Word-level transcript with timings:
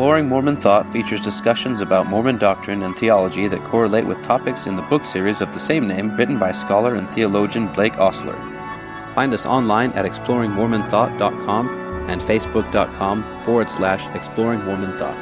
Exploring 0.00 0.30
Mormon 0.30 0.56
Thought 0.56 0.90
features 0.90 1.20
discussions 1.20 1.82
about 1.82 2.06
Mormon 2.06 2.38
doctrine 2.38 2.84
and 2.84 2.96
theology 2.96 3.48
that 3.48 3.62
correlate 3.64 4.06
with 4.06 4.22
topics 4.22 4.66
in 4.66 4.74
the 4.74 4.80
book 4.80 5.04
series 5.04 5.42
of 5.42 5.52
the 5.52 5.58
same 5.58 5.86
name 5.86 6.16
written 6.16 6.38
by 6.38 6.52
scholar 6.52 6.94
and 6.94 7.06
theologian 7.10 7.70
Blake 7.74 7.98
Ostler. 7.98 8.34
Find 9.14 9.34
us 9.34 9.44
online 9.44 9.92
at 9.92 10.06
exploringmormonthought.com 10.06 11.68
and 12.08 12.18
facebook.com 12.18 13.42
forward 13.42 13.70
slash 13.70 14.06
exploring 14.16 14.64
Mormon 14.64 14.96
Thought. 14.96 15.18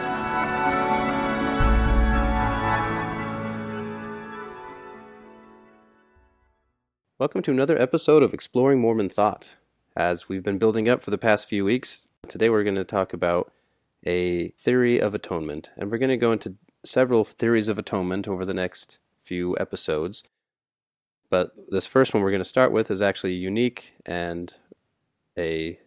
Welcome 7.18 7.42
to 7.42 7.50
another 7.50 7.76
episode 7.82 8.22
of 8.22 8.32
Exploring 8.32 8.78
Mormon 8.78 9.08
Thought. 9.08 9.56
As 9.96 10.28
we've 10.28 10.44
been 10.44 10.58
building 10.58 10.88
up 10.88 11.02
for 11.02 11.10
the 11.10 11.18
past 11.18 11.48
few 11.48 11.64
weeks, 11.64 12.06
today 12.28 12.48
we're 12.48 12.62
going 12.62 12.76
to 12.76 12.84
talk 12.84 13.12
about 13.12 13.52
a 14.06 14.48
theory 14.50 15.00
of 15.00 15.14
atonement, 15.14 15.70
and 15.76 15.90
we're 15.90 15.98
going 15.98 16.08
to 16.10 16.16
go 16.16 16.32
into 16.32 16.54
several 16.84 17.24
theories 17.24 17.68
of 17.68 17.78
atonement 17.78 18.28
over 18.28 18.44
the 18.44 18.54
next 18.54 18.98
few 19.22 19.56
episodes. 19.58 20.22
But 21.30 21.52
this 21.68 21.86
first 21.86 22.14
one 22.14 22.22
we're 22.22 22.30
going 22.30 22.42
to 22.42 22.48
start 22.48 22.72
with 22.72 22.90
is 22.90 23.02
actually 23.02 23.34
unique 23.34 23.94
and 24.06 24.52
a 25.36 25.78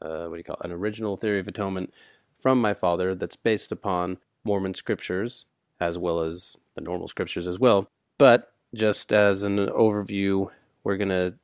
uh, 0.00 0.26
what 0.26 0.32
do 0.32 0.38
you 0.38 0.44
call 0.44 0.56
it? 0.60 0.66
an 0.66 0.72
original 0.72 1.16
theory 1.16 1.40
of 1.40 1.48
atonement 1.48 1.92
from 2.40 2.60
my 2.60 2.74
father 2.74 3.14
that's 3.14 3.36
based 3.36 3.72
upon 3.72 4.18
Mormon 4.44 4.74
scriptures 4.74 5.46
as 5.80 5.98
well 5.98 6.20
as 6.20 6.56
the 6.74 6.80
normal 6.80 7.08
scriptures 7.08 7.46
as 7.46 7.58
well. 7.58 7.88
But 8.16 8.52
just 8.74 9.12
as 9.12 9.42
an 9.42 9.58
overview, 9.58 10.50
we're 10.84 10.96
going 10.96 11.08
to 11.08 11.34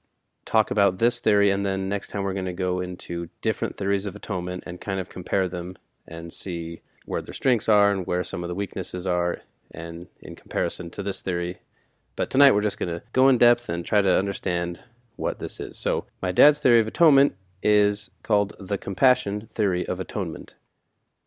talk 0.45 0.71
about 0.71 0.99
this 0.99 1.21
theory, 1.21 1.51
and 1.51 1.65
then 1.65 1.89
next 1.89 2.09
time 2.09 2.23
we're 2.23 2.33
going 2.33 2.45
to 2.45 2.53
go 2.53 2.81
into 2.81 3.29
different 3.41 3.77
theories 3.77 4.07
of 4.07 4.17
atonement 4.17 4.65
and 4.67 4.81
kind 4.81 5.01
of 5.01 5.09
compare 5.09 5.49
them 5.49 5.77
and 6.07 6.33
see 6.33 6.81
where 7.07 7.21
their 7.21 7.35
strengths 7.35 7.69
are 7.69 7.91
and 7.91 8.07
where 8.07 8.25
some 8.25 8.43
of 8.43 8.49
the 8.49 8.55
weaknesses 8.55 9.07
are, 9.07 9.43
and 9.71 10.07
in 10.21 10.37
comparison 10.37 10.91
to 10.91 11.03
this 11.03 11.23
theory. 11.23 11.59
But 12.17 12.31
tonight 12.31 12.53
we're 12.53 12.63
just 12.63 12.79
going 12.79 12.89
to 12.91 13.03
go 13.13 13.29
in 13.29 13.39
depth 13.39 13.69
and 13.69 13.85
try 13.85 14.03
to 14.03 14.19
understand 14.19 14.83
what 15.17 15.39
this 15.39 15.61
is. 15.61 15.77
So, 15.77 16.07
my 16.23 16.33
dad's 16.33 16.59
theory 16.59 16.81
of 16.81 16.87
atonement 16.87 17.35
is 17.63 18.11
called 18.23 18.55
the 18.59 18.79
compassion 18.79 19.49
theory 19.53 19.87
of 19.87 19.99
atonement. 19.99 20.55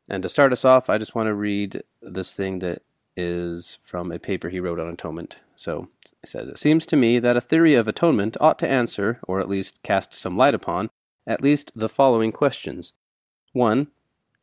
And 0.09 0.23
to 0.23 0.29
start 0.29 0.53
us 0.53 0.63
off, 0.63 0.89
I 0.89 0.97
just 0.97 1.15
want 1.15 1.27
to 1.27 1.33
read 1.33 1.83
this 2.01 2.33
thing 2.33 2.59
that 2.59 2.83
is 3.17 3.79
from 3.83 4.11
a 4.11 4.19
paper 4.19 4.49
he 4.49 4.59
wrote 4.59 4.79
on 4.79 4.87
atonement. 4.87 5.39
So 5.55 5.89
it 6.03 6.29
says, 6.29 6.47
It 6.47 6.57
seems 6.57 6.85
to 6.85 6.95
me 6.95 7.19
that 7.19 7.35
a 7.35 7.41
theory 7.41 7.73
of 7.73 7.87
atonement 7.87 8.37
ought 8.39 8.59
to 8.59 8.67
answer, 8.67 9.19
or 9.27 9.39
at 9.39 9.49
least 9.49 9.81
cast 9.83 10.13
some 10.13 10.37
light 10.37 10.53
upon, 10.53 10.89
at 11.25 11.41
least 11.41 11.71
the 11.75 11.89
following 11.89 12.31
questions. 12.31 12.93
1. 13.53 13.87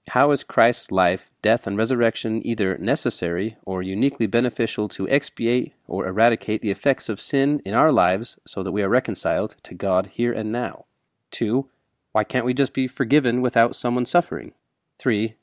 How 0.09 0.33
is 0.33 0.45
Christ's 0.45 0.91
life, 0.91 1.31
death, 1.41 1.67
and 1.67 1.79
resurrection 1.79 2.47
either 2.47 2.77
necessary 2.77 3.57
or 3.65 3.83
uniquely 3.83 4.27
beneficial 4.27 4.87
to 4.91 5.09
expiate 5.09 5.73
or 5.87 6.07
eradicate 6.07 6.61
the 6.61 6.71
effects 6.71 7.09
of 7.09 7.21
sin 7.21 7.63
in 7.65 7.73
our 7.73 7.91
lives 7.91 8.37
so 8.47 8.63
that 8.63 8.73
we 8.73 8.83
are 8.83 8.89
reconciled 8.89 9.57
to 9.63 9.75
God 9.75 10.09
here 10.09 10.33
and 10.33 10.53
now? 10.53 10.85
2. 11.31 11.71
Why 12.13 12.23
can't 12.23 12.45
we 12.45 12.53
just 12.53 12.75
be 12.75 12.87
forgiven 12.87 13.41
without 13.41 13.75
someone 13.75 14.05
suffering? 14.05 14.53
3. 14.99 15.37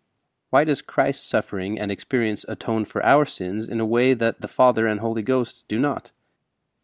Why 0.51 0.65
does 0.65 0.81
Christ's 0.81 1.25
suffering 1.25 1.79
and 1.79 1.89
experience 1.89 2.45
atone 2.47 2.83
for 2.83 3.03
our 3.05 3.25
sins 3.25 3.69
in 3.69 3.79
a 3.79 3.85
way 3.85 4.13
that 4.13 4.41
the 4.41 4.49
Father 4.49 4.85
and 4.85 4.99
Holy 4.99 5.21
Ghost 5.21 5.63
do 5.69 5.79
not? 5.79 6.11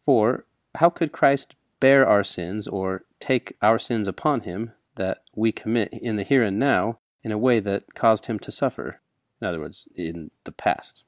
4. 0.00 0.46
How 0.76 0.88
could 0.88 1.12
Christ 1.12 1.54
bear 1.78 2.08
our 2.08 2.24
sins 2.24 2.66
or 2.66 3.04
take 3.20 3.56
our 3.60 3.78
sins 3.78 4.08
upon 4.08 4.40
him 4.40 4.72
that 4.96 5.18
we 5.36 5.52
commit 5.52 5.92
in 5.92 6.16
the 6.16 6.22
here 6.22 6.42
and 6.42 6.58
now 6.58 6.98
in 7.22 7.30
a 7.30 7.36
way 7.36 7.60
that 7.60 7.94
caused 7.94 8.24
him 8.24 8.38
to 8.38 8.50
suffer? 8.50 9.00
In 9.38 9.46
other 9.46 9.60
words, 9.60 9.86
in 9.94 10.30
the 10.44 10.52
past. 10.52 11.04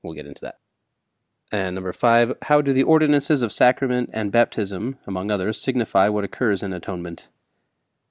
We'll 0.00 0.14
get 0.14 0.26
into 0.26 0.42
that. 0.42 0.60
And 1.50 1.74
number 1.74 1.92
five, 1.92 2.32
how 2.42 2.62
do 2.62 2.72
the 2.72 2.84
ordinances 2.84 3.42
of 3.42 3.50
sacrament 3.50 4.10
and 4.12 4.30
baptism, 4.30 4.98
among 5.04 5.32
others, 5.32 5.60
signify 5.60 6.08
what 6.08 6.22
occurs 6.22 6.62
in 6.62 6.72
atonement? 6.72 7.26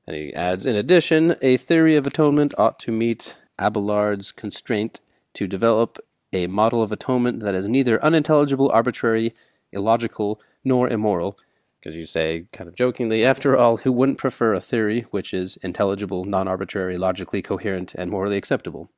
And 0.05 0.13
he 0.13 0.33
adds, 0.33 0.65
in 0.65 0.75
addition, 0.75 1.37
a 1.41 1.55
theory 1.55 1.95
of 1.95 2.05
atonement 2.05 2.53
ought 2.57 2.79
to 2.79 2.91
meet 2.91 3.37
Abelard's 3.59 4.31
constraint 4.31 4.99
to 5.33 5.47
develop 5.47 5.97
a 6.33 6.47
model 6.47 6.81
of 6.81 6.91
atonement 6.91 7.39
that 7.41 7.55
is 7.55 7.67
neither 7.67 8.03
unintelligible, 8.03 8.69
arbitrary, 8.71 9.33
illogical, 9.71 10.41
nor 10.63 10.89
immoral. 10.89 11.37
Because 11.79 11.95
you 11.95 12.05
say, 12.05 12.45
kind 12.51 12.67
of 12.67 12.75
jokingly, 12.75 13.23
after 13.23 13.55
all, 13.55 13.77
who 13.77 13.91
wouldn't 13.91 14.17
prefer 14.17 14.53
a 14.53 14.61
theory 14.61 15.05
which 15.11 15.33
is 15.33 15.57
intelligible, 15.61 16.25
non 16.25 16.47
arbitrary, 16.47 16.97
logically 16.97 17.41
coherent, 17.41 17.95
and 17.95 18.11
morally 18.11 18.37
acceptable? 18.37 18.89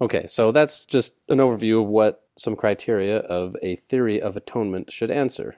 Okay, 0.00 0.26
so 0.26 0.50
that's 0.50 0.84
just 0.84 1.12
an 1.28 1.38
overview 1.38 1.80
of 1.80 1.88
what 1.88 2.24
some 2.36 2.56
criteria 2.56 3.18
of 3.18 3.56
a 3.62 3.76
theory 3.76 4.20
of 4.20 4.36
atonement 4.36 4.92
should 4.92 5.10
answer. 5.10 5.56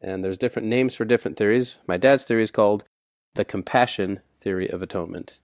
And 0.00 0.24
there's 0.24 0.38
different 0.38 0.68
names 0.68 0.94
for 0.94 1.04
different 1.04 1.36
theories. 1.36 1.78
My 1.86 1.96
dad's 1.96 2.24
theory 2.24 2.42
is 2.42 2.50
called 2.50 2.84
the 3.34 3.44
compassion 3.44 4.20
theory 4.40 4.68
of 4.68 4.82
atonement. 4.82 5.38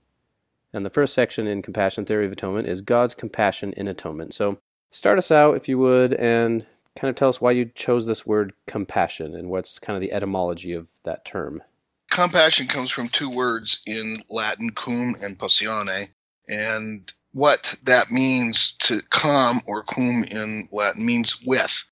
And 0.76 0.84
the 0.84 0.91
first 0.91 1.14
section 1.14 1.47
in 1.47 1.62
Compassion 1.62 2.04
Theory 2.04 2.26
of 2.26 2.32
Atonement 2.32 2.69
is 2.69 2.82
God's 2.82 3.14
compassion 3.14 3.72
in 3.78 3.88
atonement. 3.88 4.34
So 4.34 4.59
start 4.91 5.16
us 5.16 5.31
out, 5.31 5.56
if 5.56 5.70
you 5.70 5.78
would, 5.78 6.12
and 6.12 6.66
kind 6.94 7.09
of 7.09 7.16
tell 7.16 7.31
us 7.31 7.41
why 7.41 7.53
you 7.53 7.64
chose 7.75 8.04
this 8.04 8.26
word 8.26 8.53
compassion 8.66 9.34
and 9.34 9.48
what's 9.48 9.78
kind 9.78 9.97
of 9.97 10.03
the 10.03 10.12
etymology 10.12 10.75
of 10.75 10.91
that 11.04 11.25
term. 11.25 11.62
Compassion 12.10 12.66
comes 12.66 12.91
from 12.91 13.09
two 13.09 13.31
words 13.31 13.81
in 13.86 14.16
Latin, 14.28 14.69
cum 14.72 15.15
and 15.22 15.38
passione, 15.38 16.10
and 16.47 17.10
what 17.32 17.75
that 17.84 18.10
means 18.10 18.75
to 18.75 19.00
com 19.09 19.62
or 19.66 19.82
cum 19.82 20.25
in 20.31 20.69
Latin 20.72 21.06
means 21.06 21.42
with. 21.42 21.84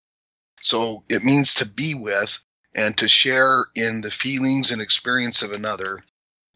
So 0.60 1.04
it 1.08 1.24
means 1.24 1.54
to 1.54 1.66
be 1.66 1.94
with 1.94 2.38
and 2.74 2.94
to 2.98 3.08
share 3.08 3.64
in 3.74 4.02
the 4.02 4.10
feelings 4.10 4.72
and 4.72 4.82
experience 4.82 5.40
of 5.40 5.52
another 5.52 6.00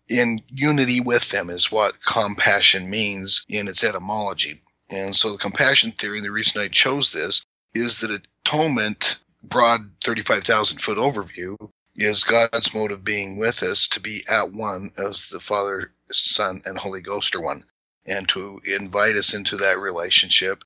in 0.08 0.40
unity 0.52 1.00
with 1.00 1.28
them 1.30 1.50
is 1.50 1.70
what 1.70 2.04
compassion 2.04 2.88
means 2.90 3.44
in 3.48 3.68
its 3.68 3.84
etymology. 3.84 4.60
And 4.90 5.14
so 5.14 5.32
the 5.32 5.38
compassion 5.38 5.92
theory, 5.92 6.20
the 6.20 6.30
reason 6.30 6.62
I 6.62 6.68
chose 6.68 7.12
this, 7.12 7.44
is 7.74 8.00
that 8.00 8.22
atonement, 8.44 9.18
broad 9.42 9.80
35,000 10.02 10.78
foot 10.78 10.98
overview, 10.98 11.56
is 11.94 12.24
God's 12.24 12.74
mode 12.74 12.92
of 12.92 13.04
being 13.04 13.38
with 13.38 13.62
us 13.62 13.88
to 13.88 14.00
be 14.00 14.20
at 14.30 14.52
one 14.52 14.90
as 15.04 15.28
the 15.28 15.40
Father, 15.40 15.92
Son, 16.10 16.62
and 16.64 16.78
Holy 16.78 17.00
Ghost 17.00 17.34
are 17.34 17.40
one, 17.40 17.62
and 18.06 18.28
to 18.30 18.60
invite 18.64 19.16
us 19.16 19.34
into 19.34 19.56
that 19.58 19.78
relationship. 19.78 20.64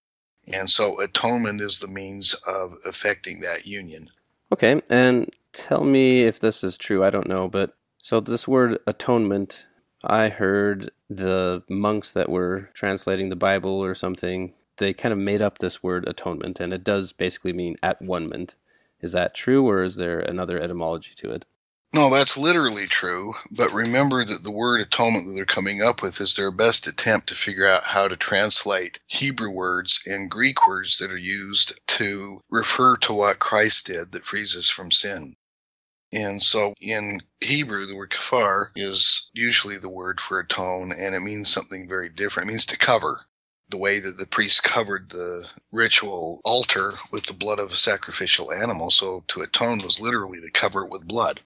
And 0.53 0.71
so 0.71 1.01
atonement 1.01 1.61
is 1.61 1.79
the 1.79 1.89
means 1.89 2.35
of 2.47 2.75
effecting 2.87 3.41
that 3.41 3.67
union. 3.67 4.07
Okay, 4.53 4.83
and 4.91 5.31
tell 5.53 5.83
me 5.85 6.23
if 6.23 6.39
this 6.39 6.63
is 6.63 6.77
true. 6.77 7.03
I 7.03 7.11
don't 7.11 7.29
know, 7.29 7.49
but 7.49 7.75
so, 8.03 8.19
this 8.19 8.49
word 8.49 8.81
atonement, 8.85 9.67
I 10.03 10.29
heard 10.29 10.91
the 11.09 11.63
monks 11.71 12.11
that 12.11 12.29
were 12.29 12.69
translating 12.75 13.29
the 13.29 13.37
Bible 13.37 13.71
or 13.71 13.95
something, 13.95 14.55
they 14.79 14.93
kind 14.93 15.13
of 15.13 15.21
made 15.21 15.41
up 15.41 15.59
this 15.59 15.85
word 15.85 16.09
atonement, 16.09 16.59
and 16.59 16.75
it 16.75 16.83
does 16.83 17.13
basically 17.13 17.53
mean 17.53 17.77
at 17.81 18.03
one 18.03 18.29
ment. 18.29 18.57
Is 19.01 19.13
that 19.13 19.35
true, 19.35 19.69
or 19.69 19.85
is 19.85 19.95
there 19.95 20.19
another 20.19 20.61
etymology 20.61 21.13
to 21.19 21.31
it? 21.31 21.45
No, 21.95 22.11
that's 22.11 22.37
literally 22.37 22.87
true. 22.87 23.35
But 23.53 23.73
remember 23.73 24.25
that 24.25 24.43
the 24.43 24.51
word 24.51 24.81
atonement 24.81 25.27
that 25.27 25.35
they're 25.35 25.47
coming 25.47 25.81
up 25.81 26.03
with 26.03 26.21
is 26.21 26.35
their 26.35 26.51
best 26.51 26.89
attempt 26.89 27.29
to 27.29 27.35
figure 27.37 27.69
out 27.69 27.85
how 27.85 28.09
to 28.09 28.17
translate 28.17 28.99
Hebrew 29.07 29.51
words 29.51 30.01
and 30.07 30.29
Greek 30.29 30.67
words 30.67 30.99
that 30.99 31.13
are 31.13 31.17
used 31.17 31.79
to 31.99 32.41
refer 32.51 32.97
to 32.97 33.13
what 33.13 33.39
Christ 33.39 33.87
did 33.87 34.11
that 34.13 34.25
frees 34.25 34.57
us 34.57 34.69
from 34.69 34.91
sin. 34.91 35.37
And 36.13 36.43
so 36.43 36.75
in 36.81 37.21
Hebrew, 37.41 37.87
the 37.87 37.97
word 37.97 38.11
kafar 38.11 38.71
is 38.77 39.31
usually 39.33 39.79
the 39.79 39.89
word 39.89 40.21
for 40.21 40.39
atone, 40.39 40.93
and 40.93 41.15
it 41.15 41.23
means 41.23 41.49
something 41.49 41.89
very 41.89 42.11
different. 42.11 42.49
It 42.49 42.53
means 42.53 42.67
to 42.67 42.77
cover. 42.79 43.21
The 43.71 43.79
way 43.79 44.01
that 44.01 44.19
the 44.19 44.27
priest 44.27 44.63
covered 44.63 45.09
the 45.09 45.49
ritual 45.71 46.43
altar 46.45 46.93
with 47.11 47.25
the 47.25 47.33
blood 47.33 47.59
of 47.59 47.73
a 47.73 47.77
sacrificial 47.77 48.53
animal. 48.53 48.91
So 48.91 49.25
to 49.29 49.41
atone 49.41 49.79
was 49.83 49.99
literally 49.99 50.43
to 50.43 50.51
cover 50.51 50.85
it 50.85 50.91
with 50.91 51.09
blood. 51.09 51.41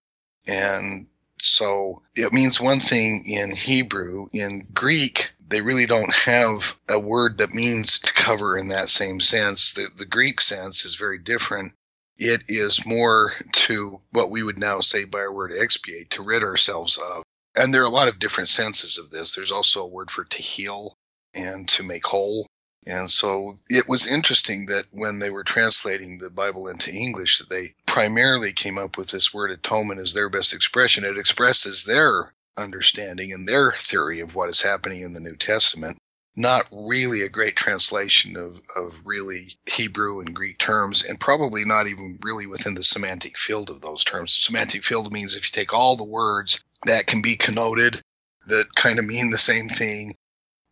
And 0.49 1.07
so 1.41 1.99
it 2.17 2.33
means 2.33 2.61
one 2.61 2.81
thing 2.81 3.23
in 3.27 3.55
Hebrew. 3.55 4.27
In 4.33 4.67
Greek, 4.75 5.31
they 5.49 5.61
really 5.61 5.87
don't 5.87 6.13
have 6.13 6.77
a 6.91 6.99
word 6.99 7.39
that 7.39 7.55
means 7.55 8.01
to 8.01 8.13
cover 8.13 8.59
in 8.59 8.69
that 8.69 8.89
same 8.89 9.21
sense. 9.21 9.75
The, 9.75 9.89
the 9.97 10.07
Greek 10.07 10.41
sense 10.41 10.85
is 10.85 10.97
very 10.97 11.19
different 11.21 11.75
it 12.19 12.43
is 12.49 12.87
more 12.87 13.33
to 13.53 14.01
what 14.11 14.31
we 14.31 14.43
would 14.43 14.59
now 14.59 14.81
say 14.81 15.05
by 15.05 15.21
our 15.21 15.33
word 15.33 15.53
expiate, 15.57 16.11
to 16.11 16.23
rid 16.23 16.43
ourselves 16.43 16.99
of. 16.99 17.23
And 17.57 17.73
there 17.73 17.83
are 17.83 17.87
a 17.87 17.91
lot 17.91 18.09
of 18.09 18.19
different 18.19 18.49
senses 18.49 18.99
of 18.99 19.11
this. 19.11 19.35
There's 19.35 19.53
also 19.53 19.85
a 19.85 19.89
word 19.89 20.11
for 20.11 20.25
to 20.25 20.43
heal 20.43 20.95
and 21.35 21.69
to 21.71 21.83
make 21.83 22.07
whole. 22.07 22.47
And 22.87 23.11
so 23.11 23.55
it 23.69 23.89
was 23.89 24.07
interesting 24.07 24.67
that 24.67 24.85
when 24.93 25.19
they 25.19 25.31
were 25.31 25.43
translating 25.43 26.19
the 26.19 26.31
Bible 26.31 26.69
into 26.69 26.93
English, 26.93 27.39
that 27.39 27.49
they 27.49 27.75
primarily 27.87 28.53
came 28.53 28.79
up 28.79 28.97
with 28.97 29.09
this 29.11 29.35
word 29.35 29.51
atonement 29.51 30.01
as 30.01 30.15
their 30.15 30.29
best 30.29 30.55
expression. 30.55 31.05
It 31.05 31.19
expresses 31.19 31.85
their 31.85 32.33
understanding 32.57 33.33
and 33.33 33.49
their 33.49 33.73
theory 33.73 34.21
of 34.21 34.35
what 34.35 34.51
is 34.51 34.61
happening 34.61 35.03
in 35.03 35.15
the 35.15 35.21
New 35.21 35.37
Testament. 35.37 35.99
Not 36.37 36.65
really 36.71 37.23
a 37.23 37.31
great 37.31 37.57
translation 37.57 38.37
of, 38.37 38.61
of 38.77 39.01
really 39.05 39.57
Hebrew 39.65 40.21
and 40.21 40.35
Greek 40.35 40.59
terms, 40.59 41.05
and 41.05 41.19
probably 41.19 41.65
not 41.65 41.87
even 41.87 42.19
really 42.23 42.47
within 42.47 42.75
the 42.75 42.83
semantic 42.83 43.39
field 43.39 43.71
of 43.71 43.81
those 43.81 44.05
terms. 44.05 44.35
Semantic 44.35 44.85
field 44.85 45.13
means 45.13 45.35
if 45.35 45.47
you 45.47 45.53
take 45.53 45.73
all 45.73 45.97
the 45.97 46.05
words 46.05 46.63
that 46.85 47.07
can 47.07 47.23
be 47.23 47.37
connoted 47.37 48.03
that 48.49 48.75
kind 48.75 48.99
of 48.99 49.05
mean 49.05 49.31
the 49.31 49.39
same 49.39 49.69
thing, 49.69 50.15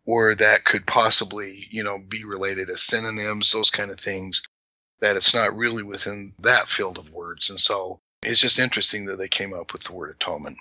or 0.07 0.35
that 0.35 0.65
could 0.65 0.87
possibly, 0.87 1.53
you 1.71 1.83
know, 1.83 1.99
be 1.99 2.25
related 2.25 2.69
as 2.69 2.83
synonyms, 2.83 3.53
those 3.53 3.71
kind 3.71 3.91
of 3.91 3.99
things, 3.99 4.43
that 5.01 5.17
it's 5.17 5.35
not 5.35 5.57
really 5.57 5.83
within 5.83 6.35
that 6.41 6.69
field 6.69 6.99
of 6.99 7.13
words. 7.13 7.51
And 7.51 7.59
so 7.59 8.01
it's 8.23 8.41
just 8.41 8.59
interesting 8.59 9.07
that 9.07 9.17
they 9.17 9.29
came 9.29 9.53
up 9.55 9.73
with 9.73 9.85
the 9.85 9.95
word 9.95 10.11
atonement. 10.11 10.59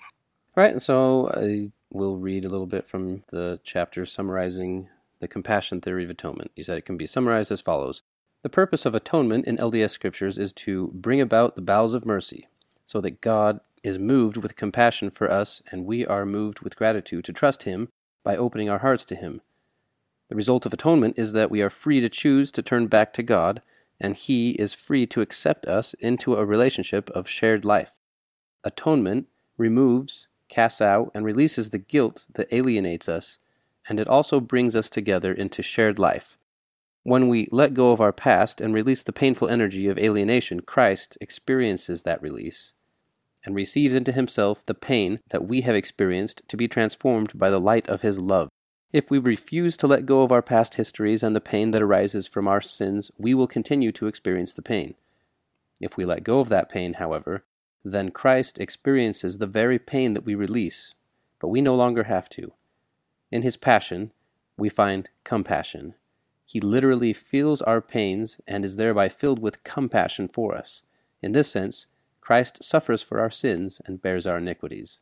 Right, 0.55 0.81
so 0.81 1.29
I 1.29 1.71
will 1.91 2.17
read 2.17 2.45
a 2.45 2.49
little 2.49 2.65
bit 2.65 2.87
from 2.87 3.23
the 3.29 3.59
chapter 3.63 4.05
summarizing 4.05 4.89
the 5.23 5.27
compassion 5.29 5.79
theory 5.79 6.03
of 6.03 6.09
atonement. 6.09 6.51
He 6.53 6.63
said 6.63 6.77
it 6.77 6.85
can 6.85 6.97
be 6.97 7.07
summarized 7.07 7.49
as 7.49 7.61
follows 7.61 8.03
The 8.41 8.49
purpose 8.49 8.85
of 8.85 8.93
atonement 8.93 9.45
in 9.45 9.55
LDS 9.55 9.91
scriptures 9.91 10.37
is 10.37 10.51
to 10.53 10.91
bring 10.93 11.21
about 11.21 11.55
the 11.55 11.61
bowels 11.61 11.93
of 11.93 12.05
mercy, 12.05 12.49
so 12.83 12.99
that 12.99 13.21
God 13.21 13.61
is 13.83 13.97
moved 13.97 14.35
with 14.35 14.57
compassion 14.57 15.09
for 15.09 15.31
us 15.31 15.63
and 15.71 15.85
we 15.85 16.05
are 16.05 16.25
moved 16.25 16.59
with 16.59 16.75
gratitude 16.75 17.23
to 17.23 17.31
trust 17.31 17.63
Him 17.63 17.87
by 18.21 18.35
opening 18.35 18.69
our 18.69 18.79
hearts 18.79 19.05
to 19.05 19.15
Him. 19.15 19.39
The 20.27 20.35
result 20.35 20.65
of 20.65 20.73
atonement 20.73 21.17
is 21.17 21.31
that 21.31 21.49
we 21.49 21.61
are 21.61 21.69
free 21.69 22.01
to 22.01 22.09
choose 22.09 22.51
to 22.51 22.61
turn 22.61 22.87
back 22.87 23.13
to 23.13 23.23
God, 23.23 23.61
and 24.01 24.17
He 24.17 24.51
is 24.51 24.73
free 24.73 25.05
to 25.07 25.21
accept 25.21 25.65
us 25.65 25.93
into 26.01 26.35
a 26.35 26.45
relationship 26.45 27.09
of 27.11 27.29
shared 27.29 27.63
life. 27.63 28.01
Atonement 28.65 29.27
removes, 29.57 30.27
casts 30.49 30.81
out, 30.81 31.11
and 31.13 31.23
releases 31.23 31.69
the 31.69 31.79
guilt 31.79 32.25
that 32.33 32.53
alienates 32.53 33.07
us, 33.07 33.37
and 33.89 33.99
it 33.99 34.07
also 34.07 34.39
brings 34.39 34.75
us 34.75 34.89
together 34.89 35.33
into 35.33 35.61
shared 35.61 35.99
life. 35.99 36.37
When 37.03 37.27
we 37.27 37.47
let 37.51 37.73
go 37.73 37.91
of 37.91 37.99
our 37.99 38.13
past 38.13 38.61
and 38.61 38.73
release 38.73 39.03
the 39.03 39.11
painful 39.11 39.49
energy 39.49 39.87
of 39.87 39.97
alienation, 39.97 40.61
Christ 40.61 41.17
experiences 41.19 42.03
that 42.03 42.21
release 42.21 42.73
and 43.45 43.55
receives 43.55 43.93
into 43.93 44.11
himself 44.11 44.65
the 44.65 44.73
pain 44.73 45.19
that 45.29 45.45
we 45.45 45.61
have 45.61 45.75
experienced 45.75 46.41
to 46.47 46.57
be 46.57 46.67
transformed 46.67 47.37
by 47.37 47.49
the 47.49 47.59
light 47.59 47.87
of 47.89 48.01
his 48.01 48.21
love. 48.21 48.49
If 48.93 49.09
we 49.09 49.17
refuse 49.17 49.75
to 49.77 49.87
let 49.87 50.05
go 50.05 50.21
of 50.21 50.31
our 50.31 50.41
past 50.41 50.75
histories 50.75 51.23
and 51.23 51.35
the 51.35 51.41
pain 51.41 51.71
that 51.71 51.81
arises 51.81 52.27
from 52.27 52.47
our 52.47 52.61
sins, 52.61 53.11
we 53.17 53.33
will 53.33 53.47
continue 53.47 53.91
to 53.93 54.07
experience 54.07 54.53
the 54.53 54.61
pain. 54.61 54.93
If 55.81 55.97
we 55.97 56.05
let 56.05 56.23
go 56.23 56.39
of 56.39 56.49
that 56.49 56.69
pain, 56.69 56.93
however, 56.93 57.43
then 57.83 58.11
Christ 58.11 58.59
experiences 58.59 59.39
the 59.39 59.47
very 59.47 59.79
pain 59.79 60.13
that 60.13 60.23
we 60.23 60.35
release, 60.35 60.93
but 61.39 61.49
we 61.49 61.59
no 61.59 61.75
longer 61.75 62.03
have 62.03 62.29
to. 62.29 62.53
In 63.33 63.41
his 63.41 63.57
passion, 63.57 64.11
we 64.57 64.69
find 64.69 65.09
compassion. 65.23 65.95
He 66.45 66.59
literally 66.61 67.13
feels 67.13 67.63
our 67.63 67.81
pains 67.81 68.39
and 68.45 68.63
is 68.63 68.75
thereby 68.75 69.09
filled 69.09 69.39
with 69.39 69.63
compassion 69.63 70.27
for 70.27 70.55
us. 70.55 70.83
In 71.23 71.31
this 71.31 71.49
sense, 71.49 71.87
Christ 72.21 72.63
suffers 72.63 73.01
for 73.01 73.19
our 73.19 73.31
sins 73.31 73.81
and 73.87 74.03
bears 74.03 74.27
our 74.27 74.37
iniquities. 74.37 74.99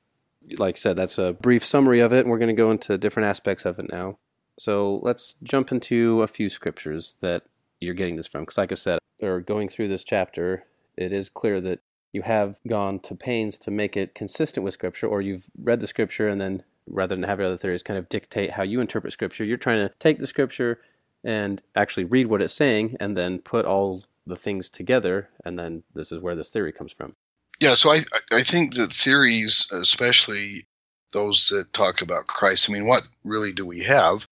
Like 0.57 0.77
I 0.77 0.79
said, 0.79 0.95
that's 0.95 1.17
a 1.17 1.33
brief 1.33 1.65
summary 1.65 1.99
of 1.99 2.13
it, 2.13 2.25
we're 2.25 2.37
going 2.37 2.47
to 2.47 2.53
go 2.53 2.71
into 2.71 2.97
different 2.97 3.27
aspects 3.27 3.65
of 3.65 3.79
it 3.79 3.91
now. 3.91 4.17
So 4.57 5.01
let's 5.03 5.35
jump 5.43 5.73
into 5.73 6.21
a 6.21 6.27
few 6.27 6.47
scriptures 6.47 7.17
that 7.19 7.43
you're 7.81 7.93
getting 7.93 8.15
this 8.15 8.27
from. 8.27 8.43
Because, 8.43 8.57
like 8.57 8.71
I 8.71 8.75
said, 8.75 8.99
or 9.21 9.41
going 9.41 9.67
through 9.67 9.89
this 9.89 10.05
chapter, 10.05 10.63
it 10.95 11.11
is 11.11 11.29
clear 11.29 11.59
that 11.59 11.81
you 12.13 12.21
have 12.21 12.61
gone 12.65 12.99
to 12.99 13.13
pains 13.13 13.57
to 13.57 13.71
make 13.71 13.97
it 13.97 14.15
consistent 14.15 14.63
with 14.63 14.73
Scripture, 14.73 15.07
or 15.07 15.21
you've 15.21 15.49
read 15.61 15.81
the 15.81 15.87
Scripture 15.87 16.29
and 16.29 16.39
then, 16.39 16.63
rather 16.91 17.15
than 17.15 17.23
have 17.23 17.39
other 17.39 17.57
theories 17.57 17.83
kind 17.83 17.97
of 17.97 18.09
dictate 18.09 18.51
how 18.51 18.63
you 18.63 18.81
interpret 18.81 19.13
Scripture, 19.13 19.43
you're 19.43 19.57
trying 19.57 19.87
to 19.87 19.93
take 19.99 20.19
the 20.19 20.27
Scripture 20.27 20.79
and 21.23 21.61
actually 21.75 22.03
read 22.03 22.27
what 22.27 22.41
it's 22.41 22.53
saying 22.53 22.97
and 22.99 23.15
then 23.15 23.39
put 23.39 23.65
all 23.65 24.03
the 24.25 24.35
things 24.35 24.69
together, 24.69 25.29
and 25.43 25.57
then 25.57 25.83
this 25.93 26.11
is 26.11 26.19
where 26.19 26.35
this 26.35 26.49
theory 26.49 26.71
comes 26.71 26.91
from. 26.91 27.15
Yeah, 27.59 27.75
so 27.75 27.91
I 27.91 28.01
I 28.31 28.43
think 28.43 28.75
that 28.75 28.91
theories, 28.91 29.67
especially 29.71 30.65
those 31.13 31.49
that 31.49 31.73
talk 31.73 32.01
about 32.01 32.27
Christ, 32.27 32.69
I 32.69 32.73
mean, 32.73 32.87
what 32.87 33.03
really 33.23 33.51
do 33.51 33.65
we 33.65 33.81
have? 33.81 34.25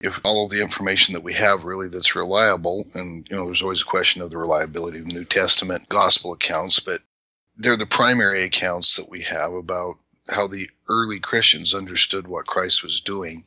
If 0.00 0.20
all 0.24 0.44
of 0.44 0.50
the 0.50 0.62
information 0.62 1.14
that 1.14 1.22
we 1.22 1.34
have 1.34 1.64
really 1.64 1.88
that's 1.88 2.16
reliable, 2.16 2.86
and 2.94 3.26
you 3.30 3.36
know, 3.36 3.46
there's 3.46 3.62
always 3.62 3.82
a 3.82 3.86
question 3.86 4.22
of 4.22 4.30
the 4.30 4.38
reliability 4.38 4.98
of 4.98 5.06
the 5.06 5.14
New 5.14 5.24
Testament 5.24 5.88
gospel 5.88 6.32
accounts, 6.32 6.80
but 6.80 7.00
they're 7.56 7.76
the 7.76 7.86
primary 7.86 8.44
accounts 8.44 8.96
that 8.96 9.08
we 9.08 9.22
have 9.22 9.52
about 9.52 9.96
how 10.30 10.46
the 10.46 10.68
early 10.88 11.20
Christians 11.20 11.74
understood 11.74 12.26
what 12.26 12.46
Christ 12.46 12.82
was 12.82 13.00
doing 13.00 13.44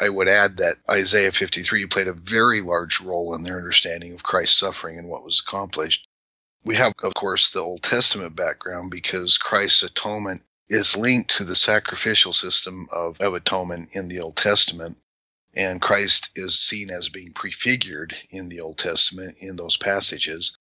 I 0.00 0.08
would 0.08 0.28
add 0.28 0.58
that 0.58 0.76
Isaiah 0.88 1.32
53 1.32 1.86
played 1.86 2.06
a 2.06 2.12
very 2.12 2.60
large 2.60 3.00
role 3.00 3.34
in 3.34 3.42
their 3.42 3.56
understanding 3.56 4.14
of 4.14 4.22
Christ's 4.22 4.58
suffering 4.58 4.96
and 4.96 5.08
what 5.08 5.24
was 5.24 5.40
accomplished. 5.40 6.06
We 6.64 6.76
have, 6.76 6.92
of 7.02 7.14
course, 7.14 7.50
the 7.50 7.60
Old 7.60 7.82
Testament 7.82 8.36
background 8.36 8.90
because 8.90 9.38
Christ's 9.38 9.82
atonement 9.82 10.44
is 10.68 10.96
linked 10.96 11.36
to 11.38 11.44
the 11.44 11.56
sacrificial 11.56 12.32
system 12.32 12.86
of, 12.92 13.20
of 13.20 13.34
atonement 13.34 13.96
in 13.96 14.08
the 14.08 14.20
Old 14.20 14.36
Testament. 14.36 15.00
And 15.54 15.82
Christ 15.82 16.30
is 16.36 16.58
seen 16.58 16.90
as 16.90 17.08
being 17.08 17.32
prefigured 17.32 18.14
in 18.30 18.48
the 18.48 18.60
Old 18.60 18.78
Testament 18.78 19.38
in 19.40 19.56
those 19.56 19.76
passages. 19.76 20.56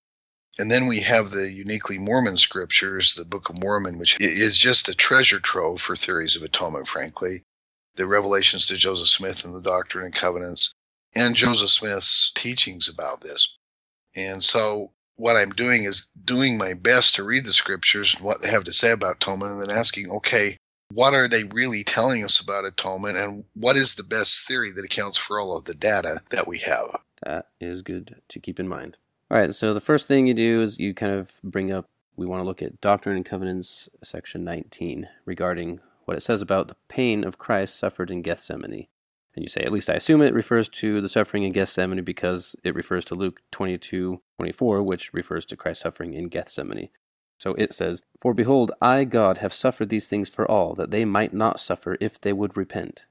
And 0.59 0.71
then 0.71 0.87
we 0.87 1.01
have 1.01 1.29
the 1.29 1.51
uniquely 1.51 1.97
Mormon 1.97 2.37
scriptures, 2.37 3.13
the 3.13 3.25
Book 3.25 3.49
of 3.49 3.59
Mormon, 3.59 3.99
which 3.99 4.19
is 4.19 4.57
just 4.57 4.89
a 4.89 4.95
treasure 4.95 5.39
trove 5.39 5.79
for 5.79 5.95
theories 5.95 6.35
of 6.35 6.41
atonement, 6.41 6.87
frankly 6.87 7.43
the 7.97 8.07
revelations 8.07 8.67
to 8.67 8.77
Joseph 8.77 9.09
Smith 9.09 9.43
and 9.43 9.53
the 9.53 9.61
Doctrine 9.61 10.05
and 10.05 10.13
Covenants, 10.13 10.71
and 11.13 11.35
Joseph 11.35 11.69
Smith's 11.69 12.31
teachings 12.33 12.87
about 12.87 13.21
this. 13.21 13.57
And 14.15 14.43
so 14.43 14.91
what 15.15 15.35
I'm 15.35 15.49
doing 15.49 15.83
is 15.83 16.07
doing 16.23 16.57
my 16.57 16.73
best 16.73 17.15
to 17.15 17.23
read 17.23 17.45
the 17.45 17.53
scriptures 17.53 18.15
and 18.15 18.23
what 18.23 18.41
they 18.41 18.49
have 18.49 18.65
to 18.65 18.73
say 18.73 18.91
about 18.91 19.17
atonement 19.17 19.53
and 19.53 19.61
then 19.63 19.77
asking, 19.77 20.09
okay, 20.11 20.57
what 20.93 21.13
are 21.13 21.27
they 21.27 21.43
really 21.43 21.83
telling 21.83 22.23
us 22.23 22.39
about 22.39 22.65
atonement 22.65 23.17
and 23.17 23.43
what 23.53 23.75
is 23.75 23.95
the 23.95 24.03
best 24.03 24.47
theory 24.47 24.71
that 24.71 24.85
accounts 24.85 25.17
for 25.17 25.39
all 25.39 25.57
of 25.57 25.65
the 25.65 25.73
data 25.73 26.21
that 26.29 26.47
we 26.47 26.59
have? 26.59 26.95
That 27.25 27.47
is 27.59 27.81
good 27.81 28.15
to 28.29 28.39
keep 28.39 28.59
in 28.59 28.67
mind. 28.67 28.95
All 29.29 29.37
right, 29.37 29.53
so 29.53 29.73
the 29.73 29.81
first 29.81 30.07
thing 30.07 30.25
you 30.25 30.33
do 30.33 30.61
is 30.61 30.79
you 30.79 30.93
kind 30.93 31.13
of 31.13 31.33
bring 31.43 31.69
up, 31.69 31.89
we 32.15 32.25
want 32.25 32.39
to 32.39 32.45
look 32.45 32.61
at 32.61 32.79
Doctrine 32.79 33.17
and 33.17 33.25
Covenants, 33.25 33.89
section 34.01 34.45
19, 34.45 35.09
regarding 35.25 35.81
what 36.05 36.15
it 36.15 36.21
says 36.21 36.41
about 36.41 36.69
the 36.69 36.77
pain 36.87 37.25
of 37.25 37.37
Christ 37.37 37.77
suffered 37.77 38.09
in 38.09 38.21
Gethsemane. 38.21 38.87
And 39.35 39.43
you 39.43 39.49
say, 39.49 39.61
at 39.61 39.71
least 39.73 39.89
I 39.89 39.95
assume 39.95 40.21
it 40.21 40.33
refers 40.33 40.69
to 40.69 41.01
the 41.01 41.09
suffering 41.09 41.43
in 41.43 41.51
Gethsemane 41.51 42.05
because 42.05 42.55
it 42.63 42.73
refers 42.73 43.03
to 43.05 43.15
Luke 43.15 43.41
22 43.51 44.21
24, 44.37 44.81
which 44.83 45.13
refers 45.13 45.45
to 45.47 45.57
Christ's 45.57 45.83
suffering 45.83 46.13
in 46.13 46.29
Gethsemane. 46.29 46.87
So 47.37 47.53
it 47.55 47.73
says, 47.73 48.01
For 48.17 48.33
behold, 48.33 48.71
I, 48.81 49.03
God, 49.03 49.39
have 49.39 49.53
suffered 49.53 49.89
these 49.89 50.07
things 50.07 50.29
for 50.29 50.49
all, 50.49 50.73
that 50.75 50.89
they 50.89 51.03
might 51.03 51.33
not 51.33 51.59
suffer 51.59 51.97
if 51.99 52.19
they 52.19 52.31
would 52.31 52.55
repent. 52.55 53.03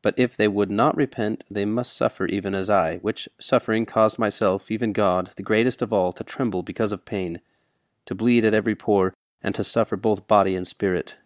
But 0.00 0.14
if 0.16 0.36
they 0.36 0.48
would 0.48 0.70
not 0.70 0.96
repent, 0.96 1.44
they 1.50 1.64
must 1.64 1.96
suffer 1.96 2.26
even 2.26 2.54
as 2.54 2.70
I, 2.70 2.98
which 2.98 3.28
suffering 3.40 3.84
caused 3.84 4.18
myself, 4.18 4.70
even 4.70 4.92
God, 4.92 5.30
the 5.36 5.42
greatest 5.42 5.82
of 5.82 5.92
all, 5.92 6.12
to 6.12 6.24
tremble 6.24 6.62
because 6.62 6.92
of 6.92 7.04
pain, 7.04 7.40
to 8.06 8.14
bleed 8.14 8.44
at 8.44 8.54
every 8.54 8.76
pore, 8.76 9.14
and 9.42 9.54
to 9.54 9.64
suffer 9.64 9.96
both 9.96 10.28
body 10.28 10.54
and 10.54 10.66
spirit, 10.66 11.16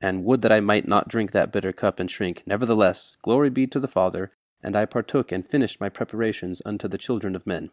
and 0.00 0.24
would 0.24 0.42
that 0.42 0.52
I 0.52 0.60
might 0.60 0.88
not 0.88 1.08
drink 1.08 1.32
that 1.32 1.52
bitter 1.52 1.72
cup 1.72 2.00
and 2.00 2.10
shrink. 2.10 2.42
Nevertheless, 2.46 3.16
glory 3.22 3.50
be 3.50 3.66
to 3.66 3.80
the 3.80 3.88
Father, 3.88 4.32
and 4.62 4.76
I 4.76 4.86
partook 4.86 5.30
and 5.30 5.46
finished 5.46 5.80
my 5.80 5.88
preparations 5.88 6.62
unto 6.64 6.88
the 6.88 6.98
children 6.98 7.36
of 7.36 7.46
men. 7.46 7.70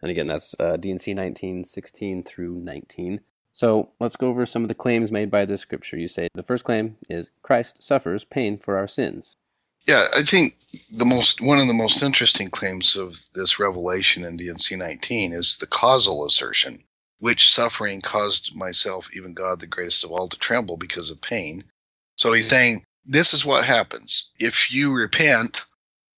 And 0.00 0.10
again, 0.10 0.28
that's 0.28 0.54
uh, 0.60 0.76
D&C 0.76 1.12
19, 1.12 1.64
16 1.64 2.22
through 2.22 2.60
19. 2.60 3.20
So 3.52 3.90
let's 3.98 4.16
go 4.16 4.28
over 4.28 4.46
some 4.46 4.62
of 4.62 4.68
the 4.68 4.74
claims 4.74 5.10
made 5.10 5.30
by 5.30 5.44
this 5.44 5.60
scripture. 5.60 5.98
You 5.98 6.08
say 6.08 6.28
the 6.34 6.42
first 6.42 6.64
claim 6.64 6.96
is 7.08 7.30
Christ 7.42 7.82
suffers 7.82 8.24
pain 8.24 8.58
for 8.58 8.76
our 8.76 8.86
sins. 8.86 9.36
Yeah, 9.88 10.06
I 10.16 10.22
think 10.22 10.54
the 10.90 11.06
most 11.06 11.40
one 11.40 11.58
of 11.58 11.66
the 11.66 11.74
most 11.74 12.02
interesting 12.02 12.50
claims 12.50 12.96
of 12.96 13.18
this 13.34 13.58
revelation 13.58 14.24
in 14.24 14.36
D&C 14.36 14.76
19 14.76 15.32
is 15.32 15.56
the 15.56 15.66
causal 15.66 16.24
assertion 16.26 16.84
which 17.18 17.52
suffering 17.52 18.00
caused 18.00 18.56
myself, 18.56 19.10
even 19.12 19.34
God, 19.34 19.60
the 19.60 19.66
greatest 19.66 20.04
of 20.04 20.12
all, 20.12 20.28
to 20.28 20.38
tremble 20.38 20.76
because 20.76 21.10
of 21.10 21.20
pain. 21.20 21.64
So 22.16 22.32
he's 22.32 22.48
saying, 22.48 22.84
This 23.04 23.34
is 23.34 23.44
what 23.44 23.64
happens. 23.64 24.30
If 24.38 24.72
you 24.72 24.94
repent, 24.94 25.62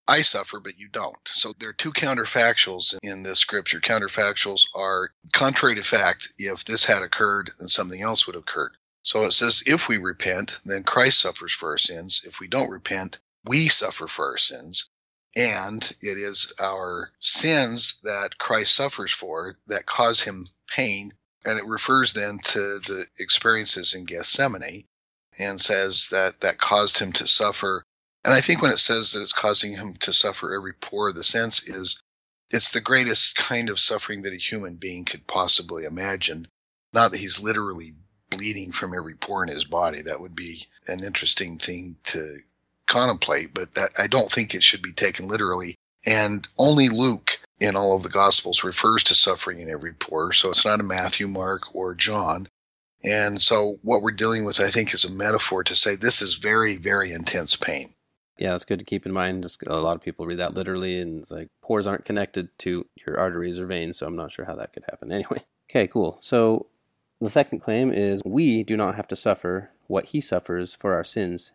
I 0.06 0.22
suffer, 0.22 0.60
but 0.60 0.78
you 0.78 0.88
don't. 0.88 1.16
So 1.28 1.52
there 1.58 1.70
are 1.70 1.74
two 1.74 1.92
counterfactuals 1.92 2.98
in 3.02 3.22
this 3.22 3.38
scripture. 3.38 3.80
Counterfactuals 3.80 4.66
are 4.74 5.12
contrary 5.32 5.76
to 5.76 5.82
fact. 5.82 6.32
If 6.38 6.64
this 6.64 6.84
had 6.84 7.02
occurred, 7.02 7.50
then 7.58 7.68
something 7.68 8.02
else 8.02 8.26
would 8.26 8.34
have 8.34 8.42
occurred. 8.42 8.72
So 9.02 9.22
it 9.22 9.32
says, 9.32 9.62
if 9.66 9.88
we 9.88 9.96
repent, 9.96 10.58
then 10.64 10.82
Christ 10.82 11.20
suffers 11.20 11.52
for 11.52 11.70
our 11.70 11.78
sins. 11.78 12.22
If 12.26 12.40
we 12.40 12.48
don't 12.48 12.70
repent, 12.70 13.18
we 13.46 13.68
suffer 13.68 14.06
for 14.06 14.30
our 14.30 14.38
sins. 14.38 14.88
And 15.36 15.82
it 16.00 16.18
is 16.18 16.54
our 16.60 17.12
sins 17.20 18.00
that 18.02 18.38
Christ 18.38 18.74
suffers 18.74 19.12
for 19.12 19.54
that 19.68 19.86
cause 19.86 20.20
him 20.20 20.46
pain. 20.68 21.12
And 21.44 21.58
it 21.58 21.66
refers 21.66 22.12
then 22.12 22.38
to 22.38 22.80
the 22.80 23.06
experiences 23.18 23.94
in 23.94 24.04
Gethsemane 24.04 24.84
and 25.38 25.60
says 25.60 26.08
that 26.10 26.40
that 26.40 26.58
caused 26.58 26.98
him 26.98 27.12
to 27.12 27.26
suffer 27.26 27.84
And 28.24 28.34
I 28.34 28.40
think 28.40 28.60
when 28.62 28.72
it 28.72 28.78
says 28.78 29.12
that 29.12 29.22
it's 29.22 29.32
causing 29.32 29.76
him 29.76 29.94
to 30.00 30.12
suffer 30.12 30.54
every 30.54 30.74
pore, 30.74 31.08
of 31.08 31.14
the 31.14 31.24
sense 31.24 31.66
is 31.68 32.00
it's 32.50 32.72
the 32.72 32.80
greatest 32.80 33.36
kind 33.36 33.70
of 33.70 33.80
suffering 33.80 34.22
that 34.22 34.34
a 34.34 34.36
human 34.36 34.76
being 34.76 35.04
could 35.04 35.26
possibly 35.26 35.84
imagine. 35.84 36.46
Not 36.92 37.12
that 37.12 37.20
he's 37.20 37.40
literally 37.40 37.94
bleeding 38.28 38.72
from 38.72 38.94
every 38.94 39.14
pore 39.14 39.44
in 39.44 39.48
his 39.48 39.64
body. 39.64 40.02
That 40.02 40.20
would 40.20 40.34
be 40.34 40.66
an 40.86 41.02
interesting 41.02 41.58
thing 41.58 41.96
to 42.04 42.40
contemplate, 42.90 43.54
but 43.54 43.74
that 43.74 43.92
I 43.98 44.06
don't 44.06 44.30
think 44.30 44.54
it 44.54 44.62
should 44.62 44.82
be 44.82 44.92
taken 44.92 45.28
literally. 45.28 45.76
And 46.06 46.46
only 46.58 46.88
Luke 46.88 47.40
in 47.58 47.76
all 47.76 47.96
of 47.96 48.02
the 48.02 48.10
Gospels 48.10 48.64
refers 48.64 49.04
to 49.04 49.14
suffering 49.14 49.60
in 49.60 49.70
every 49.70 49.94
pore. 49.94 50.32
So 50.32 50.50
it's 50.50 50.64
not 50.64 50.80
a 50.80 50.82
Matthew, 50.82 51.28
Mark, 51.28 51.74
or 51.74 51.94
John. 51.94 52.46
And 53.02 53.40
so 53.40 53.78
what 53.82 54.02
we're 54.02 54.10
dealing 54.10 54.44
with, 54.44 54.60
I 54.60 54.70
think, 54.70 54.92
is 54.92 55.04
a 55.04 55.12
metaphor 55.12 55.64
to 55.64 55.76
say 55.76 55.94
this 55.94 56.20
is 56.20 56.34
very, 56.34 56.76
very 56.76 57.12
intense 57.12 57.56
pain. 57.56 57.90
Yeah, 58.38 58.54
it's 58.54 58.64
good 58.64 58.78
to 58.78 58.84
keep 58.84 59.04
in 59.04 59.12
mind. 59.12 59.42
Just 59.42 59.62
a 59.66 59.78
lot 59.78 59.96
of 59.96 60.02
people 60.02 60.26
read 60.26 60.40
that 60.40 60.54
literally, 60.54 60.98
and 60.98 61.20
it's 61.20 61.30
like 61.30 61.48
pores 61.62 61.86
aren't 61.86 62.06
connected 62.06 62.48
to 62.60 62.86
your 63.06 63.18
arteries 63.18 63.60
or 63.60 63.66
veins, 63.66 63.98
so 63.98 64.06
I'm 64.06 64.16
not 64.16 64.32
sure 64.32 64.46
how 64.46 64.56
that 64.56 64.72
could 64.72 64.84
happen. 64.88 65.12
Anyway, 65.12 65.44
okay, 65.70 65.86
cool. 65.86 66.16
So 66.20 66.66
the 67.20 67.28
second 67.28 67.60
claim 67.60 67.92
is 67.92 68.22
we 68.24 68.62
do 68.62 68.78
not 68.78 68.96
have 68.96 69.08
to 69.08 69.16
suffer 69.16 69.70
what 69.86 70.06
he 70.06 70.22
suffers 70.22 70.74
for 70.74 70.94
our 70.94 71.04
sins 71.04 71.52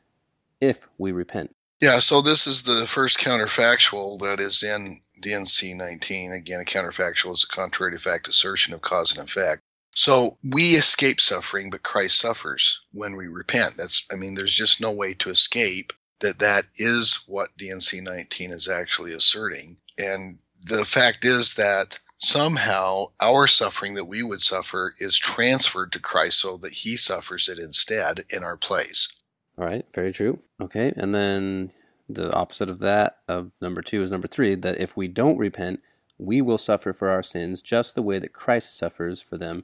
if 0.61 0.87
we 0.97 1.11
repent. 1.11 1.55
Yeah, 1.81 1.99
so 1.99 2.21
this 2.21 2.47
is 2.47 2.63
the 2.63 2.87
first 2.87 3.19
counterfactual 3.19 4.19
that 4.21 4.39
is 4.39 4.63
in 4.63 4.97
D&C 5.21 5.73
19. 5.73 6.31
Again, 6.31 6.61
a 6.61 6.63
counterfactual 6.63 7.33
is 7.33 7.43
a 7.43 7.53
contrary 7.53 7.91
to 7.91 7.99
fact 7.99 8.27
assertion 8.27 8.73
of 8.73 8.81
cause 8.81 9.15
and 9.15 9.27
effect. 9.27 9.61
So 9.93 10.37
we 10.43 10.75
escape 10.75 11.21
suffering, 11.21 11.69
but 11.69 11.83
Christ 11.83 12.17
suffers 12.17 12.81
when 12.91 13.15
we 13.15 13.27
repent. 13.27 13.77
That's, 13.77 14.05
I 14.11 14.15
mean, 14.15 14.35
there's 14.35 14.53
just 14.53 14.81
no 14.81 14.93
way 14.93 15.13
to 15.15 15.29
escape 15.29 15.93
that 16.19 16.39
that 16.39 16.65
is 16.75 17.23
what 17.27 17.55
D&C 17.57 18.01
19 18.01 18.51
is 18.51 18.67
actually 18.67 19.13
asserting. 19.13 19.77
And 19.97 20.39
the 20.63 20.85
fact 20.85 21.23
is 21.25 21.55
that 21.55 21.99
somehow 22.17 23.11
our 23.21 23.47
suffering 23.47 23.95
that 23.95 24.05
we 24.05 24.23
would 24.23 24.41
suffer 24.41 24.91
is 24.99 25.17
transferred 25.17 25.91
to 25.91 25.99
Christ 25.99 26.39
so 26.39 26.57
that 26.57 26.73
he 26.73 26.97
suffers 26.97 27.49
it 27.49 27.59
instead 27.59 28.23
in 28.29 28.43
our 28.43 28.57
place. 28.57 29.09
All 29.57 29.65
right, 29.65 29.85
very 29.93 30.11
true. 30.11 30.39
Okay, 30.61 30.91
and 30.95 31.15
then 31.15 31.71
the 32.09 32.33
opposite 32.33 32.69
of 32.69 32.79
that, 32.79 33.17
of 33.27 33.51
number 33.61 33.81
two, 33.81 34.03
is 34.03 34.11
number 34.11 34.27
three 34.27 34.55
that 34.55 34.79
if 34.79 34.97
we 34.97 35.07
don't 35.07 35.37
repent, 35.37 35.81
we 36.17 36.41
will 36.41 36.57
suffer 36.57 36.93
for 36.93 37.09
our 37.09 37.23
sins 37.23 37.61
just 37.61 37.95
the 37.95 38.01
way 38.01 38.19
that 38.19 38.33
Christ 38.33 38.77
suffers 38.77 39.21
for 39.21 39.37
them 39.37 39.63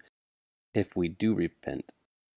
if 0.74 0.95
we 0.95 1.07
do 1.07 1.33
repent. 1.33 1.91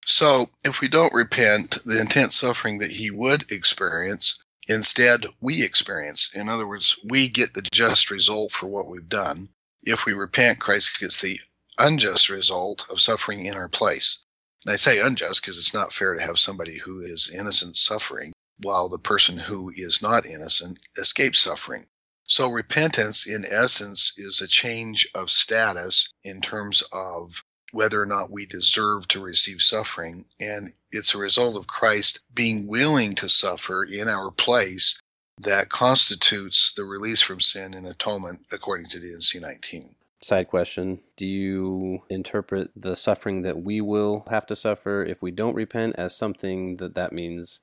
So, 0.04 0.46
if 0.64 0.80
we 0.80 0.88
don't 0.88 1.14
repent, 1.14 1.78
the 1.84 2.00
intense 2.00 2.36
suffering 2.36 2.78
that 2.78 2.90
he 2.90 3.10
would 3.10 3.50
experience, 3.50 4.34
instead 4.68 5.26
we 5.40 5.62
experience. 5.62 6.34
In 6.34 6.48
other 6.48 6.66
words, 6.66 6.98
we 7.04 7.28
get 7.28 7.54
the 7.54 7.62
just 7.62 8.10
result 8.10 8.52
for 8.52 8.66
what 8.66 8.88
we've 8.88 9.08
done. 9.08 9.48
If 9.82 10.04
we 10.04 10.12
repent, 10.12 10.60
Christ 10.60 11.00
gets 11.00 11.20
the 11.20 11.40
unjust 11.78 12.28
result 12.28 12.84
of 12.90 13.00
suffering 13.00 13.46
in 13.46 13.54
our 13.54 13.68
place. 13.68 14.23
I 14.66 14.76
say 14.76 15.00
unjust 15.00 15.42
because 15.42 15.58
it's 15.58 15.74
not 15.74 15.92
fair 15.92 16.14
to 16.14 16.22
have 16.22 16.38
somebody 16.38 16.78
who 16.78 17.00
is 17.00 17.28
innocent 17.28 17.76
suffering 17.76 18.32
while 18.58 18.88
the 18.88 18.98
person 18.98 19.36
who 19.36 19.70
is 19.74 20.00
not 20.00 20.26
innocent 20.26 20.78
escapes 20.96 21.40
suffering. 21.40 21.86
So 22.26 22.50
repentance, 22.50 23.26
in 23.26 23.44
essence, 23.44 24.14
is 24.16 24.40
a 24.40 24.48
change 24.48 25.06
of 25.14 25.30
status 25.30 26.12
in 26.22 26.40
terms 26.40 26.82
of 26.92 27.44
whether 27.72 28.00
or 28.00 28.06
not 28.06 28.30
we 28.30 28.46
deserve 28.46 29.06
to 29.08 29.20
receive 29.20 29.60
suffering. 29.60 30.24
And 30.40 30.72
it's 30.90 31.14
a 31.14 31.18
result 31.18 31.56
of 31.56 31.66
Christ 31.66 32.20
being 32.32 32.66
willing 32.66 33.16
to 33.16 33.28
suffer 33.28 33.84
in 33.84 34.08
our 34.08 34.30
place 34.30 34.98
that 35.40 35.68
constitutes 35.68 36.72
the 36.72 36.84
release 36.84 37.20
from 37.20 37.40
sin 37.40 37.74
and 37.74 37.86
atonement 37.86 38.46
according 38.52 38.86
to 38.86 39.00
D&C 39.00 39.40
19. 39.40 39.94
Side 40.24 40.48
question 40.48 41.00
Do 41.18 41.26
you 41.26 42.00
interpret 42.08 42.70
the 42.74 42.96
suffering 42.96 43.42
that 43.42 43.62
we 43.62 43.82
will 43.82 44.24
have 44.30 44.46
to 44.46 44.56
suffer 44.56 45.04
if 45.04 45.20
we 45.20 45.30
don't 45.30 45.54
repent 45.54 45.96
as 45.98 46.16
something 46.16 46.78
that 46.78 46.94
that 46.94 47.12
means 47.12 47.60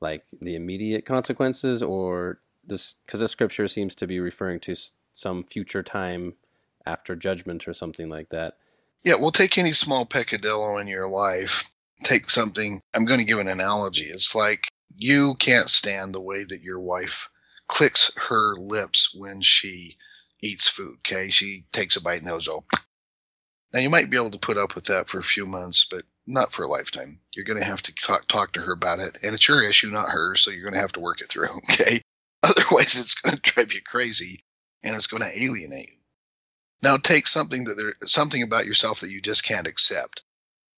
like 0.00 0.22
the 0.40 0.54
immediate 0.54 1.04
consequences, 1.04 1.82
or 1.82 2.38
this 2.64 2.94
because 3.04 3.18
the 3.18 3.26
scripture 3.26 3.66
seems 3.66 3.96
to 3.96 4.06
be 4.06 4.20
referring 4.20 4.60
to 4.60 4.76
some 5.14 5.42
future 5.42 5.82
time 5.82 6.34
after 6.86 7.16
judgment 7.16 7.66
or 7.66 7.74
something 7.74 8.08
like 8.08 8.28
that? 8.28 8.56
Yeah, 9.02 9.16
we'll 9.18 9.32
take 9.32 9.58
any 9.58 9.72
small 9.72 10.06
peccadillo 10.06 10.78
in 10.78 10.86
your 10.86 11.08
life. 11.08 11.68
Take 12.04 12.30
something, 12.30 12.80
I'm 12.94 13.06
going 13.06 13.18
to 13.18 13.26
give 13.26 13.40
an 13.40 13.48
analogy. 13.48 14.04
It's 14.04 14.32
like 14.32 14.68
you 14.96 15.34
can't 15.34 15.68
stand 15.68 16.14
the 16.14 16.20
way 16.20 16.44
that 16.44 16.62
your 16.62 16.78
wife 16.78 17.28
clicks 17.66 18.12
her 18.28 18.54
lips 18.54 19.12
when 19.12 19.42
she 19.42 19.96
eats 20.42 20.68
food. 20.68 20.96
Okay. 20.98 21.30
She 21.30 21.64
takes 21.72 21.96
a 21.96 22.00
bite 22.00 22.20
and 22.20 22.28
goes, 22.28 22.48
oh. 22.48 22.64
Now, 23.72 23.80
you 23.80 23.90
might 23.90 24.10
be 24.10 24.16
able 24.16 24.30
to 24.30 24.38
put 24.38 24.56
up 24.56 24.74
with 24.74 24.86
that 24.86 25.08
for 25.08 25.18
a 25.18 25.22
few 25.22 25.44
months, 25.44 25.86
but 25.90 26.02
not 26.26 26.52
for 26.52 26.62
a 26.62 26.68
lifetime. 26.68 27.20
You're 27.34 27.44
going 27.44 27.58
to 27.58 27.64
have 27.64 27.82
to 27.82 27.94
talk, 27.94 28.26
talk 28.28 28.52
to 28.52 28.60
her 28.60 28.72
about 28.72 29.00
it. 29.00 29.18
And 29.22 29.34
it's 29.34 29.48
your 29.48 29.62
issue, 29.62 29.90
not 29.90 30.08
hers. 30.08 30.40
So 30.40 30.50
you're 30.50 30.62
going 30.62 30.74
to 30.74 30.80
have 30.80 30.92
to 30.92 31.00
work 31.00 31.20
it 31.20 31.28
through. 31.28 31.48
Okay. 31.70 32.00
Otherwise, 32.42 33.00
it's 33.00 33.14
going 33.14 33.34
to 33.34 33.42
drive 33.42 33.72
you 33.72 33.80
crazy 33.82 34.44
and 34.84 34.94
it's 34.94 35.08
going 35.08 35.22
to 35.22 35.42
alienate 35.42 35.88
you. 35.88 35.96
Now 36.82 36.96
take 36.98 37.26
something 37.26 37.64
that 37.64 37.74
there 37.74 37.94
something 38.02 38.42
about 38.42 38.66
yourself 38.66 39.00
that 39.00 39.10
you 39.10 39.20
just 39.20 39.42
can't 39.42 39.66
accept. 39.66 40.22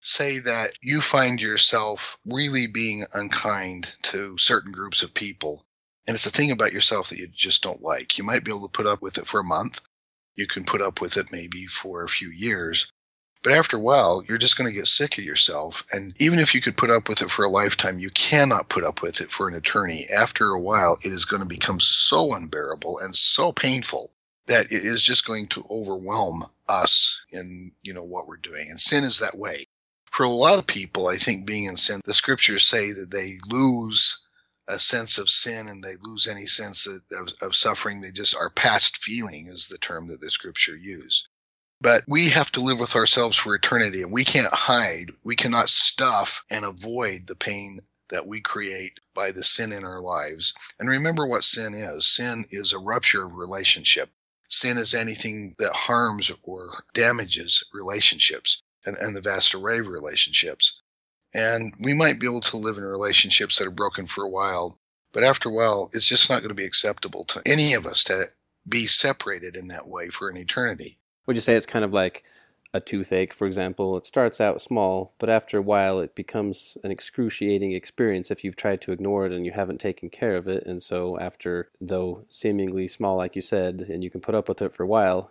Say 0.01 0.39
that 0.39 0.71
you 0.81 1.01
find 1.01 1.41
yourself 1.41 2.19
really 2.25 2.67
being 2.69 3.05
unkind 3.13 3.89
to 4.05 4.39
certain 4.39 4.73
groups 4.73 5.03
of 5.03 5.13
people, 5.13 5.65
and 6.09 6.15
it's 6.15 6.27
a 6.27 6.31
thing 6.31 6.51
about 6.51 6.73
yourself 6.73 7.11
that 7.11 7.19
you 7.19 7.29
just 7.29 7.63
don't 7.63 7.83
like. 7.83 8.17
You 8.17 8.25
might 8.25 8.43
be 8.43 8.51
able 8.51 8.67
to 8.67 8.73
put 8.73 8.87
up 8.87 9.03
with 9.03 9.19
it 9.19 9.27
for 9.27 9.41
a 9.41 9.45
month. 9.45 9.83
You 10.37 10.47
can 10.47 10.65
put 10.65 10.81
up 10.81 11.03
with 11.03 11.19
it 11.19 11.33
maybe 11.33 11.67
for 11.67 12.03
a 12.03 12.09
few 12.09 12.31
years. 12.31 12.91
But 13.43 13.53
after 13.53 13.77
a 13.77 13.81
while, 13.81 14.25
you're 14.27 14.39
just 14.39 14.57
going 14.57 14.69
to 14.73 14.77
get 14.77 14.87
sick 14.87 15.19
of 15.19 15.25
yourself. 15.25 15.85
And 15.93 16.19
even 16.19 16.39
if 16.39 16.55
you 16.55 16.63
could 16.63 16.79
put 16.79 16.89
up 16.89 17.11
with 17.11 17.21
it 17.21 17.31
for 17.31 17.45
a 17.45 17.51
lifetime, 17.51 17.99
you 17.99 18.09
cannot 18.09 18.71
put 18.71 18.85
up 18.85 19.03
with 19.03 19.21
it 19.21 19.31
for 19.31 19.49
an 19.49 19.55
eternity. 19.55 20.09
After 20.09 20.49
a 20.49 20.61
while, 20.61 20.95
it 20.95 21.13
is 21.13 21.27
going 21.27 21.43
to 21.43 21.49
become 21.49 21.79
so 21.79 22.35
unbearable 22.35 22.99
and 23.01 23.15
so 23.15 23.53
painful 23.53 24.11
that 24.47 24.73
it 24.73 24.87
is 24.87 25.03
just 25.03 25.27
going 25.27 25.49
to 25.49 25.65
overwhelm 25.71 26.43
us 26.71 27.21
in 27.33 27.71
you 27.83 27.95
know 27.95 28.03
what 28.03 28.27
we're 28.27 28.37
doing 28.37 28.69
and 28.69 28.81
sin 28.81 29.05
is 29.05 29.21
that 29.21 29.39
way 29.39 29.67
for 30.11 30.25
a 30.25 30.29
lot 30.29 30.59
of 30.59 30.67
people 30.67 31.09
i 31.09 31.17
think 31.17 31.47
being 31.47 31.65
in 31.65 31.79
sin 31.79 32.01
the 32.05 32.13
scriptures 32.13 32.63
say 32.63 32.93
that 32.93 33.11
they 33.11 33.37
lose 33.47 34.21
a 34.69 34.79
sense 34.79 35.19
of 35.19 35.29
sin 35.29 35.69
and 35.69 35.83
they 35.83 35.95
lose 36.03 36.29
any 36.29 36.47
sense 36.47 36.87
of, 36.87 37.33
of, 37.43 37.57
suffering. 37.57 38.01
They 38.01 38.13
just 38.13 38.37
are 38.37 38.51
past 38.51 38.99
feeling 38.99 39.47
is 39.49 39.69
the 39.69 39.79
term 39.79 40.09
that 40.09 40.21
the 40.21 40.31
scripture 40.31 40.77
use 40.77 41.27
but 41.81 42.05
we 42.09 42.31
have 42.31 42.51
to 42.53 42.61
live 42.61 42.81
with 42.81 42.97
ourselves 42.97 43.37
for 43.37 43.55
eternity 43.55 44.03
and 44.03 44.13
we 44.13 44.25
can't 44.25 44.53
hide. 44.53 45.13
We 45.23 45.37
cannot 45.37 45.69
stuff 45.69 46.45
and 46.51 46.65
avoid 46.65 47.27
the 47.27 47.37
pain 47.37 47.81
that 48.11 48.27
we 48.27 48.41
create 48.41 48.99
by 49.15 49.33
the 49.33 49.45
sin 49.45 49.73
in 49.73 49.85
our 49.85 50.01
lives. 50.01 50.55
And 50.81 50.89
remember 50.89 51.27
what 51.27 51.45
sin 51.45 51.75
is. 51.75 52.07
Sin 52.07 52.47
is 52.51 52.73
a 52.73 52.79
rupture 52.79 53.25
of 53.25 53.35
relationship. 53.35 54.11
Sin 54.49 54.79
is 54.79 54.95
anything 54.95 55.55
that 55.59 55.73
harms 55.73 56.33
or 56.43 56.83
damages 56.95 57.65
relationships 57.73 58.63
and, 58.87 58.97
and 58.97 59.15
the 59.15 59.21
vast 59.21 59.55
array 59.55 59.79
of 59.79 59.89
relationships. 59.89 60.81
And 61.35 61.75
we 61.81 61.95
might 61.95 62.21
be 62.21 62.27
able 62.27 62.41
to 62.41 62.57
live 62.57 62.79
in 62.79 62.85
relationships 62.85 63.59
that 63.59 63.67
are 63.67 63.73
broken 63.73 64.07
for 64.07 64.25
a 64.25 64.31
while, 64.31 64.79
but 65.13 65.25
after 65.25 65.49
a 65.49 65.53
while, 65.53 65.91
it's 65.93 66.09
just 66.09 66.31
not 66.31 66.43
going 66.43 66.51
to 66.51 66.55
be 66.55 66.65
acceptable 66.65 67.25
to 67.27 67.43
any 67.45 67.75
of 67.75 67.87
us 67.87 68.05
to 68.05 68.25
be 68.69 68.87
separated 68.87 69.57
in 69.57 69.69
that 69.69 69.89
way 69.89 70.09
for 70.09 70.29
an 70.29 70.37
eternity. 70.37 70.99
Would 71.27 71.37
you 71.37 71.43
say 71.43 71.55
it's 71.55 71.67
kind 71.67 71.85
of 71.85 71.93
like 71.93 72.25
a 72.75 72.81
toothache, 72.81 73.33
for 73.33 73.47
example, 73.47 73.97
it 73.97 74.07
starts 74.07 74.41
out 74.41 74.61
small, 74.61 75.15
but 75.19 75.31
after 75.31 75.59
a 75.59 75.63
while 75.63 76.01
it 76.01 76.15
becomes 76.15 76.77
an 76.85 76.91
excruciating 76.91 77.73
experience 77.73 78.31
if 78.31 78.45
you've 78.45 78.57
tried 78.57 78.83
to 78.83 78.93
ignore 78.93 79.25
it 79.25 79.33
and 79.33 79.47
you 79.47 79.53
haven't 79.53 79.81
taken 79.81 80.11
care 80.11 80.37
of 80.37 80.47
it. 80.47 80.65
And 80.67 80.83
so, 80.83 81.19
after, 81.19 81.71
though 81.81 82.25
seemingly 82.29 82.87
small, 82.87 83.17
like 83.17 83.35
you 83.37 83.43
said, 83.43 83.87
and 83.89 84.05
you 84.05 84.11
can 84.11 84.21
put 84.21 84.35
up 84.35 84.49
with 84.49 84.61
it 84.61 84.73
for 84.73 84.83
a 84.83 84.87
while, 84.87 85.31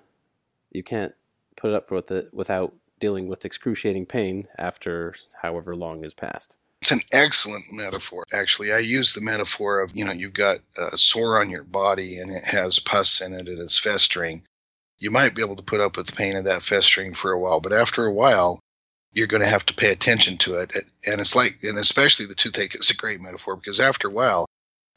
you 0.72 0.82
can't 0.82 1.13
put 1.56 1.74
up 1.74 1.92
with 1.92 2.10
it 2.12 2.34
without 2.34 2.74
dealing 3.00 3.27
with 3.27 3.46
excruciating 3.46 4.06
pain 4.06 4.48
after 4.58 5.13
however 5.42 5.75
long 5.75 6.04
has 6.04 6.13
passed. 6.13 6.56
It's 6.82 6.92
an 6.92 7.01
excellent 7.12 7.66
metaphor. 7.72 8.24
Actually, 8.32 8.72
I 8.72 8.80
use 8.80 9.13
the 9.13 9.22
metaphor 9.22 9.82
of, 9.82 9.96
you 9.96 10.06
know, 10.06 10.12
you've 10.12 10.34
got 10.34 10.60
a 10.77 10.98
sore 10.98 11.42
on 11.42 11.50
your 11.50 11.63
body 11.63 12.20
and 12.20 12.30
it 12.30 12.44
has 12.44 12.80
pus 12.80 13.22
in 13.22 13.34
it 13.34 13.50
and 13.50 13.60
it's 13.60 13.80
festering 13.80 14.44
you 15.00 15.12
might 15.12 15.36
be 15.36 15.42
able 15.42 15.56
to 15.56 15.63
put 15.63 15.80
up 15.80 15.98
with 15.98 16.08
the 16.08 16.16
pain 16.16 16.36
of 16.36 16.46
that 16.46 16.62
festering 16.62 17.13
for 17.13 17.32
a 17.32 17.39
while, 17.39 17.60
but 17.60 17.74
after 17.74 18.06
a 18.06 18.13
while, 18.13 18.60
you're 19.13 19.27
going 19.27 19.42
to 19.42 19.50
have 19.50 19.66
to 19.68 19.74
pay 19.74 19.92
attention 19.92 20.38
to 20.38 20.56
it. 20.56 20.75
And 21.06 21.22
it's 21.22 21.36
like, 21.36 21.60
and 21.63 21.77
especially 21.77 22.25
the 22.25 22.36
toothache 22.36 22.75
is 22.75 22.89
a 22.89 22.96
great 22.96 23.22
metaphor 23.22 23.56
because 23.56 23.80
after 23.80 24.08
a 24.08 24.12
while, 24.12 24.48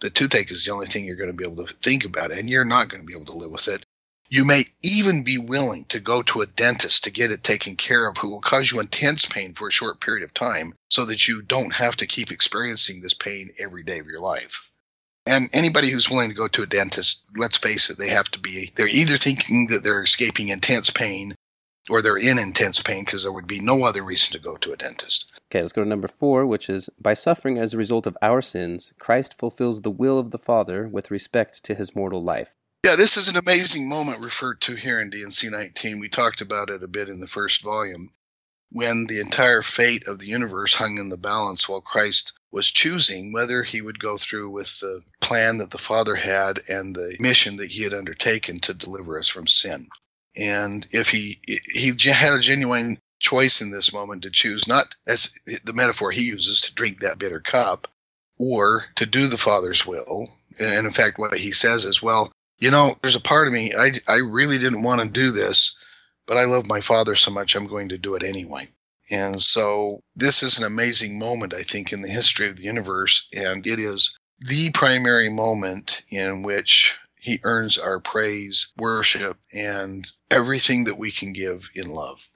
the 0.01 0.11
toothache 0.11 0.51
is 0.51 0.65
the 0.65 0.73
only 0.73 0.87
thing 0.87 1.05
you're 1.05 1.17
going 1.17 1.31
to 1.31 1.37
be 1.37 1.45
able 1.45 1.65
to 1.65 1.73
think 1.75 2.05
about, 2.05 2.33
and 2.33 2.49
you're 2.49 2.65
not 2.65 2.89
going 2.89 3.03
to 3.03 3.07
be 3.07 3.15
able 3.15 3.27
to 3.27 3.37
live 3.37 3.51
with 3.51 3.69
it. 3.69 3.85
You 4.33 4.45
may 4.45 4.65
even 4.85 5.25
be 5.25 5.39
willing 5.39 5.87
to 5.87 5.99
go 5.99 6.23
to 6.23 6.43
a 6.43 6.47
dentist 6.47 7.03
to 7.03 7.11
get 7.11 7.33
it 7.33 7.43
taken 7.43 7.75
care 7.75 8.07
of, 8.07 8.17
who 8.17 8.31
will 8.31 8.41
cause 8.41 8.71
you 8.71 8.79
intense 8.79 9.27
pain 9.27 9.55
for 9.55 9.67
a 9.67 9.73
short 9.73 10.01
period 10.01 10.23
of 10.23 10.33
time 10.33 10.73
so 10.89 11.05
that 11.07 11.27
you 11.27 11.43
don't 11.43 11.75
have 11.75 11.97
to 11.97 12.07
keep 12.07 12.31
experiencing 12.31 13.01
this 13.01 13.13
pain 13.13 13.51
every 13.59 13.83
day 13.83 13.99
of 13.99 14.07
your 14.07 14.21
life. 14.21 14.71
And 15.27 15.51
anybody 15.53 15.91
who's 15.91 16.09
willing 16.09 16.29
to 16.29 16.37
go 16.37 16.47
to 16.47 16.63
a 16.63 16.67
dentist, 16.67 17.29
let's 17.37 17.59
face 17.59 17.91
it, 17.91 17.99
they 17.99 18.11
have 18.11 18.31
to 18.31 18.39
be, 18.39 18.71
they're 18.77 18.87
either 18.87 19.17
thinking 19.17 19.67
that 19.71 19.83
they're 19.83 20.05
escaping 20.05 20.49
intense 20.49 20.91
pain 20.91 21.35
or 21.89 22.01
they're 22.01 22.17
in 22.17 22.39
intense 22.39 22.81
pain 22.81 23.05
because 23.05 23.25
there 23.25 23.33
would 23.33 23.49
be 23.49 23.59
no 23.59 23.83
other 23.83 24.05
reason 24.05 24.39
to 24.39 24.45
go 24.45 24.57
to 24.59 24.73
a 24.73 24.77
dentist. 24.77 25.41
Okay, 25.51 25.61
let's 25.61 25.73
go 25.73 25.83
to 25.83 25.89
number 25.89 26.07
four, 26.07 26.47
which 26.47 26.71
is 26.71 26.89
By 27.01 27.15
suffering 27.15 27.59
as 27.59 27.75
a 27.75 27.79
result 27.79 28.07
of 28.07 28.17
our 28.23 28.43
sins, 28.43 28.93
Christ 29.01 29.37
fulfills 29.37 29.83
the 29.83 29.91
will 29.91 30.21
of 30.21 30.31
the 30.31 30.39
Father 30.39 30.87
with 30.87 31.11
respect 31.11 31.65
to 31.65 31.75
his 31.75 31.97
mortal 31.97 32.23
life. 32.23 32.55
Yeah, 32.83 32.97
this 32.97 33.19
is 33.19 33.29
an 33.29 33.37
amazing 33.37 33.89
moment 33.89 34.25
referred 34.25 34.63
to 34.63 34.75
here 34.75 35.01
in 35.01 35.11
D&C 35.11 35.51
19. 35.51 36.01
We 36.01 36.09
talked 36.09 36.41
about 36.41 36.71
it 36.71 36.83
a 36.83 36.89
bit 36.89 37.11
in 37.11 37.21
the 37.21 37.27
first 37.27 37.63
volume 37.63 38.09
when 38.73 39.07
the 39.07 39.21
entire 39.21 39.61
fate 39.61 40.09
of 40.09 40.19
the 40.19 40.29
universe 40.29 40.75
hung 40.75 40.97
in 40.97 41.11
the 41.11 41.19
balance 41.19 41.69
while 41.69 41.83
Christ 41.83 42.33
was 42.51 42.71
choosing 42.71 43.33
whether 43.33 43.63
he 43.63 43.83
would 43.83 43.99
go 43.99 44.17
through 44.17 44.49
with 44.51 44.81
the 44.81 45.03
plan 45.21 45.59
that 45.59 45.71
the 45.71 45.79
Father 45.79 46.15
had 46.15 46.61
and 46.69 46.95
the 46.95 47.17
mission 47.21 47.57
that 47.57 47.71
he 47.71 47.83
had 47.83 47.93
undertaken 47.93 48.61
to 48.61 48.73
deliver 48.73 49.19
us 49.19 49.29
from 49.29 49.47
sin. 49.47 49.87
And 50.37 50.87
if 50.91 51.11
he 51.11 51.41
he 51.47 51.93
had 52.11 52.33
a 52.33 52.39
genuine 52.39 52.99
choice 53.19 53.61
in 53.61 53.71
this 53.71 53.93
moment 53.93 54.23
to 54.23 54.31
choose 54.31 54.67
not 54.67 54.97
as 55.07 55.31
the 55.65 55.75
metaphor 55.75 56.11
he 56.13 56.23
uses 56.23 56.63
to 56.63 56.75
drink 56.75 57.01
that 57.01 57.19
bitter 57.19 57.41
cup 57.41 57.89
or 58.39 58.85
to 58.95 59.05
do 59.05 59.27
the 59.27 59.37
Father's 59.37 59.85
will. 59.85 60.31
And 60.59 60.87
in 60.87 60.93
fact, 60.93 61.19
what 61.19 61.37
he 61.37 61.53
says 61.53 61.85
is, 61.85 62.03
well, 62.03 62.33
you 62.61 62.71
know, 62.71 62.95
there's 63.03 63.17
a 63.17 63.21
part 63.21 63.49
of 63.49 63.55
me, 63.55 63.73
I, 63.75 63.93
I 64.07 64.17
really 64.17 64.59
didn't 64.59 64.83
want 64.83 65.01
to 65.01 65.09
do 65.09 65.33
this, 65.33 65.77
but 66.27 66.37
I 66.37 66.45
love 66.45 66.69
my 66.69 66.81
father 66.81 67.15
so 67.15 67.31
much, 67.31 67.57
I'm 67.57 67.67
going 67.67 67.89
to 67.89 67.99
do 67.99 68.15
it 68.15 68.23
anyway. 68.23 68.69
And 69.11 69.41
so 69.41 70.03
this 70.15 70.43
is 70.43 70.59
an 70.59 70.65
amazing 70.65 71.19
moment, 71.19 71.55
I 71.55 71.63
think, 71.63 71.93
in 71.93 72.03
the 72.03 72.09
history 72.09 72.47
of 72.47 72.57
the 72.57 72.63
universe. 72.63 73.27
And 73.35 73.67
it 73.67 73.81
is 73.81 74.17
the 74.39 74.71
primary 74.71 75.29
moment 75.29 76.03
in 76.11 76.43
which 76.43 76.97
he 77.19 77.41
earns 77.43 77.77
our 77.77 77.99
praise, 77.99 78.73
worship, 78.79 79.37
and 79.53 80.11
everything 80.31 80.85
that 80.85 80.97
we 80.97 81.11
can 81.11 81.33
give 81.33 81.71
in 81.75 81.91
love. 81.91 82.29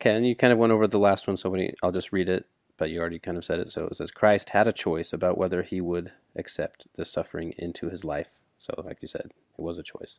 Okay, 0.00 0.14
and 0.14 0.26
you 0.26 0.36
kind 0.36 0.52
of 0.52 0.58
went 0.58 0.72
over 0.72 0.86
the 0.86 0.98
last 0.98 1.26
one, 1.26 1.36
so 1.36 1.56
I'll 1.82 1.92
just 1.92 2.12
read 2.12 2.28
it, 2.28 2.46
but 2.76 2.90
you 2.90 3.00
already 3.00 3.18
kind 3.18 3.36
of 3.36 3.44
said 3.44 3.58
it. 3.58 3.70
So 3.70 3.86
it 3.86 3.96
says, 3.96 4.10
Christ 4.10 4.50
had 4.50 4.68
a 4.68 4.72
choice 4.72 5.12
about 5.12 5.38
whether 5.38 5.62
he 5.62 5.80
would 5.80 6.12
accept 6.36 6.86
the 6.94 7.04
suffering 7.04 7.54
into 7.58 7.88
his 7.88 8.04
life. 8.04 8.38
So, 8.58 8.74
like 8.84 8.98
you 9.02 9.08
said, 9.08 9.26
it 9.26 9.62
was 9.62 9.78
a 9.78 9.82
choice. 9.82 10.18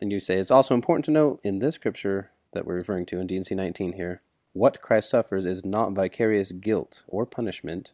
And 0.00 0.10
you 0.10 0.20
say 0.20 0.38
it's 0.38 0.50
also 0.50 0.74
important 0.74 1.04
to 1.06 1.10
note 1.10 1.40
in 1.44 1.58
this 1.58 1.76
scripture 1.76 2.30
that 2.52 2.66
we're 2.66 2.74
referring 2.74 3.06
to 3.06 3.20
in 3.20 3.26
D&C 3.26 3.54
19 3.54 3.92
here, 3.92 4.22
what 4.52 4.82
Christ 4.82 5.10
suffers 5.10 5.46
is 5.46 5.64
not 5.64 5.92
vicarious 5.92 6.52
guilt 6.52 7.04
or 7.06 7.24
punishment. 7.24 7.92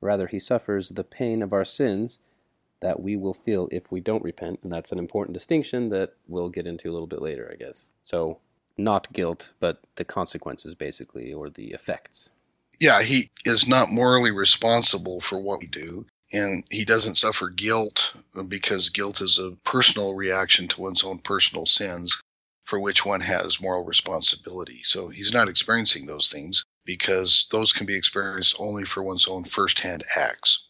Rather, 0.00 0.28
he 0.28 0.38
suffers 0.38 0.90
the 0.90 1.02
pain 1.02 1.42
of 1.42 1.52
our 1.52 1.64
sins 1.64 2.20
that 2.80 3.00
we 3.00 3.16
will 3.16 3.34
feel 3.34 3.68
if 3.72 3.90
we 3.90 4.00
don't 4.00 4.22
repent. 4.22 4.60
And 4.62 4.70
that's 4.70 4.92
an 4.92 4.98
important 4.98 5.34
distinction 5.34 5.88
that 5.88 6.14
we'll 6.28 6.50
get 6.50 6.68
into 6.68 6.88
a 6.88 6.92
little 6.92 7.08
bit 7.08 7.20
later, 7.20 7.50
I 7.52 7.56
guess. 7.56 7.86
So, 8.02 8.38
not 8.76 9.12
guilt, 9.12 9.52
but 9.58 9.80
the 9.96 10.04
consequences, 10.04 10.76
basically, 10.76 11.32
or 11.32 11.50
the 11.50 11.72
effects. 11.72 12.30
Yeah, 12.78 13.02
he 13.02 13.30
is 13.44 13.66
not 13.66 13.90
morally 13.90 14.30
responsible 14.30 15.20
for 15.20 15.40
what 15.40 15.58
we 15.58 15.66
do 15.66 16.06
and 16.32 16.64
he 16.70 16.84
doesn't 16.84 17.16
suffer 17.16 17.48
guilt 17.48 18.14
because 18.48 18.90
guilt 18.90 19.20
is 19.20 19.38
a 19.38 19.52
personal 19.64 20.14
reaction 20.14 20.68
to 20.68 20.80
one's 20.80 21.04
own 21.04 21.18
personal 21.18 21.66
sins 21.66 22.20
for 22.66 22.78
which 22.78 23.06
one 23.06 23.20
has 23.20 23.62
moral 23.62 23.84
responsibility. 23.84 24.82
So 24.82 25.08
he's 25.08 25.32
not 25.32 25.48
experiencing 25.48 26.06
those 26.06 26.30
things 26.30 26.64
because 26.84 27.46
those 27.50 27.72
can 27.72 27.86
be 27.86 27.96
experienced 27.96 28.56
only 28.58 28.84
for 28.84 29.02
one's 29.02 29.26
own 29.26 29.44
firsthand 29.44 30.04
acts. 30.16 30.66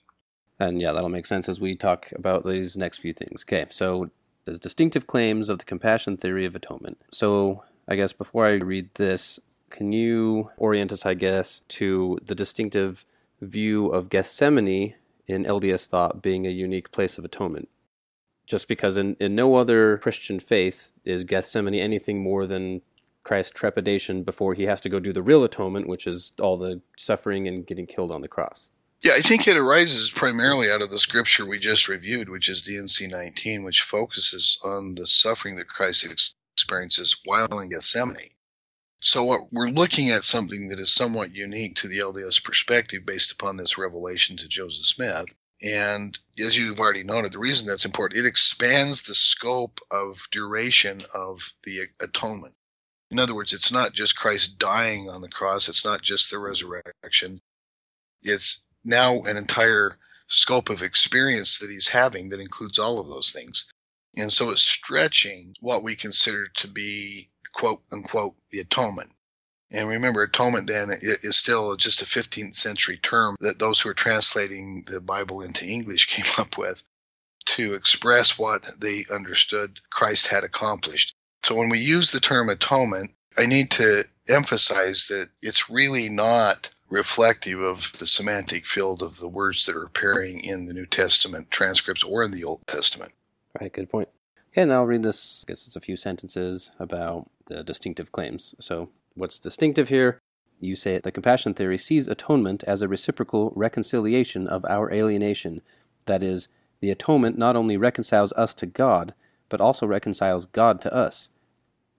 And 0.60 0.80
yeah, 0.80 0.92
that'll 0.92 1.08
make 1.08 1.26
sense 1.26 1.48
as 1.48 1.60
we 1.60 1.74
talk 1.74 2.12
about 2.14 2.44
these 2.44 2.76
next 2.76 2.98
few 2.98 3.12
things. 3.12 3.42
Okay, 3.42 3.66
so 3.70 4.10
there's 4.44 4.60
distinctive 4.60 5.06
claims 5.06 5.48
of 5.48 5.58
the 5.58 5.64
compassion 5.64 6.16
theory 6.16 6.44
of 6.46 6.54
atonement. 6.54 6.98
So 7.12 7.64
I 7.88 7.96
guess 7.96 8.12
before 8.12 8.46
I 8.46 8.54
read 8.54 8.90
this, 8.94 9.40
can 9.70 9.92
you 9.92 10.50
orient 10.56 10.92
us, 10.92 11.04
I 11.04 11.14
guess, 11.14 11.62
to 11.68 12.18
the 12.24 12.34
distinctive 12.34 13.04
view 13.40 13.88
of 13.88 14.08
Gethsemane 14.08 14.94
in 15.28 15.44
LDS 15.44 15.86
thought 15.86 16.22
being 16.22 16.46
a 16.46 16.50
unique 16.50 16.90
place 16.90 17.18
of 17.18 17.24
atonement. 17.24 17.68
Just 18.46 18.66
because 18.66 18.96
in, 18.96 19.14
in 19.20 19.34
no 19.34 19.56
other 19.56 19.98
Christian 19.98 20.40
faith 20.40 20.92
is 21.04 21.24
Gethsemane 21.24 21.74
anything 21.74 22.22
more 22.22 22.46
than 22.46 22.80
Christ's 23.22 23.52
trepidation 23.52 24.22
before 24.22 24.54
he 24.54 24.64
has 24.64 24.80
to 24.80 24.88
go 24.88 24.98
do 24.98 25.12
the 25.12 25.22
real 25.22 25.44
atonement, 25.44 25.86
which 25.86 26.06
is 26.06 26.32
all 26.40 26.56
the 26.56 26.80
suffering 26.96 27.46
and 27.46 27.66
getting 27.66 27.86
killed 27.86 28.10
on 28.10 28.22
the 28.22 28.28
cross. 28.28 28.70
Yeah, 29.02 29.12
I 29.14 29.20
think 29.20 29.46
it 29.46 29.56
arises 29.56 30.10
primarily 30.10 30.70
out 30.72 30.82
of 30.82 30.90
the 30.90 30.98
scripture 30.98 31.46
we 31.46 31.58
just 31.58 31.88
reviewed, 31.88 32.28
which 32.28 32.48
is 32.48 32.62
D&C 32.62 33.06
19, 33.06 33.64
which 33.64 33.82
focuses 33.82 34.58
on 34.64 34.94
the 34.94 35.06
suffering 35.06 35.56
that 35.56 35.68
Christ 35.68 36.34
experiences 36.54 37.20
while 37.24 37.60
in 37.60 37.68
Gethsemane. 37.68 38.30
So 39.00 39.24
what 39.24 39.52
we're 39.52 39.68
looking 39.68 40.10
at 40.10 40.24
something 40.24 40.68
that 40.68 40.80
is 40.80 40.92
somewhat 40.92 41.34
unique 41.34 41.76
to 41.76 41.88
the 41.88 41.98
LDS 41.98 42.42
perspective 42.42 43.06
based 43.06 43.32
upon 43.32 43.56
this 43.56 43.78
revelation 43.78 44.36
to 44.38 44.48
Joseph 44.48 44.84
Smith. 44.84 45.26
And 45.62 46.18
as 46.38 46.56
you've 46.56 46.80
already 46.80 47.04
noted, 47.04 47.32
the 47.32 47.38
reason 47.38 47.66
that's 47.66 47.84
important, 47.84 48.20
it 48.20 48.26
expands 48.26 49.02
the 49.02 49.14
scope 49.14 49.80
of 49.90 50.28
duration 50.30 51.00
of 51.14 51.52
the 51.64 51.88
atonement. 52.00 52.54
In 53.10 53.18
other 53.18 53.34
words, 53.34 53.52
it's 53.52 53.72
not 53.72 53.92
just 53.92 54.16
Christ 54.16 54.58
dying 54.58 55.08
on 55.08 55.20
the 55.20 55.28
cross, 55.28 55.68
it's 55.68 55.84
not 55.84 56.02
just 56.02 56.30
the 56.30 56.38
resurrection. 56.38 57.40
It's 58.22 58.60
now 58.84 59.22
an 59.22 59.36
entire 59.36 59.98
scope 60.28 60.70
of 60.70 60.82
experience 60.82 61.58
that 61.58 61.70
he's 61.70 61.88
having 61.88 62.28
that 62.30 62.40
includes 62.40 62.78
all 62.78 63.00
of 63.00 63.08
those 63.08 63.32
things. 63.32 63.66
And 64.16 64.32
so 64.32 64.50
it's 64.50 64.62
stretching 64.62 65.54
what 65.60 65.82
we 65.82 65.96
consider 65.96 66.46
to 66.56 66.68
be 66.68 67.28
quote 67.52 67.82
unquote 67.92 68.36
the 68.50 68.60
atonement. 68.60 69.10
And 69.70 69.88
remember, 69.88 70.22
atonement 70.22 70.66
then 70.66 70.90
is 71.00 71.36
still 71.36 71.76
just 71.76 72.00
a 72.00 72.06
15th 72.06 72.54
century 72.54 72.96
term 72.96 73.36
that 73.40 73.58
those 73.58 73.80
who 73.80 73.90
are 73.90 73.94
translating 73.94 74.84
the 74.86 75.00
Bible 75.00 75.42
into 75.42 75.66
English 75.66 76.06
came 76.14 76.24
up 76.38 76.56
with 76.56 76.82
to 77.46 77.74
express 77.74 78.38
what 78.38 78.68
they 78.80 79.04
understood 79.12 79.80
Christ 79.90 80.26
had 80.26 80.44
accomplished. 80.44 81.14
So 81.44 81.54
when 81.54 81.68
we 81.68 81.78
use 81.78 82.10
the 82.10 82.20
term 82.20 82.48
atonement, 82.48 83.12
I 83.36 83.46
need 83.46 83.70
to 83.72 84.04
emphasize 84.28 85.08
that 85.08 85.28
it's 85.42 85.70
really 85.70 86.08
not 86.08 86.70
reflective 86.90 87.60
of 87.60 87.92
the 87.98 88.06
semantic 88.06 88.66
field 88.66 89.02
of 89.02 89.18
the 89.18 89.28
words 89.28 89.66
that 89.66 89.76
are 89.76 89.84
appearing 89.84 90.44
in 90.44 90.64
the 90.64 90.74
New 90.74 90.86
Testament 90.86 91.50
transcripts 91.50 92.04
or 92.04 92.22
in 92.22 92.30
the 92.30 92.44
Old 92.44 92.66
Testament. 92.66 93.12
Right, 93.60 93.72
good 93.72 93.90
point. 93.90 94.08
Okay, 94.52 94.64
now 94.64 94.76
I'll 94.76 94.86
read 94.86 95.02
this. 95.02 95.44
I 95.46 95.50
guess 95.50 95.66
it's 95.66 95.76
a 95.76 95.80
few 95.80 95.96
sentences 95.96 96.70
about 96.78 97.30
the 97.46 97.62
distinctive 97.62 98.12
claims. 98.12 98.54
So, 98.60 98.90
what's 99.14 99.38
distinctive 99.38 99.88
here? 99.88 100.20
You 100.60 100.74
say 100.74 100.98
the 100.98 101.12
compassion 101.12 101.54
theory 101.54 101.78
sees 101.78 102.08
atonement 102.08 102.64
as 102.64 102.82
a 102.82 102.88
reciprocal 102.88 103.52
reconciliation 103.54 104.46
of 104.46 104.64
our 104.68 104.92
alienation. 104.92 105.60
That 106.06 106.22
is, 106.22 106.48
the 106.80 106.90
atonement 106.90 107.36
not 107.38 107.56
only 107.56 107.76
reconciles 107.76 108.32
us 108.32 108.54
to 108.54 108.66
God, 108.66 109.14
but 109.48 109.60
also 109.60 109.86
reconciles 109.86 110.46
God 110.46 110.80
to 110.82 110.94
us. 110.94 111.30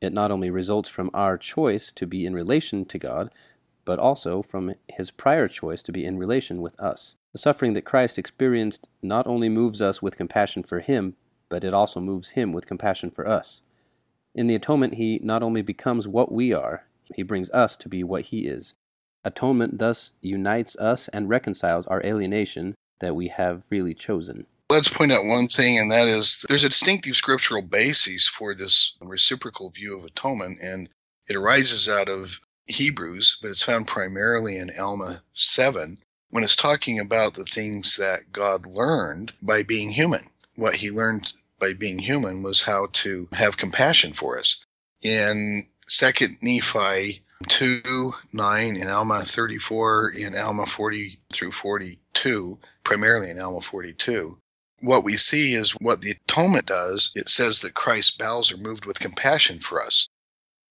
It 0.02 0.14
not 0.14 0.32
only 0.32 0.50
results 0.50 0.90
from 0.90 1.10
our 1.14 1.38
choice 1.38 1.92
to 1.94 2.08
be 2.08 2.26
in 2.26 2.34
relation 2.34 2.86
to 2.86 3.00
God, 3.00 3.32
but 3.86 4.00
also 4.00 4.42
from 4.42 4.74
his 4.88 5.12
prior 5.12 5.48
choice 5.48 5.84
to 5.84 5.92
be 5.92 6.06
in 6.06 6.18
relation 6.18 6.62
with 6.62 6.80
us. 6.80 7.16
The 7.34 7.40
suffering 7.40 7.74
that 7.74 7.86
Christ 7.86 8.18
experienced 8.18 8.88
not 9.02 9.28
only 9.28 9.50
moves 9.50 9.82
us 9.82 10.02
with 10.02 10.18
compassion 10.18 10.64
for 10.64 10.80
him, 10.80 11.16
but 11.50 11.64
it 11.64 11.74
also 11.74 12.00
moves 12.00 12.30
him 12.30 12.54
with 12.54 12.68
compassion 12.68 13.12
for 13.12 13.28
us. 13.28 13.62
In 14.34 14.48
the 14.48 14.56
atonement, 14.56 14.96
he 14.96 15.20
not 15.22 15.44
only 15.44 15.62
becomes 15.62 16.08
what 16.08 16.32
we 16.32 16.54
are, 16.54 16.86
he 17.16 17.24
brings 17.24 17.50
us 17.50 17.76
to 17.78 17.90
be 17.90 18.04
what 18.04 18.26
he 18.26 18.48
is. 18.48 18.76
Atonement 19.26 19.80
thus 19.80 20.12
unites 20.22 20.76
us 20.78 21.10
and 21.10 21.28
reconciles 21.28 21.88
our 21.88 22.02
alienation 22.06 22.76
that 23.00 23.16
we 23.16 23.28
have 23.28 23.66
freely 23.66 23.94
chosen. 23.94 24.46
Let's 24.70 24.88
point 24.88 25.12
out 25.12 25.26
one 25.26 25.48
thing, 25.48 25.80
and 25.80 25.92
that 25.92 26.08
is 26.08 26.46
there's 26.48 26.64
a 26.64 26.70
distinctive 26.70 27.16
scriptural 27.16 27.64
basis 27.64 28.28
for 28.28 28.54
this 28.54 28.94
reciprocal 29.02 29.72
view 29.72 29.98
of 29.98 30.06
atonement, 30.06 30.60
and 30.62 30.88
it 31.28 31.36
arises 31.36 31.90
out 31.90 32.08
of 32.08 32.40
Hebrews, 32.68 33.38
but 33.42 33.50
it's 33.50 33.64
found 33.64 33.88
primarily 33.88 34.58
in 34.58 34.70
Alma 34.80 35.24
7 35.34 35.98
when 36.30 36.44
it's 36.44 36.56
talking 36.56 37.00
about 37.00 37.34
the 37.34 37.46
things 37.46 37.98
that 37.98 38.32
God 38.32 38.68
learned 38.68 39.34
by 39.42 39.64
being 39.64 39.90
human. 39.90 40.22
What 40.56 40.76
he 40.76 40.92
learned 40.92 41.34
by 41.60 41.74
being 41.74 42.00
human 42.00 42.44
was 42.44 42.62
how 42.62 42.88
to 42.94 43.28
have 43.34 43.58
compassion 43.58 44.14
for 44.14 44.40
us. 44.40 44.64
In 45.02 45.64
Second 45.88 46.38
Nephi 46.42 47.22
2, 47.48 48.12
9, 48.34 48.76
in 48.76 48.88
Alma 48.90 49.24
34, 49.26 50.10
in 50.10 50.38
Alma 50.38 50.66
40 50.66 51.20
through 51.32 51.52
42, 51.52 52.60
primarily 52.84 53.30
in 53.30 53.40
Alma 53.40 53.62
42, 53.62 54.38
what 54.82 55.04
we 55.04 55.18
see 55.18 55.54
is 55.54 55.72
what 55.72 56.02
the 56.02 56.12
atonement 56.12 56.66
does. 56.66 57.12
It 57.16 57.30
says 57.30 57.62
that 57.62 57.74
Christ's 57.74 58.12
bowels 58.12 58.52
are 58.52 58.58
moved 58.58 58.86
with 58.86 59.00
compassion 59.00 59.60
for 59.60 59.84
us. 59.84 60.10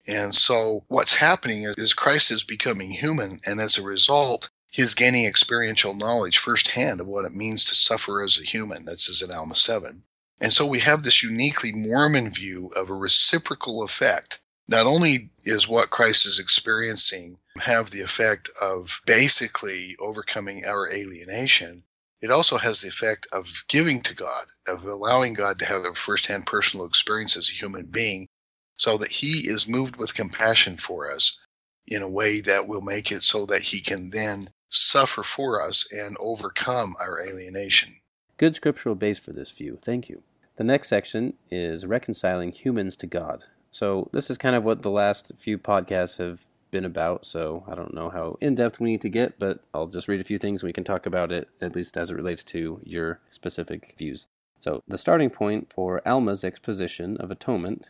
And 0.06 0.34
so 0.34 0.84
what's 0.88 1.12
happening 1.12 1.64
is, 1.64 1.74
is 1.76 1.94
Christ 1.94 2.30
is 2.30 2.42
becoming 2.42 2.90
human, 2.90 3.40
and 3.44 3.60
as 3.60 3.76
a 3.76 3.82
result, 3.82 4.48
he 4.70 4.82
is 4.82 4.94
gaining 4.94 5.26
experiential 5.26 5.94
knowledge 5.94 6.38
firsthand 6.38 7.00
of 7.00 7.06
what 7.06 7.24
it 7.24 7.32
means 7.32 7.66
to 7.66 7.74
suffer 7.74 8.22
as 8.22 8.38
a 8.38 8.44
human. 8.44 8.84
That's 8.84 9.08
is 9.08 9.22
in 9.22 9.30
Alma 9.30 9.54
7. 9.54 10.02
And 10.40 10.52
so 10.52 10.66
we 10.66 10.80
have 10.80 11.02
this 11.02 11.22
uniquely 11.22 11.72
Mormon 11.72 12.30
view 12.30 12.72
of 12.76 12.90
a 12.90 12.94
reciprocal 12.94 13.82
effect. 13.82 14.38
Not 14.68 14.86
only 14.86 15.30
is 15.44 15.66
what 15.66 15.90
Christ 15.90 16.26
is 16.26 16.38
experiencing 16.38 17.38
have 17.58 17.90
the 17.90 18.02
effect 18.02 18.50
of 18.60 19.00
basically 19.04 19.96
overcoming 19.98 20.64
our 20.64 20.88
alienation, 20.90 21.82
it 22.20 22.30
also 22.30 22.56
has 22.56 22.80
the 22.80 22.88
effect 22.88 23.26
of 23.32 23.64
giving 23.68 24.02
to 24.02 24.14
God, 24.14 24.46
of 24.66 24.84
allowing 24.84 25.34
God 25.34 25.60
to 25.60 25.64
have 25.64 25.84
a 25.84 25.94
firsthand 25.94 26.46
personal 26.46 26.86
experience 26.86 27.36
as 27.36 27.48
a 27.48 27.54
human 27.54 27.86
being, 27.86 28.28
so 28.76 28.98
that 28.98 29.10
He 29.10 29.48
is 29.48 29.68
moved 29.68 29.96
with 29.96 30.14
compassion 30.14 30.76
for 30.76 31.10
us 31.10 31.38
in 31.86 32.02
a 32.02 32.08
way 32.08 32.40
that 32.42 32.68
will 32.68 32.82
make 32.82 33.10
it 33.10 33.22
so 33.22 33.46
that 33.46 33.62
He 33.62 33.80
can 33.80 34.10
then 34.10 34.48
suffer 34.68 35.22
for 35.22 35.62
us 35.62 35.90
and 35.92 36.16
overcome 36.20 36.94
our 37.00 37.20
alienation. 37.20 37.94
Good 38.36 38.54
scriptural 38.54 38.94
base 38.94 39.18
for 39.18 39.32
this 39.32 39.50
view. 39.50 39.78
Thank 39.80 40.08
you. 40.08 40.22
The 40.58 40.64
next 40.64 40.88
section 40.88 41.34
is 41.52 41.86
reconciling 41.86 42.50
humans 42.50 42.96
to 42.96 43.06
God. 43.06 43.44
So, 43.70 44.10
this 44.12 44.28
is 44.28 44.36
kind 44.36 44.56
of 44.56 44.64
what 44.64 44.82
the 44.82 44.90
last 44.90 45.30
few 45.36 45.56
podcasts 45.56 46.18
have 46.18 46.48
been 46.72 46.84
about, 46.84 47.24
so 47.24 47.62
I 47.68 47.76
don't 47.76 47.94
know 47.94 48.10
how 48.10 48.38
in 48.40 48.56
depth 48.56 48.80
we 48.80 48.90
need 48.90 49.00
to 49.02 49.08
get, 49.08 49.38
but 49.38 49.60
I'll 49.72 49.86
just 49.86 50.08
read 50.08 50.20
a 50.20 50.24
few 50.24 50.36
things 50.36 50.62
and 50.62 50.68
we 50.68 50.72
can 50.72 50.82
talk 50.82 51.06
about 51.06 51.30
it, 51.30 51.48
at 51.60 51.76
least 51.76 51.96
as 51.96 52.10
it 52.10 52.16
relates 52.16 52.42
to 52.44 52.80
your 52.82 53.20
specific 53.28 53.94
views. 53.96 54.26
So, 54.58 54.82
the 54.88 54.98
starting 54.98 55.30
point 55.30 55.72
for 55.72 56.02
Alma's 56.04 56.42
exposition 56.42 57.16
of 57.18 57.30
atonement, 57.30 57.86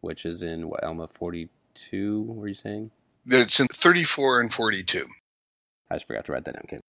which 0.00 0.26
is 0.26 0.42
in 0.42 0.68
what, 0.68 0.82
Alma 0.82 1.06
42, 1.06 2.22
were 2.22 2.48
you 2.48 2.54
saying? 2.54 2.90
It's 3.26 3.60
in 3.60 3.68
34 3.68 4.40
and 4.40 4.52
42. 4.52 5.06
I 5.88 5.94
just 5.94 6.08
forgot 6.08 6.24
to 6.24 6.32
write 6.32 6.46
that 6.46 6.54
down. 6.54 6.62
Okay. 6.64 6.80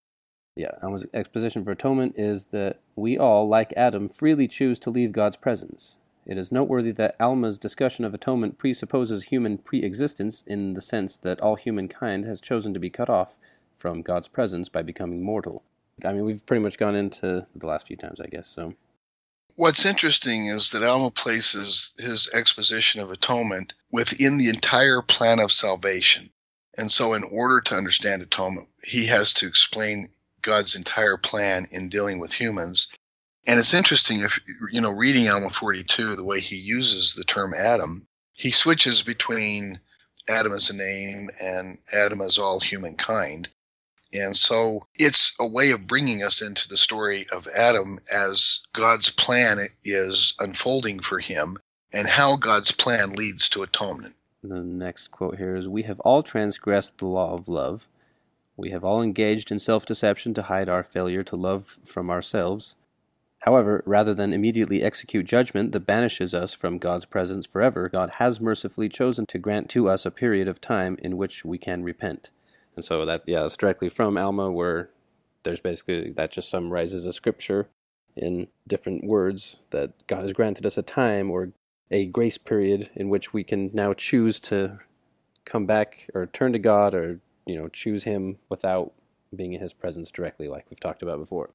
Yeah, 0.59 0.71
Alma's 0.83 1.05
exposition 1.13 1.63
for 1.63 1.71
atonement 1.71 2.15
is 2.17 2.47
that 2.47 2.81
we 2.97 3.17
all, 3.17 3.47
like 3.47 3.71
Adam, 3.77 4.09
freely 4.09 4.45
choose 4.45 4.77
to 4.79 4.89
leave 4.89 5.13
God's 5.13 5.37
presence. 5.37 5.95
It 6.25 6.37
is 6.37 6.51
noteworthy 6.51 6.91
that 6.91 7.15
Alma's 7.17 7.57
discussion 7.57 8.03
of 8.03 8.13
atonement 8.13 8.57
presupposes 8.57 9.23
human 9.23 9.57
pre 9.57 9.81
existence 9.81 10.43
in 10.45 10.73
the 10.73 10.81
sense 10.81 11.15
that 11.15 11.39
all 11.39 11.55
humankind 11.55 12.25
has 12.25 12.41
chosen 12.41 12.73
to 12.73 12.79
be 12.79 12.89
cut 12.89 13.09
off 13.09 13.39
from 13.77 14.01
God's 14.01 14.27
presence 14.27 14.67
by 14.67 14.81
becoming 14.81 15.23
mortal. 15.23 15.63
I 16.03 16.11
mean, 16.11 16.25
we've 16.25 16.45
pretty 16.45 16.61
much 16.61 16.77
gone 16.77 16.93
into 16.93 17.47
the 17.55 17.67
last 17.67 17.87
few 17.87 17.95
times, 17.95 18.19
I 18.19 18.27
guess. 18.27 18.49
So, 18.49 18.73
what's 19.55 19.85
interesting 19.85 20.47
is 20.47 20.71
that 20.71 20.83
Alma 20.83 21.09
places 21.09 21.95
his 21.97 22.29
exposition 22.33 22.99
of 22.99 23.11
atonement 23.11 23.75
within 23.93 24.37
the 24.37 24.49
entire 24.49 25.01
plan 25.01 25.39
of 25.39 25.53
salvation. 25.53 26.29
And 26.77 26.91
so, 26.91 27.13
in 27.13 27.23
order 27.23 27.61
to 27.61 27.75
understand 27.75 28.21
atonement, 28.21 28.67
he 28.83 29.05
has 29.05 29.35
to 29.35 29.47
explain 29.47 30.09
God's 30.41 30.75
entire 30.75 31.17
plan 31.17 31.67
in 31.71 31.89
dealing 31.89 32.19
with 32.19 32.33
humans. 32.33 32.89
And 33.45 33.59
it's 33.59 33.73
interesting 33.73 34.21
if, 34.21 34.39
you 34.71 34.81
know, 34.81 34.91
reading 34.91 35.29
Alma 35.29 35.49
42, 35.49 36.15
the 36.15 36.23
way 36.23 36.39
he 36.39 36.57
uses 36.57 37.15
the 37.15 37.23
term 37.23 37.53
Adam, 37.53 38.07
he 38.33 38.51
switches 38.51 39.01
between 39.01 39.79
Adam 40.27 40.53
as 40.53 40.69
a 40.69 40.75
name 40.75 41.29
and 41.41 41.77
Adam 41.93 42.21
as 42.21 42.37
all 42.37 42.59
humankind. 42.59 43.49
And 44.13 44.35
so 44.35 44.81
it's 44.95 45.35
a 45.39 45.47
way 45.47 45.71
of 45.71 45.87
bringing 45.87 46.23
us 46.23 46.41
into 46.41 46.67
the 46.67 46.77
story 46.77 47.25
of 47.31 47.47
Adam 47.47 47.99
as 48.13 48.61
God's 48.73 49.09
plan 49.09 49.59
is 49.83 50.33
unfolding 50.39 50.99
for 50.99 51.19
him 51.19 51.57
and 51.93 52.07
how 52.07 52.35
God's 52.35 52.71
plan 52.71 53.13
leads 53.13 53.49
to 53.49 53.63
atonement. 53.63 54.15
The 54.43 54.63
next 54.63 55.11
quote 55.11 55.37
here 55.37 55.55
is 55.55 55.67
We 55.67 55.83
have 55.83 55.99
all 55.99 56.23
transgressed 56.23 56.97
the 56.97 57.07
law 57.07 57.33
of 57.33 57.47
love. 57.47 57.87
We 58.59 58.71
have 58.71 58.83
all 58.83 59.01
engaged 59.01 59.51
in 59.51 59.59
self 59.59 59.85
deception 59.85 60.33
to 60.33 60.43
hide 60.43 60.67
our 60.67 60.83
failure 60.83 61.23
to 61.23 61.37
love 61.37 61.79
from 61.85 62.09
ourselves. 62.09 62.75
However, 63.43 63.81
rather 63.85 64.13
than 64.13 64.33
immediately 64.33 64.83
execute 64.83 65.25
judgment 65.25 65.71
that 65.71 65.85
banishes 65.85 66.33
us 66.33 66.53
from 66.53 66.77
God's 66.77 67.05
presence 67.05 67.45
forever, 67.45 67.87
God 67.87 68.15
has 68.15 68.41
mercifully 68.41 68.89
chosen 68.89 69.25
to 69.27 69.39
grant 69.39 69.69
to 69.69 69.87
us 69.87 70.05
a 70.05 70.11
period 70.11 70.49
of 70.49 70.59
time 70.59 70.97
in 71.01 71.15
which 71.15 71.45
we 71.45 71.57
can 71.57 71.83
repent. 71.83 72.31
And 72.75 72.83
so 72.83 73.05
that, 73.05 73.23
yeah, 73.25 73.43
that's 73.43 73.55
directly 73.55 73.87
from 73.87 74.17
Alma, 74.17 74.51
where 74.51 74.89
there's 75.43 75.61
basically 75.61 76.11
that 76.11 76.33
just 76.33 76.49
summarizes 76.49 77.05
a 77.05 77.13
scripture 77.13 77.69
in 78.17 78.47
different 78.67 79.05
words 79.05 79.55
that 79.69 79.93
God 80.07 80.23
has 80.23 80.33
granted 80.33 80.65
us 80.65 80.77
a 80.77 80.81
time 80.81 81.31
or 81.31 81.53
a 81.89 82.07
grace 82.07 82.37
period 82.37 82.89
in 82.93 83.07
which 83.07 83.31
we 83.31 83.45
can 83.45 83.71
now 83.73 83.93
choose 83.93 84.37
to 84.41 84.79
come 85.45 85.65
back 85.65 86.09
or 86.13 86.25
turn 86.25 86.51
to 86.51 86.59
God 86.59 86.93
or 86.93 87.21
you 87.49 87.57
know 87.57 87.67
choose 87.67 88.03
Him 88.03 88.37
without 88.47 88.93
being 89.35 89.53
in 89.53 89.61
His 89.61 89.73
presence 89.73 90.11
directly, 90.11 90.47
like 90.47 90.69
we've 90.69 90.79
talked 90.79 91.01
about 91.01 91.17
before. 91.17 91.49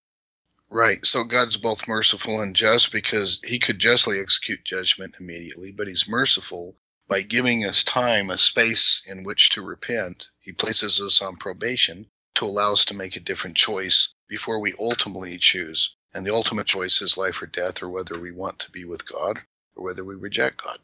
Right. 0.70 1.04
So 1.06 1.22
God's 1.22 1.56
both 1.56 1.86
merciful 1.86 2.40
and 2.40 2.56
just 2.56 2.90
because 2.90 3.40
He 3.44 3.60
could 3.60 3.78
justly 3.78 4.18
execute 4.18 4.64
judgment 4.64 5.14
immediately, 5.20 5.70
but 5.70 5.86
He's 5.86 6.08
merciful 6.08 6.76
by 7.08 7.22
giving 7.22 7.64
us 7.64 7.84
time, 7.84 8.30
a 8.30 8.36
space 8.36 9.02
in 9.06 9.22
which 9.22 9.50
to 9.50 9.62
repent. 9.62 10.28
He 10.40 10.52
places 10.52 11.00
us 11.00 11.22
on 11.22 11.36
probation 11.36 12.06
to 12.36 12.46
allow 12.46 12.72
us 12.72 12.86
to 12.86 12.94
make 12.94 13.14
a 13.14 13.20
different 13.20 13.56
choice 13.56 14.14
before 14.26 14.58
we 14.58 14.74
ultimately 14.80 15.38
choose. 15.38 15.94
And 16.12 16.26
the 16.26 16.34
ultimate 16.34 16.66
choice 16.66 17.02
is 17.02 17.16
life 17.16 17.42
or 17.42 17.46
death, 17.46 17.82
or 17.82 17.88
whether 17.88 18.18
we 18.18 18.32
want 18.32 18.60
to 18.60 18.70
be 18.70 18.84
with 18.84 19.06
God 19.06 19.40
or 19.76 19.84
whether 19.84 20.04
we 20.04 20.14
reject 20.14 20.62
God. 20.64 20.78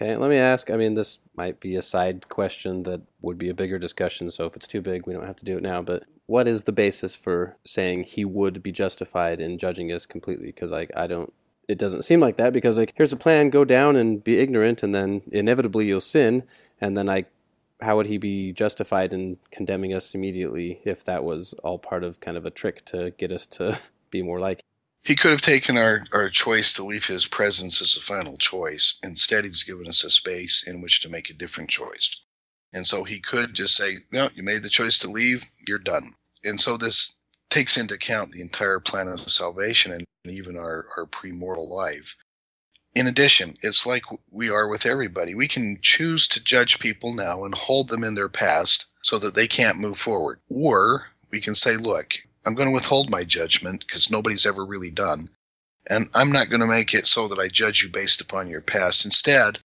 Okay, 0.00 0.16
let 0.16 0.30
me 0.30 0.36
ask. 0.36 0.70
I 0.70 0.76
mean, 0.76 0.94
this 0.94 1.18
might 1.34 1.58
be 1.58 1.74
a 1.74 1.82
side 1.82 2.28
question 2.28 2.84
that 2.84 3.00
would 3.20 3.36
be 3.36 3.48
a 3.48 3.54
bigger 3.54 3.80
discussion, 3.80 4.30
so 4.30 4.46
if 4.46 4.54
it's 4.54 4.68
too 4.68 4.80
big, 4.80 5.06
we 5.06 5.12
don't 5.12 5.26
have 5.26 5.36
to 5.36 5.44
do 5.44 5.56
it 5.56 5.62
now. 5.62 5.82
But 5.82 6.04
what 6.26 6.46
is 6.46 6.62
the 6.62 6.72
basis 6.72 7.16
for 7.16 7.56
saying 7.64 8.04
he 8.04 8.24
would 8.24 8.62
be 8.62 8.70
justified 8.70 9.40
in 9.40 9.58
judging 9.58 9.90
us 9.90 10.06
completely? 10.06 10.46
Because, 10.46 10.70
like, 10.70 10.92
I 10.94 11.08
don't. 11.08 11.32
It 11.66 11.78
doesn't 11.78 12.02
seem 12.02 12.20
like 12.20 12.36
that 12.36 12.52
because, 12.52 12.78
like, 12.78 12.92
here's 12.94 13.12
a 13.12 13.16
plan: 13.16 13.50
go 13.50 13.64
down 13.64 13.96
and 13.96 14.22
be 14.22 14.38
ignorant, 14.38 14.84
and 14.84 14.94
then 14.94 15.22
inevitably 15.32 15.86
you'll 15.86 16.00
sin, 16.00 16.44
and 16.80 16.96
then 16.96 17.08
I. 17.08 17.24
How 17.80 17.96
would 17.96 18.06
he 18.06 18.18
be 18.18 18.52
justified 18.52 19.12
in 19.12 19.38
condemning 19.50 19.94
us 19.94 20.14
immediately 20.14 20.80
if 20.84 21.02
that 21.04 21.24
was 21.24 21.54
all 21.64 21.78
part 21.78 22.04
of 22.04 22.20
kind 22.20 22.36
of 22.36 22.46
a 22.46 22.50
trick 22.50 22.84
to 22.86 23.10
get 23.18 23.32
us 23.32 23.46
to 23.46 23.80
be 24.10 24.22
more 24.22 24.38
like 24.38 24.62
he 25.04 25.16
could 25.16 25.30
have 25.30 25.40
taken 25.40 25.76
our, 25.76 26.02
our 26.12 26.28
choice 26.28 26.74
to 26.74 26.84
leave 26.84 27.06
his 27.06 27.26
presence 27.26 27.80
as 27.80 27.96
a 27.96 28.00
final 28.00 28.36
choice. 28.36 28.98
Instead, 29.02 29.44
he's 29.44 29.64
given 29.64 29.88
us 29.88 30.04
a 30.04 30.10
space 30.10 30.64
in 30.66 30.82
which 30.82 31.00
to 31.00 31.08
make 31.08 31.30
a 31.30 31.34
different 31.34 31.70
choice. 31.70 32.20
And 32.72 32.86
so 32.86 33.04
he 33.04 33.20
could 33.20 33.54
just 33.54 33.74
say, 33.74 33.96
No, 34.12 34.28
you 34.34 34.42
made 34.42 34.62
the 34.62 34.68
choice 34.68 34.98
to 34.98 35.10
leave, 35.10 35.44
you're 35.66 35.78
done. 35.78 36.10
And 36.44 36.60
so 36.60 36.76
this 36.76 37.14
takes 37.48 37.76
into 37.76 37.94
account 37.94 38.32
the 38.32 38.42
entire 38.42 38.80
plan 38.80 39.08
of 39.08 39.20
salvation 39.30 39.92
and 39.92 40.04
even 40.26 40.56
our, 40.58 40.86
our 40.96 41.06
premortal 41.06 41.68
life. 41.68 42.16
In 42.94 43.06
addition, 43.06 43.54
it's 43.62 43.86
like 43.86 44.02
we 44.30 44.50
are 44.50 44.68
with 44.68 44.84
everybody. 44.86 45.34
We 45.34 45.48
can 45.48 45.78
choose 45.80 46.28
to 46.28 46.44
judge 46.44 46.78
people 46.78 47.14
now 47.14 47.44
and 47.44 47.54
hold 47.54 47.88
them 47.88 48.04
in 48.04 48.14
their 48.14 48.28
past 48.28 48.86
so 49.02 49.18
that 49.18 49.34
they 49.34 49.46
can't 49.46 49.78
move 49.78 49.96
forward. 49.96 50.40
Or 50.48 51.06
we 51.30 51.40
can 51.40 51.54
say, 51.54 51.76
look, 51.76 52.14
I'm 52.48 52.54
going 52.54 52.70
to 52.70 52.74
withhold 52.74 53.10
my 53.10 53.24
judgment 53.24 53.86
because 53.86 54.10
nobody's 54.10 54.46
ever 54.46 54.64
really 54.64 54.90
done. 54.90 55.28
And 55.86 56.08
I'm 56.14 56.32
not 56.32 56.48
going 56.48 56.62
to 56.62 56.66
make 56.66 56.94
it 56.94 57.06
so 57.06 57.28
that 57.28 57.38
I 57.38 57.48
judge 57.48 57.82
you 57.82 57.90
based 57.90 58.22
upon 58.22 58.48
your 58.48 58.62
past. 58.62 59.04
Instead, 59.04 59.58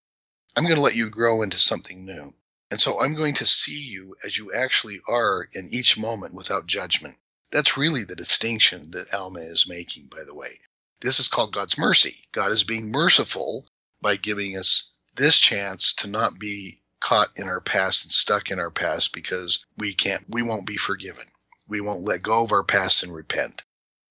I'm 0.53 0.65
going 0.65 0.75
to 0.75 0.81
let 0.81 0.97
you 0.97 1.09
grow 1.09 1.43
into 1.43 1.57
something 1.57 2.05
new. 2.05 2.33
And 2.71 2.81
so 2.81 3.01
I'm 3.01 3.13
going 3.13 3.35
to 3.35 3.45
see 3.45 3.79
you 3.79 4.17
as 4.25 4.37
you 4.37 4.51
actually 4.51 4.99
are 5.07 5.47
in 5.53 5.69
each 5.71 5.97
moment 5.97 6.33
without 6.33 6.67
judgment. 6.67 7.15
That's 7.53 7.77
really 7.77 8.03
the 8.03 8.17
distinction 8.17 8.91
that 8.91 9.13
Alma 9.13 9.39
is 9.39 9.65
making, 9.65 10.07
by 10.07 10.25
the 10.27 10.35
way. 10.35 10.59
This 10.99 11.21
is 11.21 11.29
called 11.29 11.53
God's 11.53 11.77
mercy. 11.77 12.17
God 12.33 12.51
is 12.51 12.65
being 12.65 12.91
merciful 12.91 13.65
by 14.01 14.17
giving 14.17 14.57
us 14.57 14.91
this 15.15 15.39
chance 15.39 15.93
to 15.93 16.09
not 16.09 16.37
be 16.37 16.81
caught 16.99 17.29
in 17.37 17.47
our 17.47 17.61
past 17.61 18.03
and 18.03 18.11
stuck 18.11 18.51
in 18.51 18.59
our 18.59 18.71
past 18.71 19.13
because 19.13 19.65
we 19.77 19.93
can't, 19.93 20.25
we 20.27 20.41
won't 20.41 20.67
be 20.67 20.75
forgiven 20.75 21.23
we 21.67 21.81
won't 21.81 22.01
let 22.01 22.21
go 22.21 22.43
of 22.43 22.51
our 22.51 22.63
past 22.63 23.03
and 23.03 23.13
repent. 23.13 23.63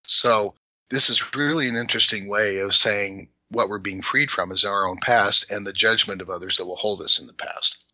So, 0.07 0.55
this 0.91 1.11
is 1.11 1.35
really 1.35 1.69
an 1.69 1.77
interesting 1.77 2.29
way 2.29 2.59
of 2.59 2.75
saying 2.75 3.29
what 3.49 3.69
we're 3.69 3.79
being 3.79 4.03
freed 4.03 4.31
from 4.31 4.51
is 4.51 4.65
our 4.65 4.87
own 4.87 4.99
past 5.03 5.51
and 5.51 5.67
the 5.67 5.73
judgment 5.73 6.21
of 6.21 6.31
others 6.31 6.57
that 6.57 6.67
will 6.67 6.77
hold 6.77 7.01
us 7.01 7.19
in 7.21 7.27
the 7.27 7.35
past. 7.35 7.85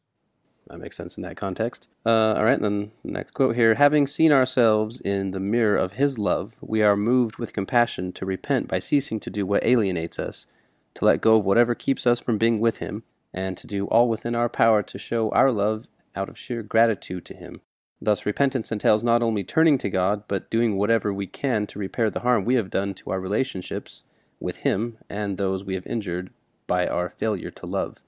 That 0.69 0.79
makes 0.79 0.97
sense 0.97 1.17
in 1.17 1.23
that 1.23 1.37
context. 1.37 1.89
Uh, 2.05 2.35
all 2.35 2.45
right, 2.45 2.61
then 2.61 2.93
next 3.03 3.33
quote 3.33 3.57
here. 3.57 3.75
Having 3.75 4.07
seen 4.07 4.33
ourselves 4.33 5.01
in 5.01 5.31
the 5.31 5.41
mirror 5.41 5.77
of 5.77 5.93
His 5.93 6.19
love, 6.19 6.57
we 6.61 6.83
are 6.83 6.97
moved 6.97 7.37
with 7.37 7.53
compassion 7.53 8.13
to 8.13 8.27
repent 8.27 8.69
by 8.69 8.79
ceasing 8.79 9.19
to 9.21 9.31
do 9.31 9.47
what 9.47 9.65
alienates 9.65 10.19
us, 10.19 10.47
to 10.95 11.05
let 11.05 11.23
go 11.23 11.37
of 11.37 11.45
whatever 11.45 11.75
keeps 11.75 12.07
us 12.07 12.21
from 12.21 12.37
being 12.37 12.61
with 12.61 12.79
Him, 12.79 13.03
and 13.33 13.57
to 13.57 13.67
do 13.67 13.87
all 13.87 14.09
within 14.09 14.37
our 14.37 14.49
power 14.49 14.83
to 14.83 14.99
show 14.99 15.31
our 15.31 15.51
love 15.51 15.89
out 16.15 16.29
of 16.29 16.39
sheer 16.39 16.63
gratitude 16.63 17.25
to 17.27 17.35
Him. 17.35 17.63
Thus, 18.01 18.25
repentance 18.25 18.71
entails 18.71 19.03
not 19.03 19.23
only 19.23 19.43
turning 19.43 19.79
to 19.79 19.91
God, 19.91 20.23
but 20.29 20.51
doing 20.51 20.77
whatever 20.77 21.13
we 21.13 21.27
can 21.27 21.67
to 21.69 21.79
repair 21.79 22.11
the 22.11 22.21
harm 22.21 22.45
we 22.45 22.55
have 22.55 22.71
done 22.71 22.95
to 22.95 23.11
our 23.11 23.21
relationships 23.21 24.05
with 24.39 24.59
Him 24.59 24.99
and 25.11 25.37
those 25.37 25.65
we 25.65 25.75
have 25.75 25.87
injured 25.87 26.31
by 26.67 26.87
our 26.87 27.09
failure 27.09 27.51
to 27.51 27.67
love. 27.67 28.01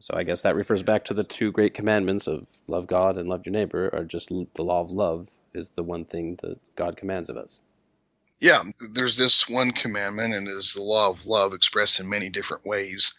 So 0.00 0.14
I 0.16 0.24
guess 0.24 0.42
that 0.42 0.56
refers 0.56 0.82
back 0.82 1.04
to 1.04 1.14
the 1.14 1.24
two 1.24 1.52
great 1.52 1.74
commandments 1.74 2.26
of 2.26 2.48
love 2.66 2.86
God 2.86 3.16
and 3.16 3.28
love 3.28 3.46
your 3.46 3.52
neighbor, 3.52 3.88
are 3.92 4.04
just 4.04 4.28
the 4.28 4.62
law 4.62 4.80
of 4.80 4.90
love 4.90 5.30
is 5.54 5.70
the 5.70 5.82
one 5.82 6.04
thing 6.04 6.38
that 6.42 6.58
God 6.74 6.96
commands 6.96 7.30
of 7.30 7.36
us. 7.36 7.60
Yeah, 8.40 8.62
there's 8.92 9.16
this 9.16 9.48
one 9.48 9.70
commandment, 9.70 10.34
and 10.34 10.46
it 10.46 10.50
is 10.50 10.74
the 10.74 10.82
law 10.82 11.08
of 11.08 11.24
love 11.24 11.54
expressed 11.54 12.00
in 12.00 12.08
many 12.08 12.28
different 12.28 12.66
ways. 12.66 13.14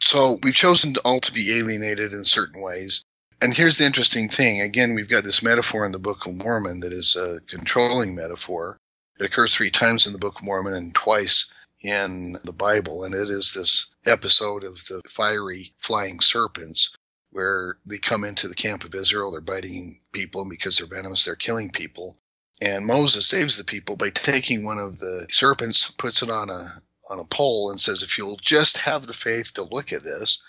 So 0.00 0.38
we've 0.42 0.54
chosen 0.54 0.94
all 1.04 1.20
to 1.20 1.32
be 1.32 1.56
alienated 1.56 2.12
in 2.12 2.24
certain 2.24 2.60
ways. 2.60 3.04
And 3.40 3.54
here's 3.54 3.78
the 3.78 3.84
interesting 3.84 4.28
thing. 4.28 4.62
Again, 4.62 4.94
we've 4.94 5.10
got 5.10 5.22
this 5.22 5.42
metaphor 5.42 5.84
in 5.84 5.92
the 5.92 5.98
Book 5.98 6.26
of 6.26 6.34
Mormon 6.34 6.80
that 6.80 6.92
is 6.92 7.16
a 7.16 7.40
controlling 7.46 8.14
metaphor. 8.14 8.78
It 9.20 9.26
occurs 9.26 9.54
three 9.54 9.70
times 9.70 10.06
in 10.06 10.12
the 10.12 10.18
Book 10.18 10.38
of 10.38 10.44
Mormon 10.44 10.74
and 10.74 10.94
twice 10.94 11.50
in 11.82 12.38
the 12.44 12.52
Bible. 12.52 13.04
And 13.04 13.14
it 13.14 13.28
is 13.28 13.52
this 13.52 13.88
episode 14.06 14.64
of 14.64 14.76
the 14.86 15.02
fiery 15.08 15.74
flying 15.78 16.20
serpents 16.20 16.94
where 17.30 17.76
they 17.84 17.98
come 17.98 18.24
into 18.24 18.48
the 18.48 18.54
camp 18.54 18.84
of 18.84 18.94
Israel. 18.94 19.30
They're 19.30 19.42
biting 19.42 20.00
people, 20.12 20.40
and 20.40 20.50
because 20.50 20.78
they're 20.78 20.86
venomous, 20.86 21.24
they're 21.24 21.36
killing 21.36 21.70
people. 21.70 22.16
And 22.62 22.86
Moses 22.86 23.26
saves 23.26 23.58
the 23.58 23.64
people 23.64 23.96
by 23.96 24.08
taking 24.10 24.64
one 24.64 24.78
of 24.78 24.98
the 24.98 25.26
serpents, 25.30 25.90
puts 25.90 26.22
it 26.22 26.30
on 26.30 26.48
a 26.48 26.80
on 27.10 27.20
a 27.20 27.24
pole, 27.24 27.70
and 27.70 27.78
says, 27.78 28.02
"If 28.02 28.16
you'll 28.16 28.38
just 28.38 28.78
have 28.78 29.06
the 29.06 29.12
faith 29.12 29.52
to 29.54 29.62
look 29.62 29.92
at 29.92 30.02
this, 30.02 30.42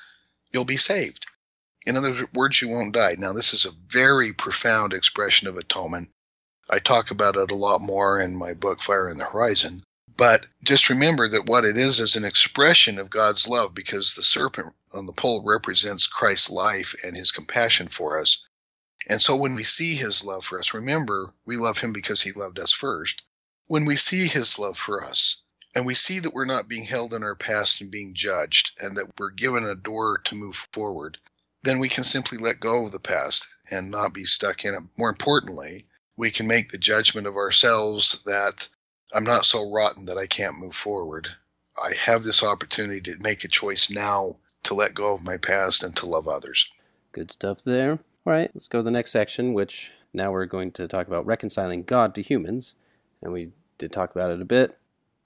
you'll 0.54 0.63
be 0.63 0.78
saved." 0.78 1.26
In 1.88 1.95
other 1.95 2.28
words, 2.34 2.62
you 2.62 2.67
won't 2.67 2.93
die. 2.93 3.15
Now, 3.17 3.32
this 3.32 3.54
is 3.54 3.65
a 3.65 3.71
very 3.88 4.34
profound 4.34 4.91
expression 4.91 5.47
of 5.47 5.56
atonement. 5.56 6.12
I 6.69 6.80
talk 6.80 7.12
about 7.12 7.38
it 7.38 7.50
a 7.50 7.56
lot 7.56 7.80
more 7.80 8.19
in 8.19 8.36
my 8.36 8.56
book, 8.56 8.82
Fire 8.82 9.10
on 9.10 9.15
the 9.15 9.23
Horizon. 9.23 9.86
But 10.17 10.47
just 10.62 10.89
remember 10.89 11.30
that 11.30 11.45
what 11.45 11.63
it 11.63 11.78
is 11.78 12.02
is 12.02 12.17
an 12.17 12.26
expression 12.26 13.00
of 13.00 13.10
God's 13.10 13.47
love 13.47 13.73
because 13.73 14.15
the 14.15 14.21
serpent 14.21 14.76
on 14.93 15.06
the 15.06 15.13
pole 15.13 15.45
represents 15.45 16.08
Christ's 16.08 16.50
life 16.50 16.93
and 17.06 17.15
his 17.15 17.32
compassion 17.32 17.88
for 17.88 18.19
us. 18.19 18.43
And 19.06 19.21
so 19.21 19.38
when 19.38 19.56
we 19.56 19.63
see 19.63 19.95
his 19.95 20.26
love 20.26 20.43
for 20.43 20.60
us, 20.60 20.73
remember, 20.73 21.30
we 21.45 21.56
love 21.56 21.78
him 21.78 21.93
because 21.93 22.21
he 22.21 22.34
loved 22.34 22.60
us 22.60 22.73
first. 22.73 23.21
When 23.67 23.86
we 23.86 23.95
see 23.95 24.28
his 24.28 24.60
love 24.60 24.78
for 24.78 25.06
us, 25.06 25.38
and 25.73 25.86
we 25.86 25.95
see 25.95 26.19
that 26.19 26.34
we're 26.34 26.43
not 26.43 26.67
being 26.67 26.84
held 26.84 27.13
in 27.13 27.23
our 27.23 27.36
past 27.36 27.80
and 27.80 27.89
being 27.89 28.13
judged, 28.13 28.78
and 28.82 28.97
that 28.97 29.17
we're 29.17 29.30
given 29.30 29.63
a 29.63 29.73
door 29.73 30.17
to 30.26 30.36
move 30.36 30.67
forward, 30.73 31.17
then 31.63 31.80
we 31.80 31.89
can 31.89 32.04
simply 32.04 32.38
let 32.38 32.60
go 32.60 32.86
of 32.86 32.91
the 32.91 33.00
past 33.00 33.48
and 33.72 33.91
not 33.91 34.13
be 34.13 34.26
stuck 34.26 34.63
in 34.65 34.74
it. 34.74 34.82
More 34.98 35.10
importantly, 35.10 35.86
we 36.15 36.32
can 36.32 36.48
make 36.48 36.70
the 36.70 36.78
judgment 36.78 37.28
of 37.28 37.36
ourselves 37.36 38.24
that 38.24 38.67
I'm 39.13 39.24
not 39.24 39.46
so 39.46 39.72
rotten 39.72 40.06
that 40.06 40.17
I 40.17 40.28
can't 40.28 40.60
move 40.60 40.76
forward. 40.76 41.30
I 41.78 41.93
have 41.96 42.24
this 42.24 42.43
opportunity 42.43 43.02
to 43.02 43.22
make 43.22 43.43
a 43.43 43.48
choice 43.48 43.91
now 43.91 44.38
to 44.63 44.74
let 44.74 44.93
go 44.93 45.13
of 45.13 45.24
my 45.24 45.38
past 45.38 45.84
and 45.84 45.96
to 45.98 46.06
love 46.06 46.28
others. 46.28 46.70
Good 47.12 47.32
stuff 47.32 47.63
there. 47.63 48.00
All 48.26 48.34
right, 48.34 48.52
let's 48.54 48.67
go 48.67 48.80
to 48.80 48.84
the 48.84 48.91
next 48.91 49.12
section, 49.12 49.54
which 49.54 49.91
now 50.13 50.32
we're 50.32 50.46
going 50.46 50.72
to 50.74 50.88
talk 50.88 51.08
about 51.08 51.26
reconciling 51.26 51.84
God 51.84 52.13
to 52.15 52.22
humans. 52.22 52.76
And 53.22 53.32
we 53.32 53.52
did 53.78 53.91
talk 53.91 54.12
about 54.12 54.32
it 54.32 54.41
a 54.41 54.46
bit. 54.46 54.78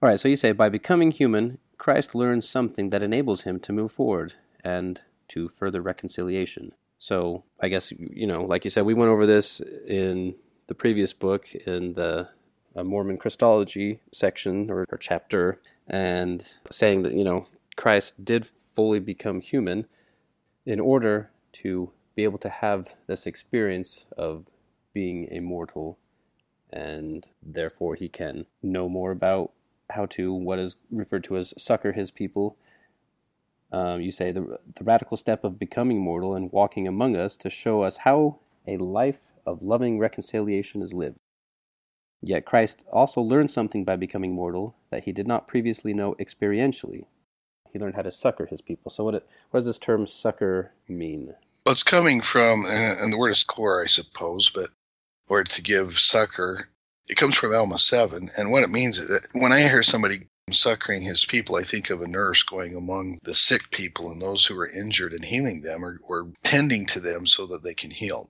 All 0.02 0.10
right, 0.10 0.20
so 0.20 0.28
you 0.28 0.36
say, 0.36 0.52
by 0.52 0.70
becoming 0.70 1.12
human, 1.12 1.58
Christ 1.78 2.14
learns 2.14 2.48
something 2.48 2.90
that 2.92 3.02
enables 3.02 3.44
him 3.44 3.60
to 3.62 3.74
move 3.74 3.92
forward 3.92 4.34
and 4.64 5.02
to 5.32 5.48
further 5.48 5.82
reconciliation. 5.82 6.74
So 6.98 7.44
I 7.60 7.68
guess, 7.68 7.92
you 7.92 8.28
know, 8.28 8.44
like 8.44 8.64
you 8.64 8.70
said, 8.70 8.86
we 8.86 8.94
went 8.94 9.10
over 9.10 9.26
this 9.26 9.60
in 9.88 10.36
the 10.68 10.76
previous 10.76 11.14
book 11.14 11.54
in 11.54 11.94
the 11.94 12.30
a 12.76 12.84
Mormon 12.84 13.18
Christology 13.18 14.00
section 14.12 14.70
or, 14.72 14.86
or 14.90 14.98
chapter 14.98 15.60
and 15.88 16.44
saying 16.70 17.02
that, 17.02 17.14
you 17.14 17.24
know, 17.24 17.48
Christ 17.76 18.24
did 18.24 18.46
fully 18.46 19.00
become 19.00 19.42
human 19.42 19.88
in 20.66 20.80
order 20.80 21.32
to 21.54 21.92
be 22.16 22.24
able 22.24 22.38
to 22.40 22.50
have 22.50 22.96
this 23.08 23.26
experience 23.26 24.08
of 24.18 24.46
being 24.94 25.26
immortal 25.26 25.98
and 26.72 27.28
therefore 27.42 27.96
he 27.96 28.08
can 28.08 28.46
know 28.62 28.88
more 28.88 29.12
about 29.12 29.52
how 29.90 30.06
to 30.06 30.34
what 30.34 30.60
is 30.60 30.76
referred 30.90 31.24
to 31.26 31.38
as 31.38 31.54
succor 31.58 31.92
his 31.92 32.12
people 32.12 32.58
um, 33.72 34.02
you 34.02 34.12
say 34.12 34.32
the, 34.32 34.60
the 34.76 34.84
radical 34.84 35.18
step 35.18 35.44
of 35.44 35.60
becoming 35.60 36.00
mortal 36.00 36.36
and 36.36 36.52
walking 36.52 36.88
among 36.88 37.16
us 37.16 37.38
to 37.38 37.50
show 37.50 37.82
us 37.82 37.98
how 37.98 38.40
a 38.68 38.78
life 38.78 39.32
of 39.46 39.64
loving 39.64 40.00
reconciliation 40.00 40.82
is 40.82 40.94
lived 40.94 41.18
Yet 42.22 42.46
Christ 42.46 42.86
also 42.92 43.20
learned 43.22 43.50
something 43.50 43.84
by 43.84 43.96
becoming 43.96 44.34
mortal 44.34 44.76
that 44.92 45.06
he 45.06 45.12
did 45.12 45.28
not 45.28 45.48
previously 45.48 45.94
know 45.94 46.16
experientially. 46.20 47.06
He 47.74 47.80
learned 47.80 47.96
how 47.96 48.04
to 48.04 48.12
succor 48.12 48.46
his 48.46 48.62
people. 48.62 48.92
So, 48.92 49.04
what, 49.04 49.16
it, 49.16 49.28
what 49.50 49.62
does 49.62 49.66
this 49.66 49.80
term 49.80 50.06
succor 50.06 50.72
mean? 50.88 51.34
Well, 51.66 51.74
it's 51.74 51.84
coming 51.84 52.22
from, 52.22 52.66
and 52.68 53.12
the 53.12 53.18
word 53.18 53.30
is 53.30 53.44
core, 53.44 53.82
I 53.82 53.88
suppose, 53.88 54.50
but, 54.50 54.70
or 55.28 55.44
to 55.44 55.62
give 55.62 55.98
succor, 55.98 56.70
it 57.08 57.16
comes 57.16 57.38
from 57.38 57.56
Alma 57.56 57.78
7. 57.78 58.30
And 58.38 58.52
what 58.52 58.64
it 58.64 58.70
means 58.70 59.00
is 59.00 59.08
that 59.10 59.28
when 59.34 59.52
I 59.52 59.62
hear 59.62 59.84
somebody 59.84 60.28
succoring 60.50 61.02
his 61.02 61.26
people, 61.26 61.56
I 61.56 61.64
think 61.64 61.90
of 61.90 62.02
a 62.02 62.08
nurse 62.08 62.44
going 62.44 62.76
among 62.76 63.20
the 63.24 63.34
sick 63.34 63.72
people 63.72 64.12
and 64.12 64.22
those 64.22 64.46
who 64.46 64.60
are 64.60 64.68
injured 64.68 65.14
and 65.14 65.24
healing 65.24 65.62
them 65.62 65.86
or, 65.86 66.00
or 66.04 66.32
tending 66.44 66.86
to 66.88 67.00
them 67.00 67.26
so 67.26 67.48
that 67.48 67.64
they 67.64 67.74
can 67.74 67.92
heal. 67.92 68.30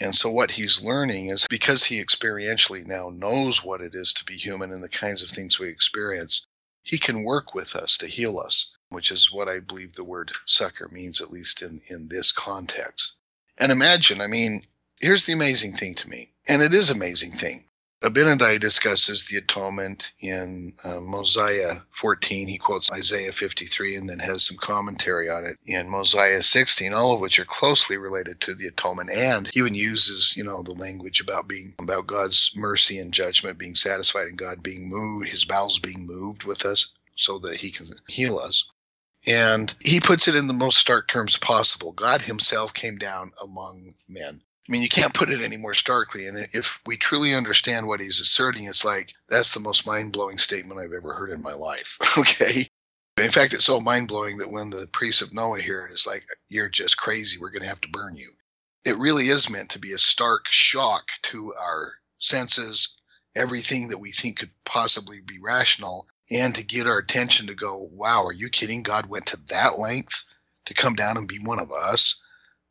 And 0.00 0.14
so, 0.14 0.30
what 0.30 0.52
he's 0.52 0.82
learning 0.82 1.30
is 1.30 1.46
because 1.50 1.84
he 1.84 2.02
experientially 2.02 2.86
now 2.86 3.10
knows 3.12 3.64
what 3.64 3.80
it 3.80 3.94
is 3.94 4.12
to 4.14 4.24
be 4.24 4.36
human 4.36 4.72
and 4.72 4.82
the 4.82 4.88
kinds 4.88 5.22
of 5.22 5.30
things 5.30 5.58
we 5.58 5.68
experience, 5.68 6.46
he 6.84 6.98
can 6.98 7.24
work 7.24 7.54
with 7.54 7.74
us 7.74 7.98
to 7.98 8.06
heal 8.06 8.38
us, 8.38 8.76
which 8.90 9.10
is 9.10 9.32
what 9.32 9.48
I 9.48 9.58
believe 9.58 9.92
the 9.92 10.04
word 10.04 10.32
succor 10.46 10.88
means, 10.92 11.20
at 11.20 11.32
least 11.32 11.62
in, 11.62 11.80
in 11.90 12.08
this 12.08 12.30
context. 12.32 13.14
And 13.58 13.72
imagine, 13.72 14.20
I 14.20 14.28
mean, 14.28 14.62
here's 15.00 15.26
the 15.26 15.32
amazing 15.32 15.72
thing 15.72 15.96
to 15.96 16.08
me, 16.08 16.32
and 16.46 16.62
it 16.62 16.72
is 16.72 16.90
amazing 16.90 17.32
thing. 17.32 17.67
Abinadi 18.00 18.60
discusses 18.60 19.24
the 19.24 19.38
atonement 19.38 20.12
in 20.20 20.72
uh, 20.84 21.00
Mosiah 21.00 21.80
14. 21.90 22.46
He 22.46 22.56
quotes 22.56 22.92
Isaiah 22.92 23.32
53 23.32 23.96
and 23.96 24.08
then 24.08 24.20
has 24.20 24.46
some 24.46 24.56
commentary 24.56 25.28
on 25.28 25.44
it 25.44 25.58
in 25.66 25.88
Mosiah 25.88 26.44
16, 26.44 26.94
all 26.94 27.14
of 27.14 27.20
which 27.20 27.40
are 27.40 27.44
closely 27.44 27.96
related 27.96 28.40
to 28.42 28.54
the 28.54 28.68
atonement. 28.68 29.10
And 29.10 29.50
he 29.52 29.58
even 29.58 29.74
uses, 29.74 30.36
you 30.36 30.44
know, 30.44 30.62
the 30.62 30.74
language 30.74 31.20
about 31.20 31.48
being 31.48 31.74
about 31.80 32.06
God's 32.06 32.52
mercy 32.54 33.00
and 33.00 33.12
judgment 33.12 33.58
being 33.58 33.74
satisfied 33.74 34.28
and 34.28 34.38
God 34.38 34.62
being 34.62 34.88
moved, 34.88 35.28
his 35.28 35.44
bowels 35.44 35.80
being 35.80 36.06
moved 36.06 36.44
with 36.44 36.66
us 36.66 36.94
so 37.16 37.40
that 37.40 37.56
he 37.56 37.72
can 37.72 37.88
heal 38.06 38.38
us. 38.38 38.70
And 39.26 39.74
he 39.80 39.98
puts 39.98 40.28
it 40.28 40.36
in 40.36 40.46
the 40.46 40.54
most 40.54 40.78
stark 40.78 41.08
terms 41.08 41.36
possible. 41.36 41.90
God 41.90 42.22
himself 42.22 42.72
came 42.72 42.98
down 42.98 43.32
among 43.42 43.94
men. 44.08 44.40
I 44.68 44.72
mean, 44.72 44.82
you 44.82 44.88
can't 44.88 45.14
put 45.14 45.30
it 45.30 45.40
any 45.40 45.56
more 45.56 45.72
starkly. 45.72 46.26
And 46.26 46.46
if 46.52 46.80
we 46.84 46.98
truly 46.98 47.34
understand 47.34 47.86
what 47.86 48.00
he's 48.00 48.20
asserting, 48.20 48.64
it's 48.64 48.84
like 48.84 49.14
that's 49.28 49.54
the 49.54 49.60
most 49.60 49.86
mind 49.86 50.12
blowing 50.12 50.36
statement 50.36 50.78
I've 50.78 50.92
ever 50.92 51.14
heard 51.14 51.30
in 51.30 51.42
my 51.42 51.54
life. 51.54 51.96
okay. 52.18 52.68
In 53.16 53.30
fact, 53.30 53.54
it's 53.54 53.64
so 53.64 53.80
mind 53.80 54.08
blowing 54.08 54.38
that 54.38 54.50
when 54.50 54.68
the 54.68 54.86
priests 54.92 55.22
of 55.22 55.32
Noah 55.32 55.60
hear 55.60 55.86
it, 55.86 55.92
it's 55.92 56.06
like, 56.06 56.26
you're 56.48 56.68
just 56.68 56.98
crazy. 56.98 57.38
We're 57.38 57.50
going 57.50 57.62
to 57.62 57.68
have 57.68 57.80
to 57.80 57.88
burn 57.88 58.16
you. 58.16 58.30
It 58.84 58.98
really 58.98 59.28
is 59.28 59.50
meant 59.50 59.70
to 59.70 59.78
be 59.78 59.92
a 59.92 59.98
stark 59.98 60.46
shock 60.48 61.08
to 61.22 61.54
our 61.54 61.94
senses, 62.18 62.96
everything 63.34 63.88
that 63.88 63.98
we 63.98 64.12
think 64.12 64.38
could 64.38 64.50
possibly 64.64 65.20
be 65.20 65.38
rational, 65.40 66.06
and 66.30 66.54
to 66.54 66.62
get 66.62 66.86
our 66.86 66.98
attention 66.98 67.46
to 67.46 67.54
go, 67.54 67.88
wow, 67.90 68.26
are 68.26 68.32
you 68.32 68.50
kidding? 68.50 68.82
God 68.82 69.06
went 69.06 69.26
to 69.26 69.40
that 69.48 69.78
length 69.78 70.24
to 70.66 70.74
come 70.74 70.94
down 70.94 71.16
and 71.16 71.26
be 71.26 71.38
one 71.38 71.58
of 71.58 71.72
us. 71.72 72.20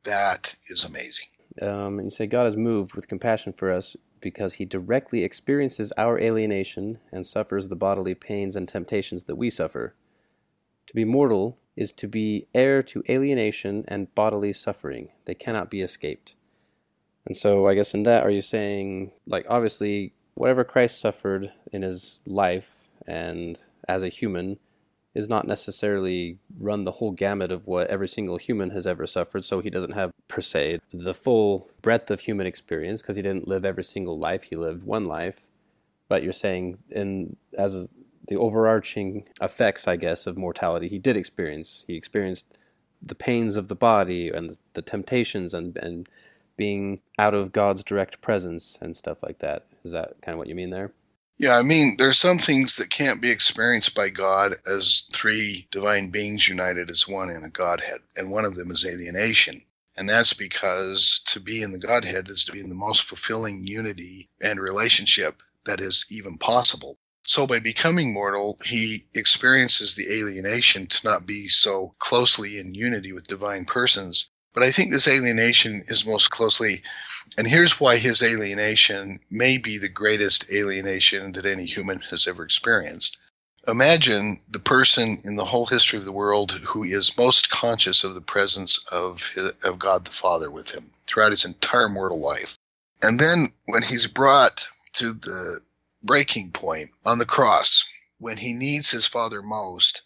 That 0.04 0.56
is 0.70 0.86
amazing. 0.86 1.28
Um, 1.62 2.00
and 2.00 2.06
you 2.06 2.12
say, 2.12 2.28
God 2.28 2.48
is 2.48 2.56
moved 2.56 2.96
with 2.96 3.08
compassion 3.08 3.54
for 3.54 3.72
us 3.72 3.96
because 4.20 4.54
he 4.54 4.66
directly 4.66 5.24
experiences 5.24 5.94
our 5.98 6.20
alienation 6.20 7.00
and 7.12 7.26
suffers 7.26 7.68
the 7.68 7.76
bodily 7.76 8.16
pains 8.16 8.56
and 8.56 8.68
temptations 8.68 9.26
that 9.26 9.36
we 9.36 9.50
suffer. 9.50 9.96
To 10.88 10.94
be 10.94 11.06
mortal 11.06 11.58
is 11.76 11.92
to 11.94 12.08
be 12.08 12.48
heir 12.54 12.82
to 12.84 13.04
alienation 13.10 13.86
and 13.88 14.14
bodily 14.16 14.54
suffering. 14.54 15.10
They 15.26 15.36
cannot 15.36 15.70
be 15.70 15.82
escaped. 15.82 16.36
And 17.26 17.36
so, 17.36 17.68
I 17.68 17.76
guess 17.76 17.94
in 17.94 18.04
that, 18.04 18.24
are 18.24 18.32
you 18.32 18.42
saying, 18.42 19.12
like, 19.26 19.46
obviously, 19.50 20.14
whatever 20.34 20.64
Christ 20.64 21.00
suffered 21.00 21.52
in 21.72 21.82
his 21.82 22.22
life 22.26 22.84
and 23.06 23.60
as 23.88 24.04
a 24.04 24.10
human 24.10 24.60
is 25.18 25.28
not 25.28 25.48
necessarily 25.48 26.38
run 26.60 26.84
the 26.84 26.92
whole 26.92 27.12
gamut 27.12 27.52
of 27.52 27.66
what 27.66 27.88
every 27.88 28.08
single 28.08 28.38
human 28.38 28.70
has 28.70 28.86
ever 28.86 29.08
suffered, 29.08 29.44
so 29.44 29.60
he 29.60 29.72
doesn't 29.72 29.94
have, 29.94 30.12
per 30.28 30.42
se, 30.42 30.80
the 30.94 31.14
full 31.14 31.72
breadth 31.82 32.12
of 32.12 32.20
human 32.20 32.46
experience 32.46 33.02
because 33.02 33.16
he 33.16 33.24
didn't 33.24 33.48
live 33.48 33.66
every 33.66 33.84
single 33.84 34.20
life, 34.20 34.44
he 34.44 34.56
lived 34.56 34.84
one 34.84 35.06
life. 35.06 35.48
But 36.08 36.22
you're 36.22 36.34
saying, 36.34 36.78
in 36.92 37.36
as 37.58 37.90
the 38.28 38.36
overarching 38.36 39.28
effects, 39.42 39.88
I 39.88 39.96
guess, 39.96 40.28
of 40.28 40.38
mortality, 40.38 40.88
he 40.88 41.00
did 41.00 41.18
experience. 41.18 41.84
He 41.88 41.96
experienced 41.96 42.46
the 43.02 43.16
pains 43.16 43.56
of 43.56 43.70
the 43.70 43.76
body 43.76 44.30
and 44.30 44.52
the, 44.52 44.58
the 44.74 44.82
temptations 44.84 45.54
and, 45.56 45.76
and 45.78 46.08
being 46.58 47.02
out 47.18 47.34
of 47.34 47.52
God's 47.52 47.84
direct 47.84 48.22
presence 48.22 48.78
and 48.82 48.96
stuff 48.96 49.24
like 49.24 49.40
that. 49.40 49.66
Is 49.84 49.94
that 49.94 50.22
kind 50.22 50.34
of 50.34 50.38
what 50.38 50.48
you 50.48 50.56
mean 50.56 50.70
there? 50.70 50.94
Yeah, 51.40 51.56
I 51.56 51.62
mean, 51.62 51.98
there's 51.98 52.18
some 52.18 52.40
things 52.40 52.78
that 52.78 52.90
can't 52.90 53.22
be 53.22 53.30
experienced 53.30 53.94
by 53.94 54.10
God 54.10 54.56
as 54.66 55.04
three 55.12 55.68
divine 55.70 56.10
beings 56.10 56.48
united 56.48 56.90
as 56.90 57.08
one 57.08 57.30
in 57.30 57.44
a 57.44 57.50
Godhead, 57.50 58.00
and 58.16 58.32
one 58.32 58.46
of 58.46 58.56
them 58.56 58.72
is 58.72 58.86
alienation. 58.86 59.62
And 59.98 60.10
that's 60.10 60.34
because 60.34 61.22
to 61.28 61.40
be 61.40 61.62
in 61.62 61.72
the 61.72 61.80
Godhead 61.80 62.30
is 62.30 62.46
to 62.46 62.54
be 62.54 62.60
in 62.62 62.70
the 62.70 62.76
most 62.76 63.04
fulfilling 63.04 63.68
unity 63.68 64.30
and 64.42 64.60
relationship 64.60 65.44
that 65.66 65.82
is 65.82 66.06
even 66.10 66.38
possible. 66.38 66.98
So 67.28 67.46
by 67.46 67.60
becoming 67.60 68.14
mortal, 68.14 68.58
he 68.64 69.04
experiences 69.14 69.96
the 69.96 70.20
alienation 70.20 70.88
to 70.88 71.08
not 71.08 71.28
be 71.28 71.50
so 71.50 71.94
closely 72.00 72.58
in 72.58 72.74
unity 72.74 73.12
with 73.12 73.28
divine 73.28 73.66
persons. 73.66 74.30
But 74.54 74.64
I 74.64 74.72
think 74.72 74.92
this 74.92 75.08
alienation 75.08 75.84
is 75.88 76.06
most 76.06 76.30
closely, 76.32 76.84
and 77.38 77.48
here's 77.48 77.80
why 77.80 77.98
his 77.98 78.24
alienation 78.24 79.20
may 79.30 79.58
be 79.58 79.78
the 79.78 79.90
greatest 79.90 80.50
alienation 80.52 81.34
that 81.34 81.46
any 81.46 81.66
human 81.66 82.00
has 82.10 82.28
ever 82.28 82.44
experienced. 82.44 83.18
Imagine 83.68 84.42
the 84.50 84.60
person 84.60 85.22
in 85.24 85.36
the 85.36 85.46
whole 85.46 85.66
history 85.66 86.00
of 86.00 86.06
the 86.06 86.12
world 86.12 86.54
who 86.54 86.84
is 86.84 87.18
most 87.18 87.50
conscious 87.50 88.04
of 88.04 88.16
the 88.16 88.22
presence 88.22 88.80
of, 88.92 89.30
of 89.64 89.78
God 89.78 90.06
the 90.06 90.12
Father 90.12 90.50
with 90.50 90.72
him 90.72 90.94
throughout 91.06 91.32
his 91.32 91.46
entire 91.46 91.90
mortal 91.90 92.20
life. 92.20 92.58
And 93.04 93.20
then 93.20 93.50
when 93.66 93.84
he's 93.84 94.08
brought 94.08 94.68
to 94.94 95.14
the 95.14 95.62
breaking 96.04 96.52
point 96.52 96.92
on 97.06 97.20
the 97.20 97.26
cross 97.26 97.84
when 98.20 98.38
he 98.38 98.54
needs 98.54 98.90
his 98.90 99.06
father 99.06 99.42
most 99.42 100.02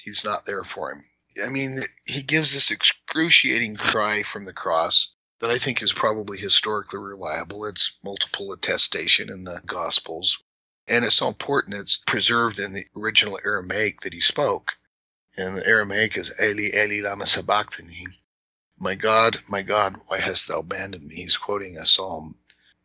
he's 0.00 0.24
not 0.24 0.46
there 0.46 0.64
for 0.64 0.92
him 0.92 1.04
i 1.44 1.48
mean 1.48 1.80
he 2.04 2.22
gives 2.22 2.54
this 2.54 2.70
excruciating 2.70 3.76
cry 3.76 4.22
from 4.22 4.44
the 4.44 4.52
cross 4.52 5.14
that 5.40 5.50
i 5.50 5.58
think 5.58 5.82
is 5.82 5.92
probably 5.92 6.38
historically 6.38 6.98
reliable. 6.98 7.66
It's 7.66 7.96
multiple 8.02 8.52
attestation 8.52 9.30
in 9.30 9.44
the 9.44 9.60
gospels. 9.66 10.42
And 10.88 11.04
it's 11.04 11.16
so 11.16 11.28
important 11.28 11.76
it's 11.76 11.96
preserved 11.96 12.58
in 12.58 12.72
the 12.72 12.84
original 12.96 13.38
aramaic 13.44 14.02
that 14.02 14.14
he 14.14 14.20
spoke. 14.20 14.78
And 15.36 15.56
the 15.56 15.66
aramaic 15.66 16.16
is 16.16 16.32
eli 16.40 16.70
eli 16.74 17.06
lama 17.06 17.26
sabachthani. 17.26 18.06
My 18.78 18.94
god 18.94 19.40
my 19.48 19.62
god 19.62 19.96
why 20.06 20.18
hast 20.18 20.48
thou 20.48 20.60
abandoned 20.60 21.06
me? 21.06 21.16
He's 21.16 21.36
quoting 21.36 21.76
a 21.76 21.84
psalm. 21.84 22.38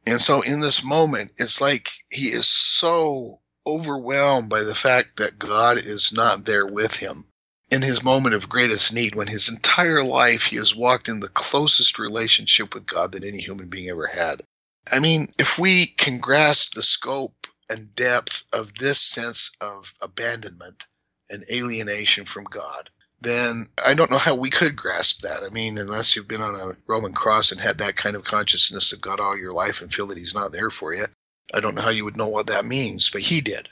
And 0.06 0.20
so 0.20 0.42
in 0.42 0.60
this 0.60 0.84
moment, 0.84 1.32
it's 1.38 1.62
like 1.62 1.92
he 2.10 2.26
is 2.26 2.48
so 2.48 3.40
overwhelmed 3.66 4.50
by 4.50 4.64
the 4.64 4.76
fact 4.76 5.18
that 5.18 5.38
God 5.38 5.78
is 5.78 6.12
not 6.12 6.44
there 6.44 6.66
with 6.66 6.96
him 6.96 7.31
in 7.71 7.81
his 7.81 8.03
moment 8.03 8.36
of 8.36 8.49
greatest 8.49 8.93
need 8.93 9.15
when 9.15 9.27
his 9.27 9.49
entire 9.49 10.03
life 10.03 10.45
he 10.45 10.57
has 10.57 10.75
walked 10.75 11.07
in 11.07 11.21
the 11.21 11.29
closest 11.29 11.97
relationship 11.97 12.73
with 12.73 12.86
God 12.86 13.13
that 13.13 13.23
any 13.23 13.39
human 13.39 13.69
being 13.69 13.89
ever 13.89 14.07
had. 14.07 14.43
I 14.91 14.99
mean, 14.99 15.34
if 15.39 15.57
we 15.57 15.86
can 15.86 16.19
grasp 16.19 16.73
the 16.73 16.84
scope 16.84 17.47
and 17.69 17.95
depth 17.95 18.43
of 18.51 18.73
this 18.73 18.99
sense 18.99 19.51
of 19.62 19.93
abandonment 20.01 20.86
and 21.29 21.43
alienation 21.49 22.25
from 22.25 22.43
God, 22.43 22.89
then 23.21 23.67
I 23.84 23.93
don't 23.93 24.12
know 24.12 24.17
how 24.17 24.36
we 24.36 24.49
could 24.49 24.75
grasp 24.75 25.21
that. 25.21 25.43
I 25.43 25.49
mean, 25.49 25.77
unless 25.77 26.15
you've 26.15 26.27
been 26.27 26.41
on 26.41 26.60
a 26.60 26.75
Roman 26.88 27.13
cross 27.13 27.51
and 27.51 27.62
had 27.62 27.77
that 27.77 27.95
kind 27.95 28.15
of 28.15 28.23
consciousness 28.23 28.91
of 28.91 29.01
God 29.01 29.19
all 29.19 29.38
your 29.38 29.53
life 29.53 29.81
and 29.81 29.93
feel 29.93 30.07
that 30.07 30.17
He's 30.17 30.34
not 30.34 30.51
there 30.51 30.71
for 30.71 30.93
you, 30.93 31.05
I 31.53 31.60
don't 31.60 31.75
know 31.75 31.81
how 31.81 31.89
you 31.89 32.03
would 32.03 32.17
know 32.17 32.29
what 32.29 32.47
that 32.47 32.65
means, 32.65 33.10
but 33.10 33.21
He 33.21 33.39
did. 33.39 33.69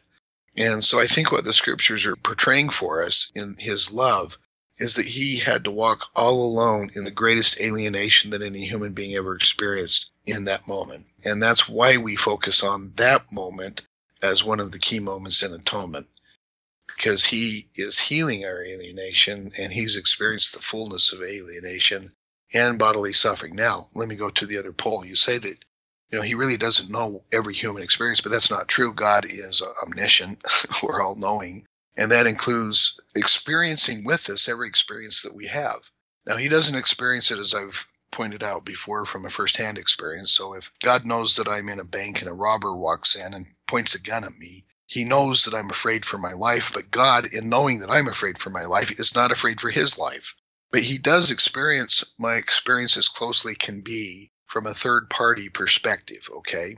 And 0.57 0.83
so 0.83 0.99
I 0.99 1.07
think 1.07 1.31
what 1.31 1.43
the 1.43 1.53
scriptures 1.53 2.05
are 2.05 2.15
portraying 2.15 2.69
for 2.69 3.03
us 3.03 3.31
in 3.35 3.55
His 3.57 3.91
love 3.91 4.37
is 4.77 4.95
that 4.95 5.05
He 5.05 5.37
had 5.37 5.65
to 5.65 5.71
walk 5.71 6.09
all 6.15 6.45
alone 6.45 6.91
in 6.95 7.03
the 7.03 7.11
greatest 7.11 7.59
alienation 7.59 8.31
that 8.31 8.41
any 8.41 8.65
human 8.65 8.93
being 8.93 9.15
ever 9.15 9.35
experienced 9.35 10.11
in 10.25 10.45
that 10.45 10.67
moment. 10.67 11.05
And 11.25 11.41
that's 11.41 11.67
why 11.67 11.97
we 11.97 12.15
focus 12.15 12.63
on 12.63 12.93
that 12.95 13.31
moment 13.31 13.81
as 14.21 14.43
one 14.43 14.59
of 14.59 14.71
the 14.71 14.79
key 14.79 14.99
moments 14.99 15.43
in 15.43 15.53
atonement 15.53 16.07
because 16.99 17.23
he 17.23 17.69
is 17.75 17.97
healing 17.97 18.43
our 18.43 18.61
alienation 18.61 19.51
and 19.57 19.71
he's 19.71 19.95
experienced 19.95 20.53
the 20.53 20.59
fullness 20.59 21.13
of 21.13 21.21
alienation 21.21 22.11
and 22.53 22.77
bodily 22.77 23.13
suffering. 23.13 23.55
Now, 23.55 23.87
let 23.95 24.09
me 24.09 24.15
go 24.15 24.29
to 24.29 24.45
the 24.45 24.57
other 24.57 24.73
pole. 24.73 25.05
You 25.05 25.15
say 25.15 25.37
that 25.37 25.65
you 26.11 26.17
know 26.17 26.23
he 26.23 26.35
really 26.35 26.57
doesn't 26.57 26.89
know 26.89 27.23
every 27.31 27.53
human 27.53 27.83
experience, 27.83 28.21
but 28.21 28.31
that's 28.31 28.51
not 28.51 28.67
true. 28.67 28.93
God 28.93 29.25
is 29.25 29.61
uh, 29.61 29.85
omniscient, 29.85 30.43
we're 30.83 31.01
all 31.01 31.15
knowing, 31.15 31.67
and 31.95 32.11
that 32.11 32.27
includes 32.27 32.99
experiencing 33.15 34.03
with 34.03 34.29
us 34.29 34.49
every 34.49 34.67
experience 34.67 35.23
that 35.23 35.35
we 35.35 35.47
have. 35.47 35.79
Now, 36.25 36.37
he 36.37 36.49
doesn't 36.49 36.75
experience 36.75 37.31
it 37.31 37.39
as 37.39 37.55
I've 37.55 37.87
pointed 38.11 38.43
out 38.43 38.65
before 38.65 39.05
from 39.05 39.25
a 39.25 39.29
firsthand 39.29 39.77
experience. 39.77 40.33
So 40.33 40.53
if 40.53 40.71
God 40.83 41.05
knows 41.05 41.35
that 41.35 41.47
I'm 41.47 41.69
in 41.69 41.79
a 41.79 41.85
bank 41.85 42.21
and 42.21 42.29
a 42.29 42.33
robber 42.33 42.75
walks 42.75 43.15
in 43.15 43.33
and 43.33 43.47
points 43.67 43.95
a 43.95 44.01
gun 44.01 44.23
at 44.23 44.37
me, 44.37 44.65
he 44.87 45.05
knows 45.05 45.45
that 45.45 45.53
I'm 45.53 45.69
afraid 45.69 46.03
for 46.05 46.17
my 46.17 46.33
life, 46.33 46.71
but 46.73 46.89
God, 46.89 47.27
in 47.27 47.49
knowing 47.49 47.79
that 47.79 47.91
I'm 47.91 48.07
afraid 48.07 48.37
for 48.37 48.49
my 48.49 48.65
life, 48.65 48.99
is 48.99 49.13
not 49.13 49.31
afraid 49.31 49.61
for 49.61 49.69
his 49.69 49.97
life. 49.97 50.35
But 50.71 50.81
he 50.81 50.97
does 50.97 51.31
experience 51.31 52.03
my 52.17 52.35
experience 52.35 52.97
as 52.97 53.07
closely 53.07 53.55
can 53.55 53.81
be 53.81 54.31
from 54.49 54.65
a 54.65 54.73
third 54.73 55.11
party 55.11 55.47
perspective, 55.47 56.27
okay? 56.37 56.75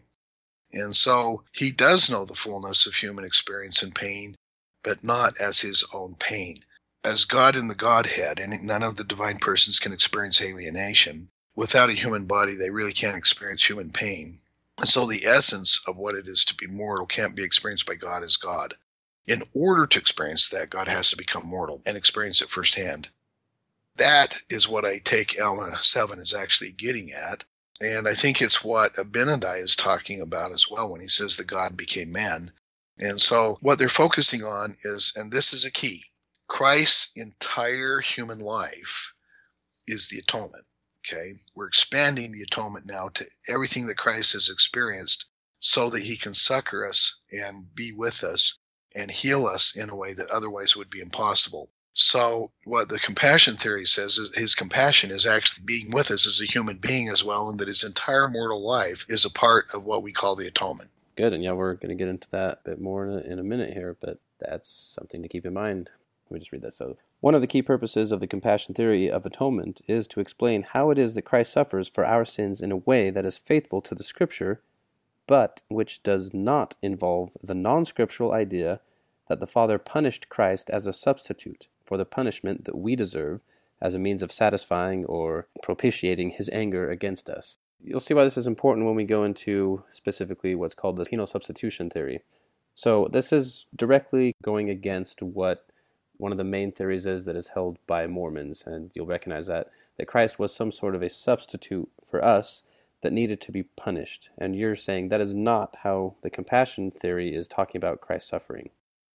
And 0.74 0.94
so 0.94 1.44
he 1.56 1.72
does 1.72 2.10
know 2.10 2.26
the 2.26 2.36
fullness 2.36 2.86
of 2.86 2.94
human 2.94 3.24
experience 3.24 3.82
and 3.82 3.96
pain, 3.96 4.36
but 4.84 5.06
not 5.06 5.40
as 5.40 5.62
his 5.62 5.86
own 5.94 6.16
pain. 6.16 6.66
As 7.06 7.24
God 7.26 7.56
in 7.56 7.70
the 7.70 7.76
Godhead, 7.76 8.42
and 8.42 8.62
none 8.64 8.84
of 8.84 8.98
the 8.98 9.06
divine 9.06 9.40
persons 9.40 9.80
can 9.80 9.94
experience 9.94 10.42
alienation. 10.42 11.30
Without 11.56 11.90
a 11.90 11.94
human 11.94 12.26
body, 12.26 12.56
they 12.56 12.70
really 12.70 12.92
can't 12.92 13.18
experience 13.18 13.64
human 13.64 13.92
pain. 13.92 14.42
And 14.78 14.90
so 14.90 15.06
the 15.06 15.26
essence 15.26 15.80
of 15.88 15.96
what 15.96 16.16
it 16.16 16.28
is 16.28 16.46
to 16.46 16.56
be 16.56 16.68
mortal 16.68 17.06
can't 17.06 17.36
be 17.36 17.44
experienced 17.44 17.86
by 17.86 17.96
God 17.96 18.24
as 18.24 18.36
God. 18.36 18.74
In 19.28 19.44
order 19.56 19.88
to 19.88 20.00
experience 20.00 20.50
that, 20.50 20.70
God 20.70 20.90
has 20.90 21.12
to 21.12 21.18
become 21.18 21.46
mortal 21.46 21.82
and 21.86 21.96
experience 21.96 22.42
it 22.42 22.50
firsthand. 22.50 23.08
That 23.96 24.42
is 24.50 24.68
what 24.68 24.84
I 24.84 25.00
take 25.00 25.40
Alma 25.42 25.82
7 25.82 26.20
is 26.20 26.34
actually 26.34 26.74
getting 26.74 27.14
at. 27.14 27.46
And 27.82 28.08
I 28.08 28.14
think 28.14 28.42
it's 28.42 28.64
what 28.64 28.94
Abinadi 28.94 29.60
is 29.60 29.76
talking 29.76 30.22
about 30.22 30.54
as 30.54 30.70
well 30.70 30.92
when 30.92 31.02
he 31.02 31.08
says 31.08 31.38
that 31.38 31.48
God 31.48 31.76
became 31.76 32.12
man. 32.12 32.52
And 33.00 33.20
so 33.20 33.58
what 33.62 33.80
they're 33.80 33.90
focusing 33.90 34.44
on 34.44 34.76
is, 34.84 35.14
and 35.16 35.32
this 35.32 35.52
is 35.54 35.66
a 35.66 35.72
key, 35.72 36.06
Christ's 36.48 37.12
entire 37.16 38.00
human 38.00 38.38
life 38.40 39.14
is 39.88 40.08
the 40.08 40.20
atonement. 40.20 40.64
Okay. 41.04 41.34
We're 41.56 41.68
expanding 41.68 42.32
the 42.32 42.44
atonement 42.44 42.86
now 42.86 43.10
to 43.16 43.28
everything 43.50 43.88
that 43.88 43.98
Christ 43.98 44.34
has 44.34 44.50
experienced 44.50 45.26
so 45.60 45.90
that 45.90 46.04
he 46.04 46.18
can 46.18 46.36
succor 46.36 46.88
us 46.88 47.20
and 47.32 47.74
be 47.74 47.94
with 47.94 48.24
us 48.24 48.60
and 48.96 49.10
heal 49.10 49.48
us 49.48 49.76
in 49.76 49.90
a 49.90 49.96
way 49.96 50.14
that 50.14 50.30
otherwise 50.30 50.76
would 50.76 50.92
be 50.92 51.02
impossible. 51.02 51.72
So, 51.94 52.52
what 52.64 52.88
the 52.88 53.00
compassion 53.00 53.58
theory 53.58 53.86
says 53.86 54.18
is 54.18 54.34
his 54.34 54.56
compassion 54.56 55.12
is 55.12 55.26
actually 55.26 55.66
being 55.66 55.92
with 55.92 56.10
us 56.10 56.26
as 56.26 56.40
a 56.40 56.46
human 56.46 56.78
being 56.78 57.10
as 57.10 57.22
well, 57.22 57.50
and 57.50 57.60
that 57.60 57.68
his 57.68 57.84
entire 57.84 58.30
mortal 58.30 58.66
life 58.66 59.06
is 59.10 59.26
a 59.26 59.30
part 59.30 59.74
of 59.74 59.84
what 59.84 60.02
we 60.02 60.14
call 60.14 60.38
the 60.38 60.48
atonement. 60.48 60.90
Good, 61.18 61.34
and 61.34 61.44
yeah, 61.44 61.52
we're 61.52 61.74
going 61.74 61.90
to 61.90 61.96
get 61.96 62.08
into 62.08 62.30
that 62.32 62.62
a 62.66 62.70
bit 62.70 62.80
more 62.80 63.06
in 63.06 63.12
a, 63.12 63.20
in 63.34 63.40
a 63.40 63.44
minute 63.44 63.74
here, 63.74 63.98
but 64.00 64.20
that's 64.40 64.70
something 64.70 65.22
to 65.22 65.28
keep 65.28 65.46
in 65.46 65.54
mind. 65.54 65.90
Let 66.30 66.36
me 66.36 66.40
just 66.40 66.54
read 66.54 66.62
this. 66.62 66.78
So, 66.78 66.96
one 67.20 67.36
of 67.36 67.42
the 67.42 67.48
key 67.48 67.62
purposes 67.62 68.14
of 68.14 68.22
the 68.22 68.28
compassion 68.28 68.74
theory 68.74 69.12
of 69.12 69.26
atonement 69.26 69.82
is 69.86 70.08
to 70.08 70.22
explain 70.22 70.64
how 70.64 70.92
it 70.92 70.98
is 70.98 71.14
that 71.16 71.24
Christ 71.24 71.52
suffers 71.52 71.90
for 71.90 72.06
our 72.06 72.24
sins 72.24 72.62
in 72.62 72.72
a 72.72 72.78
way 72.78 73.10
that 73.10 73.26
is 73.26 73.38
faithful 73.38 73.82
to 73.82 73.94
the 73.94 74.06
Scripture, 74.06 74.62
but 75.28 75.62
which 75.68 76.04
does 76.04 76.34
not 76.34 76.78
involve 76.82 77.32
the 77.44 77.54
non 77.54 77.84
scriptural 77.84 78.32
idea 78.32 78.80
that 79.28 79.42
the 79.42 79.48
Father 79.48 79.78
punished 79.78 80.30
Christ 80.30 80.70
as 80.70 80.88
a 80.88 80.94
substitute 80.94 81.68
for 81.92 81.98
the 81.98 82.06
punishment 82.06 82.64
that 82.64 82.78
we 82.78 82.96
deserve 82.96 83.42
as 83.82 83.94
a 83.94 84.00
means 84.00 84.24
of 84.24 84.32
satisfying 84.32 85.04
or 85.08 85.50
propitiating 85.62 86.30
his 86.30 86.50
anger 86.54 86.90
against 86.90 87.28
us. 87.28 87.58
You'll 87.84 88.00
see 88.00 88.14
why 88.14 88.24
this 88.24 88.38
is 88.38 88.48
important 88.48 88.86
when 88.86 88.96
we 88.96 89.04
go 89.04 89.26
into 89.26 89.84
specifically 89.90 90.56
what's 90.56 90.74
called 90.74 90.96
the 90.96 91.04
penal 91.04 91.28
substitution 91.28 91.90
theory. 91.90 92.22
So, 92.74 93.10
this 93.12 93.34
is 93.34 93.66
directly 93.76 94.38
going 94.42 94.70
against 94.70 95.22
what 95.22 95.66
one 96.16 96.32
of 96.32 96.38
the 96.38 96.46
main 96.46 96.72
theories 96.72 97.06
is 97.06 97.26
that 97.26 97.36
is 97.36 97.50
held 97.56 97.78
by 97.88 98.08
Mormons, 98.08 98.64
and 98.66 98.92
you'll 98.96 99.06
recognize 99.06 99.48
that, 99.48 99.68
that 99.98 100.08
Christ 100.08 100.40
was 100.40 100.56
some 100.56 100.72
sort 100.72 100.96
of 100.96 101.04
a 101.04 101.10
substitute 101.10 101.90
for 102.06 102.24
us 102.24 102.64
that 103.02 103.12
needed 103.12 103.42
to 103.42 103.52
be 103.52 103.64
punished. 103.64 104.30
And 104.38 104.56
you're 104.56 104.78
saying 104.78 105.10
that 105.10 105.20
is 105.20 105.34
not 105.34 105.76
how 105.84 106.16
the 106.24 106.30
compassion 106.30 106.90
theory 106.90 107.36
is 107.36 107.50
talking 107.50 107.80
about 107.80 108.00
Christ's 108.00 108.30
suffering. 108.30 108.70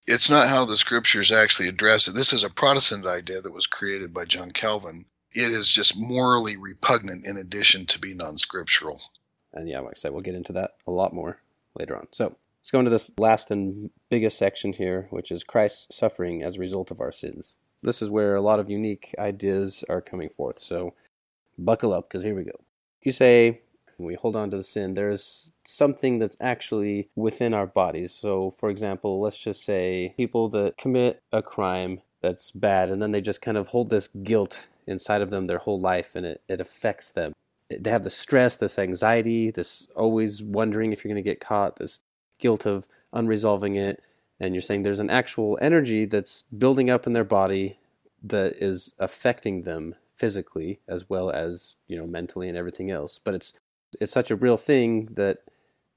It's 0.07 0.31
not 0.31 0.49
how 0.49 0.65
the 0.65 0.77
scriptures 0.77 1.33
actually 1.33 1.69
address 1.69 2.09
it. 2.09 2.15
This 2.15 2.33
is 2.33 2.45
a 2.45 2.51
Protestant 2.51 3.07
idea 3.07 3.41
that 3.41 3.53
was 3.53 3.67
created 3.67 4.15
by 4.15 4.25
John 4.25 4.51
Calvin. 4.51 5.05
It 5.33 5.51
is 5.51 5.71
just 5.71 5.99
morally 5.99 6.57
repugnant 6.57 7.27
in 7.27 7.37
addition 7.37 7.87
to 7.87 7.99
being 7.99 8.17
non 8.17 8.39
scriptural. 8.39 9.01
And 9.53 9.69
yeah, 9.69 9.81
like 9.81 9.93
I 9.97 9.99
said, 9.99 10.13
we'll 10.13 10.23
get 10.23 10.35
into 10.35 10.53
that 10.55 10.73
a 10.87 10.91
lot 10.91 11.13
more 11.13 11.41
later 11.75 11.97
on. 11.97 12.07
So, 12.13 12.37
Let's 12.67 12.73
go 12.73 12.81
into 12.81 12.91
this 12.91 13.13
last 13.17 13.53
and 13.53 13.91
biggest 14.11 14.37
section 14.39 14.73
here, 14.73 15.07
which 15.11 15.31
is 15.31 15.45
Christ's 15.45 15.97
suffering 15.97 16.43
as 16.43 16.57
a 16.57 16.59
result 16.59 16.91
of 16.91 17.01
our 17.01 17.13
sins. 17.13 17.59
This 17.81 18.03
is 18.03 18.11
where 18.11 18.35
a 18.35 18.41
lot 18.41 18.59
of 18.59 18.69
unique 18.69 19.15
ideas 19.21 19.85
are 19.89 20.01
coming 20.01 20.29
forth. 20.29 20.59
So 20.59 20.93
buckle 21.57 21.95
up, 21.95 22.09
because 22.09 22.25
here 22.25 22.35
we 22.35 22.43
go. 22.43 22.59
You 23.03 23.13
say, 23.13 23.61
we 23.99 24.15
hold 24.15 24.37
on 24.37 24.51
to 24.51 24.59
the 24.59 24.63
sin, 24.63 24.95
there's 24.95 25.53
something 25.65 26.19
that's 26.19 26.37
actually 26.41 27.09
within 27.17 27.55
our 27.55 27.67
bodies. 27.67 28.13
So, 28.13 28.51
for 28.51 28.69
example, 28.69 29.21
let's 29.21 29.39
just 29.39 29.65
say 29.65 30.15
people 30.17 30.49
that 30.51 30.77
commit 30.77 31.23
a 31.33 31.43
crime 31.43 32.01
that's 32.23 32.51
bad, 32.51 32.91
and 32.91 33.01
then 33.01 33.13
they 33.13 33.21
just 33.21 33.41
kind 33.41 33.57
of 33.57 33.69
hold 33.69 33.91
this 33.91 34.09
guilt 34.09 34.67
inside 34.87 35.21
of 35.21 35.31
them 35.31 35.47
their 35.47 35.59
whole 35.59 35.81
life 35.81 36.15
and 36.15 36.25
it, 36.25 36.43
it 36.49 36.61
affects 36.61 37.11
them. 37.11 37.33
They 37.69 37.91
have 37.91 38.05
the 38.05 38.11
stress, 38.11 38.57
this 38.57 38.79
anxiety, 38.79 39.51
this 39.51 39.89
always 39.97 40.43
wondering 40.43 40.93
if 40.93 41.05
you're 41.05 41.13
going 41.13 41.23
to 41.23 41.29
get 41.29 41.41
caught, 41.41 41.77
this 41.77 42.01
guilt 42.39 42.65
of 42.65 42.87
unresolving 43.13 43.77
it. 43.77 44.03
And 44.39 44.55
you're 44.55 44.63
saying 44.63 44.83
there's 44.83 45.01
an 45.01 45.11
actual 45.11 45.59
energy 45.61 46.05
that's 46.05 46.45
building 46.57 46.91
up 46.91 47.07
in 47.07 47.13
their 47.13 47.25
body 47.25 47.79
that 48.23 48.63
is 48.63 48.93
affecting 48.99 49.63
them 49.63 49.97
physically 50.15 50.81
as 50.87 51.11
well 51.11 51.31
as, 51.31 51.75
you 51.89 51.97
know, 51.97 52.07
mentally 52.07 52.49
and 52.49 52.57
everything 52.57 52.91
else. 52.91 53.19
But 53.23 53.35
it's 53.35 53.55
it's 54.01 54.13
such 54.13 54.31
a 54.31 54.37
real 54.37 54.57
thing 54.57 55.11
that 55.13 55.39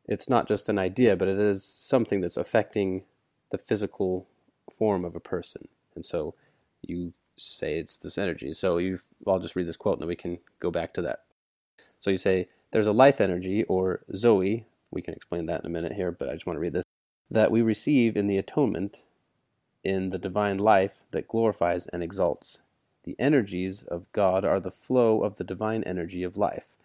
it's 0.06 0.30
not 0.30 0.48
just 0.48 0.70
an 0.70 0.80
idea, 0.80 1.16
but 1.16 1.28
it 1.28 1.40
is 1.40 1.64
something 1.64 2.22
that's 2.22 2.38
affecting 2.38 3.04
the 3.52 3.58
physical 3.58 4.28
form 4.72 5.06
of 5.06 5.16
a 5.16 5.20
person. 5.20 5.68
And 5.96 6.06
so 6.06 6.36
you 6.82 7.14
say 7.38 7.78
it's 7.78 7.98
this 7.98 8.18
energy. 8.18 8.54
So 8.54 8.78
you 8.78 9.00
I'll 9.28 9.40
just 9.40 9.56
read 9.56 9.68
this 9.68 9.78
quote 9.78 9.96
and 9.96 10.02
then 10.02 10.08
we 10.08 10.16
can 10.16 10.40
go 10.60 10.72
back 10.72 10.94
to 10.94 11.02
that. 11.04 11.24
So 12.00 12.10
you 12.10 12.18
say 12.18 12.48
there's 12.72 12.88
a 12.88 12.92
life 12.92 13.20
energy 13.20 13.64
or 13.66 14.02
Zoe, 14.16 14.66
we 14.92 15.02
can 15.02 15.14
explain 15.14 15.46
that 15.48 15.62
in 15.62 15.66
a 15.66 15.70
minute 15.70 15.94
here, 15.94 16.12
but 16.12 16.30
I 16.30 16.34
just 16.34 16.46
want 16.46 16.58
to 16.58 16.62
read 16.62 16.74
this, 16.74 16.86
that 17.30 17.52
we 17.52 17.62
receive 17.62 18.16
in 18.16 18.28
the 18.28 18.38
atonement 18.38 19.04
in 19.84 20.10
the 20.10 20.18
divine 20.18 20.58
life 20.58 21.02
that 21.12 21.28
glorifies 21.28 21.88
and 21.88 22.04
exalts. 22.04 22.60
The 23.04 23.16
energies 23.18 23.84
of 23.84 24.12
God 24.12 24.44
are 24.44 24.60
the 24.60 24.72
flow 24.72 25.24
of 25.24 25.38
the 25.38 25.44
divine 25.44 25.84
energy 25.84 26.24
of 26.24 26.38
life, 26.38 26.78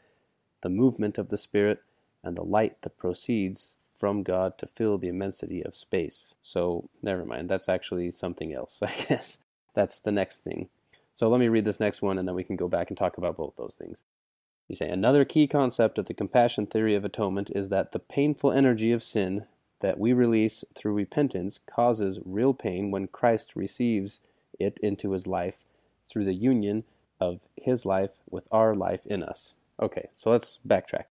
the 0.64 0.70
movement 0.70 1.18
of 1.18 1.28
the 1.28 1.36
Spirit, 1.36 1.82
and 2.22 2.36
the 2.36 2.42
light 2.42 2.80
that 2.80 2.96
proceeds 2.96 3.76
from 3.94 4.22
God 4.22 4.56
to 4.58 4.66
fill 4.66 4.96
the 4.96 5.08
immensity 5.08 5.62
of 5.62 5.74
space. 5.74 6.34
So, 6.42 6.88
never 7.02 7.26
mind, 7.26 7.50
that's 7.50 7.68
actually 7.68 8.10
something 8.10 8.54
else, 8.54 8.80
I 8.82 8.92
guess. 9.08 9.38
That's 9.74 9.98
the 9.98 10.10
next 10.10 10.42
thing. 10.42 10.70
So, 11.12 11.28
let 11.28 11.38
me 11.38 11.48
read 11.48 11.66
this 11.66 11.78
next 11.78 12.00
one 12.00 12.18
and 12.18 12.26
then 12.26 12.34
we 12.34 12.44
can 12.44 12.56
go 12.56 12.66
back 12.66 12.88
and 12.88 12.96
talk 12.96 13.18
about 13.18 13.36
both 13.36 13.56
those 13.56 13.76
things. 13.78 14.02
You 14.66 14.74
say 14.74 14.88
another 14.88 15.26
key 15.26 15.46
concept 15.46 15.98
of 15.98 16.06
the 16.06 16.14
compassion 16.14 16.66
theory 16.66 16.94
of 16.94 17.04
atonement 17.04 17.50
is 17.54 17.68
that 17.68 17.92
the 17.92 17.98
painful 17.98 18.50
energy 18.50 18.90
of 18.90 19.02
sin 19.02 19.44
that 19.80 19.98
we 19.98 20.14
release 20.14 20.64
through 20.74 20.94
repentance 20.94 21.60
causes 21.66 22.20
real 22.24 22.54
pain 22.54 22.90
when 22.90 23.06
Christ 23.06 23.54
receives 23.54 24.22
it 24.58 24.80
into 24.82 25.10
his 25.10 25.26
life 25.26 25.66
through 26.08 26.24
the 26.24 26.32
union 26.32 26.84
of 27.20 27.40
his 27.56 27.84
life 27.84 28.12
with 28.30 28.48
our 28.50 28.74
life 28.74 29.04
in 29.04 29.22
us. 29.22 29.54
Okay, 29.80 30.08
so 30.14 30.30
let's 30.30 30.60
backtrack. 30.66 31.04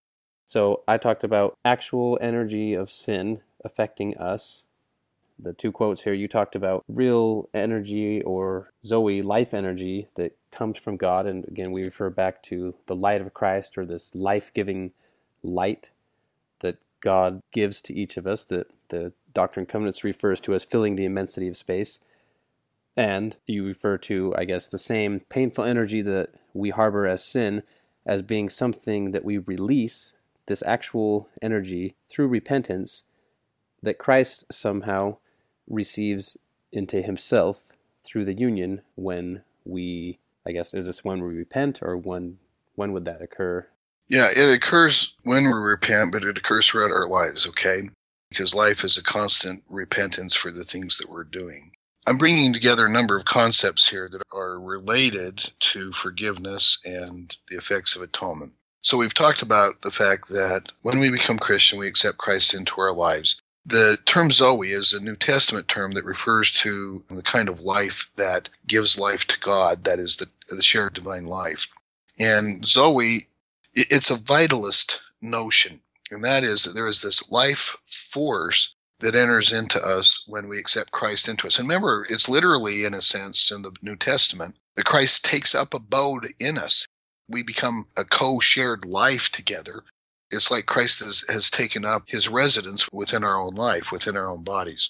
So 0.46 0.84
I 0.88 0.98
talked 0.98 1.24
about 1.24 1.58
actual 1.66 2.18
energy 2.22 2.74
of 2.74 2.92
sin 2.92 3.42
affecting 3.64 4.18
us. 4.18 4.66
The 5.40 5.54
two 5.54 5.72
quotes 5.72 6.04
here, 6.04 6.14
you 6.14 6.28
talked 6.28 6.56
about 6.56 6.84
real 6.88 7.50
energy 7.54 8.22
or 8.22 8.72
Zoe, 8.84 9.22
life 9.22 9.54
energy 9.54 10.08
that 10.16 10.38
comes 10.52 10.78
from 10.78 10.96
God. 10.96 11.26
And 11.26 11.46
again, 11.48 11.72
we 11.72 11.84
refer 11.84 12.10
back 12.10 12.44
to 12.44 12.76
the 12.86 12.96
light 12.96 13.20
of 13.20 13.34
Christ 13.34 13.78
or 13.78 13.86
this 13.86 14.14
life 14.14 14.54
giving 14.54 14.92
light 15.42 15.92
that 16.60 16.78
God 17.02 17.42
gives 17.52 17.82
to 17.82 17.94
each 17.94 18.16
of 18.16 18.28
us, 18.28 18.44
that 18.46 18.68
the 18.90 19.12
Doctrine 19.34 19.64
and 19.64 19.70
Covenants 19.70 20.04
refers 20.04 20.40
to 20.42 20.54
as 20.54 20.64
filling 20.64 20.96
the 20.96 21.06
immensity 21.06 21.48
of 21.48 21.58
space. 21.58 22.00
And 22.96 23.36
you 23.48 23.66
refer 23.66 23.98
to, 23.98 24.34
I 24.38 24.46
guess, 24.46 24.68
the 24.68 24.78
same 24.78 25.22
painful 25.30 25.64
energy 25.64 26.02
that 26.04 26.30
we 26.54 26.70
harbor 26.70 27.08
as 27.08 27.24
sin 27.24 27.64
as 28.06 28.22
being 28.22 28.50
something 28.50 29.12
that 29.12 29.26
we 29.26 29.38
release 29.38 30.14
this 30.46 30.64
actual 30.66 31.30
energy 31.42 31.96
through 32.10 32.28
repentance 32.28 33.04
that 33.82 33.98
Christ 33.98 34.46
somehow 34.52 35.18
receives 35.68 36.38
into 36.72 37.02
himself 37.02 37.72
through 38.04 38.26
the 38.26 38.34
union 38.34 38.82
when 38.96 39.44
we 39.66 40.20
I 40.46 40.52
guess 40.52 40.74
is 40.74 40.86
this 40.86 41.04
when 41.04 41.22
we 41.22 41.36
repent 41.36 41.80
or 41.82 41.96
when 41.96 42.40
when 42.76 42.92
would 42.92 43.06
that 43.06 43.22
occur? 43.22 43.68
Yeah, 44.08 44.30
it 44.36 44.54
occurs 44.54 45.16
when 45.24 45.44
we 45.44 45.52
repent, 45.54 46.12
but 46.12 46.24
it 46.24 46.38
occurs 46.38 46.68
throughout 46.68 46.92
our 46.92 47.08
lives, 47.08 47.48
okay? 47.48 47.84
Because 48.30 48.54
life 48.54 48.84
is 48.84 48.98
a 48.98 49.04
constant 49.04 49.64
repentance 49.70 50.36
for 50.36 50.52
the 50.52 50.64
things 50.64 50.98
that 50.98 51.10
we're 51.10 51.24
doing. 51.24 51.72
I'm 52.06 52.18
bringing 52.18 52.52
together 52.52 52.86
a 52.86 52.92
number 52.92 53.16
of 53.16 53.24
concepts 53.24 53.88
here 53.88 54.10
that 54.10 54.24
are 54.34 54.60
related 54.60 55.50
to 55.72 55.94
forgiveness 55.94 56.80
and 56.86 57.30
the 57.48 57.56
effects 57.56 57.96
of 57.96 58.02
atonement. 58.02 58.54
So 58.82 58.98
we've 58.98 59.14
talked 59.14 59.42
about 59.42 59.82
the 59.82 59.92
fact 59.92 60.28
that 60.30 60.72
when 60.82 61.00
we 61.00 61.10
become 61.10 61.40
Christian, 61.40 61.80
we 61.80 61.88
accept 61.88 62.18
Christ 62.18 62.54
into 62.54 62.82
our 62.82 62.94
lives. 62.94 63.42
The 63.66 63.98
term 64.06 64.30
Zoe 64.32 64.72
is 64.72 64.92
a 64.92 65.00
New 65.00 65.16
Testament 65.16 65.70
term 65.70 65.94
that 65.94 66.04
refers 66.04 66.52
to 66.64 67.02
the 67.10 67.24
kind 67.24 67.48
of 67.48 67.62
life 67.62 68.10
that 68.18 68.50
gives 68.68 69.00
life 69.00 69.26
to 69.28 69.40
God, 69.40 69.86
that 69.86 70.00
is 70.00 70.18
the, 70.18 70.26
the 70.50 70.62
shared 70.62 70.94
divine 70.94 71.26
life. 71.26 71.70
And 72.20 72.68
Zoe, 72.68 73.26
it's 73.74 74.12
a 74.12 74.18
vitalist 74.18 75.00
notion, 75.22 75.82
and 76.12 76.26
that 76.26 76.44
is 76.44 76.66
that 76.66 76.76
there 76.76 76.88
is 76.88 77.02
this 77.02 77.32
life 77.32 77.78
force 77.86 78.76
that 79.00 79.16
enters 79.16 79.54
into 79.54 79.80
us 79.80 80.24
when 80.28 80.48
we 80.48 80.60
accept 80.60 80.92
Christ 80.92 81.28
into 81.28 81.48
us. 81.48 81.60
And 81.60 81.68
remember, 81.68 82.06
it's 82.10 82.30
literally, 82.30 82.86
in 82.86 82.94
a 82.94 83.02
sense, 83.02 83.52
in 83.52 83.62
the 83.62 83.72
New 83.82 83.96
Testament, 83.96 84.56
that 84.76 84.86
Christ 84.86 85.26
takes 85.26 85.56
up 85.56 85.74
abode 85.74 86.34
in 86.40 86.58
us 86.58 86.88
we 87.28 87.44
become 87.44 87.88
a 87.98 88.04
co-shared 88.04 88.86
life 88.86 89.32
together. 89.32 89.84
It's 90.32 90.52
like 90.52 90.66
Christ 90.66 91.00
has, 91.04 91.26
has 91.30 91.50
taken 91.50 91.86
up 91.86 92.04
his 92.08 92.30
residence 92.30 92.88
within 92.92 93.24
our 93.24 93.40
own 93.40 93.56
life, 93.56 93.92
within 93.92 94.18
our 94.18 94.28
own 94.28 94.44
bodies. 94.44 94.90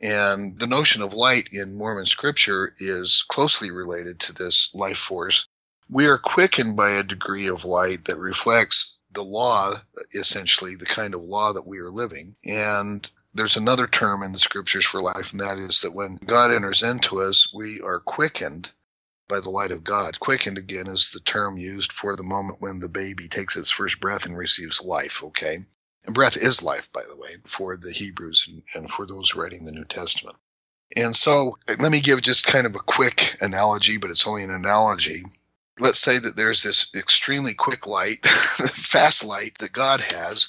And 0.00 0.58
the 0.58 0.66
notion 0.66 1.02
of 1.02 1.14
light 1.14 1.48
in 1.52 1.78
Mormon 1.78 2.06
scripture 2.06 2.74
is 2.78 3.24
closely 3.28 3.70
related 3.70 4.20
to 4.20 4.32
this 4.32 4.74
life 4.74 4.98
force. 4.98 5.46
We 5.88 6.06
are 6.06 6.18
quickened 6.18 6.76
by 6.76 6.92
a 6.92 7.02
degree 7.02 7.46
of 7.46 7.64
light 7.64 8.06
that 8.06 8.18
reflects 8.18 8.93
the 9.14 9.22
law, 9.22 9.72
essentially, 10.12 10.76
the 10.76 10.86
kind 10.86 11.14
of 11.14 11.22
law 11.22 11.52
that 11.52 11.66
we 11.66 11.78
are 11.78 11.90
living. 11.90 12.36
And 12.44 13.08
there's 13.32 13.56
another 13.56 13.86
term 13.86 14.22
in 14.22 14.32
the 14.32 14.38
scriptures 14.38 14.84
for 14.84 15.02
life, 15.02 15.32
and 15.32 15.40
that 15.40 15.58
is 15.58 15.80
that 15.80 15.94
when 15.94 16.16
God 16.16 16.52
enters 16.52 16.82
into 16.82 17.20
us, 17.20 17.52
we 17.52 17.80
are 17.80 18.00
quickened 18.00 18.70
by 19.28 19.40
the 19.40 19.50
light 19.50 19.70
of 19.70 19.84
God. 19.84 20.20
Quickened 20.20 20.58
again 20.58 20.86
is 20.86 21.10
the 21.10 21.20
term 21.20 21.56
used 21.56 21.92
for 21.92 22.14
the 22.14 22.22
moment 22.22 22.60
when 22.60 22.78
the 22.78 22.88
baby 22.88 23.28
takes 23.28 23.56
its 23.56 23.70
first 23.70 24.00
breath 24.00 24.26
and 24.26 24.36
receives 24.36 24.84
life, 24.84 25.24
okay? 25.24 25.58
And 26.04 26.14
breath 26.14 26.36
is 26.36 26.62
life, 26.62 26.92
by 26.92 27.02
the 27.08 27.16
way, 27.16 27.30
for 27.44 27.76
the 27.76 27.90
Hebrews 27.90 28.48
and, 28.48 28.62
and 28.74 28.90
for 28.90 29.06
those 29.06 29.34
writing 29.34 29.64
the 29.64 29.72
New 29.72 29.84
Testament. 29.84 30.36
And 30.96 31.16
so 31.16 31.56
let 31.80 31.90
me 31.90 32.00
give 32.00 32.20
just 32.20 32.46
kind 32.46 32.66
of 32.66 32.76
a 32.76 32.80
quick 32.80 33.36
analogy, 33.40 33.96
but 33.96 34.10
it's 34.10 34.26
only 34.26 34.44
an 34.44 34.50
analogy. 34.50 35.24
Let's 35.78 35.98
say 35.98 36.18
that 36.18 36.36
there's 36.36 36.62
this 36.62 36.86
extremely 36.94 37.54
quick 37.54 37.86
light, 37.86 38.26
fast 38.26 39.24
light 39.24 39.58
that 39.58 39.72
God 39.72 40.00
has. 40.00 40.48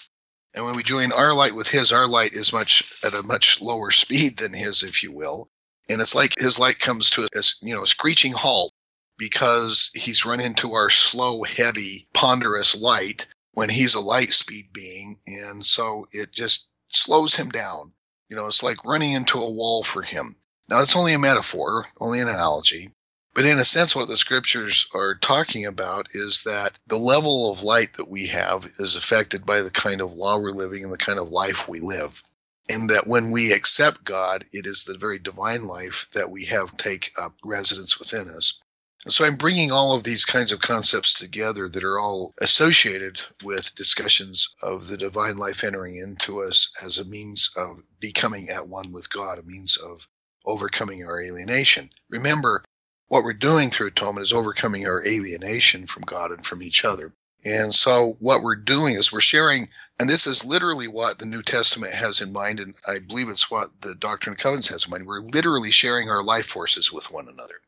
And 0.54 0.64
when 0.66 0.76
we 0.76 0.84
join 0.84 1.12
our 1.12 1.34
light 1.34 1.56
with 1.56 1.68
his, 1.68 1.92
our 1.92 2.08
light 2.08 2.34
is 2.34 2.54
much 2.54 2.94
at 3.04 3.14
a 3.14 3.24
much 3.24 3.60
lower 3.60 3.92
speed 3.92 4.38
than 4.38 4.54
his, 4.54 4.84
if 4.84 5.04
you 5.04 5.12
will. 5.12 5.50
And 5.90 6.00
it's 6.00 6.16
like 6.16 6.34
his 6.38 6.60
light 6.60 6.80
comes 6.80 7.12
to 7.12 7.24
a, 7.24 7.44
you 7.62 7.76
know, 7.76 7.84
a 7.84 7.88
screeching 7.88 8.34
halt 8.34 8.72
because 9.18 9.92
he's 9.94 10.26
run 10.26 10.40
into 10.40 10.74
our 10.74 10.90
slow, 10.90 11.44
heavy, 11.44 12.08
ponderous 12.14 12.76
light 12.76 13.28
when 13.54 13.70
he's 13.70 13.96
a 13.96 14.02
light 14.02 14.32
speed 14.32 14.72
being. 14.74 15.18
And 15.28 15.66
so 15.66 16.06
it 16.12 16.32
just 16.32 16.68
slows 16.90 17.36
him 17.36 17.50
down. 17.50 17.94
You 18.30 18.36
know, 18.36 18.48
it's 18.48 18.64
like 18.64 18.86
running 18.86 19.12
into 19.12 19.42
a 19.42 19.52
wall 19.52 19.84
for 19.84 20.02
him. 20.02 20.36
Now, 20.68 20.82
it's 20.82 20.96
only 20.96 21.14
a 21.14 21.20
metaphor, 21.20 21.86
only 22.00 22.20
an 22.20 22.28
analogy. 22.28 22.92
But 23.36 23.46
in 23.46 23.60
a 23.60 23.66
sense, 23.66 23.96
what 23.96 24.08
the 24.08 24.18
scriptures 24.18 24.88
are 24.96 25.14
talking 25.14 25.66
about 25.66 26.08
is 26.14 26.44
that 26.44 26.80
the 26.88 26.98
level 26.98 27.52
of 27.52 27.64
light 27.64 27.94
that 27.94 28.10
we 28.10 28.28
have 28.28 28.66
is 28.80 28.96
affected 28.96 29.46
by 29.46 29.62
the 29.62 29.72
kind 29.72 30.02
of 30.02 30.14
law 30.14 30.38
we're 30.38 30.52
living 30.52 30.84
and 30.84 30.92
the 30.92 30.98
kind 30.98 31.20
of 31.20 31.30
life 31.30 31.68
we 31.68 31.82
live 31.82 32.24
and 32.70 32.90
that 32.90 33.08
when 33.08 33.32
we 33.32 33.52
accept 33.52 34.04
God, 34.04 34.46
it 34.52 34.66
is 34.66 34.84
the 34.84 34.98
very 34.98 35.20
divine 35.20 35.66
life 35.68 36.08
that 36.14 36.32
we 36.32 36.46
have 36.46 36.76
take 36.76 37.12
up 37.18 37.36
residence 37.44 38.00
within 38.00 38.28
us. 38.30 38.60
And 39.04 39.14
so 39.14 39.24
I'm 39.24 39.36
bringing 39.36 39.72
all 39.72 39.96
of 39.96 40.04
these 40.04 40.26
kinds 40.26 40.52
of 40.52 40.62
concepts 40.62 41.14
together 41.14 41.70
that 41.70 41.84
are 41.84 42.00
all 42.00 42.34
associated 42.42 43.22
with 43.44 43.76
discussions 43.76 44.56
of 44.64 44.88
the 44.88 44.98
divine 44.98 45.38
life 45.38 45.64
entering 45.64 45.98
into 45.98 46.42
us 46.42 46.72
as 46.84 46.98
a 46.98 47.06
means 47.06 47.52
of 47.56 47.84
becoming 48.00 48.50
at 48.50 48.68
one 48.68 48.92
with 48.92 49.12
God, 49.12 49.38
a 49.38 49.44
means 49.44 49.78
of 49.78 50.08
overcoming 50.44 51.06
our 51.06 51.22
alienation. 51.22 51.90
Remember, 52.10 52.64
what 53.08 53.24
we're 53.24 53.34
doing 53.34 53.70
through 53.70 53.88
atonement 53.88 54.26
is 54.26 54.34
overcoming 54.34 54.88
our 54.88 55.06
alienation 55.06 55.88
from 55.88 56.04
God 56.04 56.32
and 56.32 56.46
from 56.46 56.64
each 56.64 56.84
other. 56.84 57.14
And 57.44 57.74
so 57.76 58.18
what 58.20 58.42
we're 58.42 58.56
doing 58.56 58.96
is 58.96 59.12
we're 59.12 59.20
sharing, 59.20 59.70
and 60.00 60.10
this 60.10 60.26
is 60.26 60.46
literally 60.46 60.88
what 60.88 61.20
the 61.20 61.28
New 61.28 61.44
Testament 61.44 61.94
has 61.94 62.22
in 62.22 62.34
mind, 62.34 62.60
and 62.60 62.74
I 62.88 62.98
believe 63.00 63.30
it's 63.30 63.52
what 63.52 63.70
the 63.82 63.94
Doctrine 63.94 64.34
and 64.34 64.40
Covenants 64.40 64.70
has 64.70 64.86
in 64.86 64.92
mind. 64.92 65.06
We're 65.06 65.20
literally 65.20 65.70
sharing 65.70 66.10
our 66.10 66.24
life 66.24 66.48
forces 66.48 66.92
with 66.92 67.12
one 67.12 67.28
another. 67.28 67.62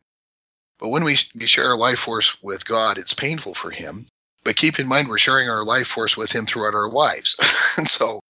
But 0.79 0.89
when 0.89 1.03
we 1.03 1.15
share 1.15 1.69
our 1.69 1.77
life 1.77 1.99
force 1.99 2.41
with 2.41 2.65
God, 2.65 2.97
it's 2.97 3.13
painful 3.13 3.53
for 3.53 3.69
Him. 3.69 4.07
But 4.43 4.55
keep 4.55 4.79
in 4.79 4.87
mind, 4.87 5.09
we're 5.09 5.17
sharing 5.17 5.49
our 5.49 5.63
life 5.63 5.87
force 5.87 6.17
with 6.17 6.31
Him 6.31 6.45
throughout 6.47 6.75
our 6.75 6.89
lives. 6.89 7.35
and 7.77 7.87
so 7.87 8.21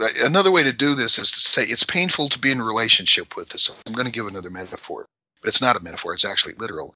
uh, 0.00 0.08
another 0.24 0.50
way 0.50 0.64
to 0.64 0.72
do 0.72 0.94
this 0.94 1.18
is 1.18 1.30
to 1.30 1.38
say 1.38 1.62
it's 1.62 1.84
painful 1.84 2.28
to 2.30 2.38
be 2.38 2.50
in 2.50 2.60
relationship 2.60 3.36
with 3.36 3.54
us. 3.54 3.70
I'm 3.86 3.94
going 3.94 4.06
to 4.06 4.12
give 4.12 4.26
another 4.26 4.50
metaphor, 4.50 5.06
but 5.40 5.48
it's 5.48 5.60
not 5.60 5.76
a 5.76 5.82
metaphor, 5.82 6.14
it's 6.14 6.24
actually 6.24 6.54
literal 6.54 6.94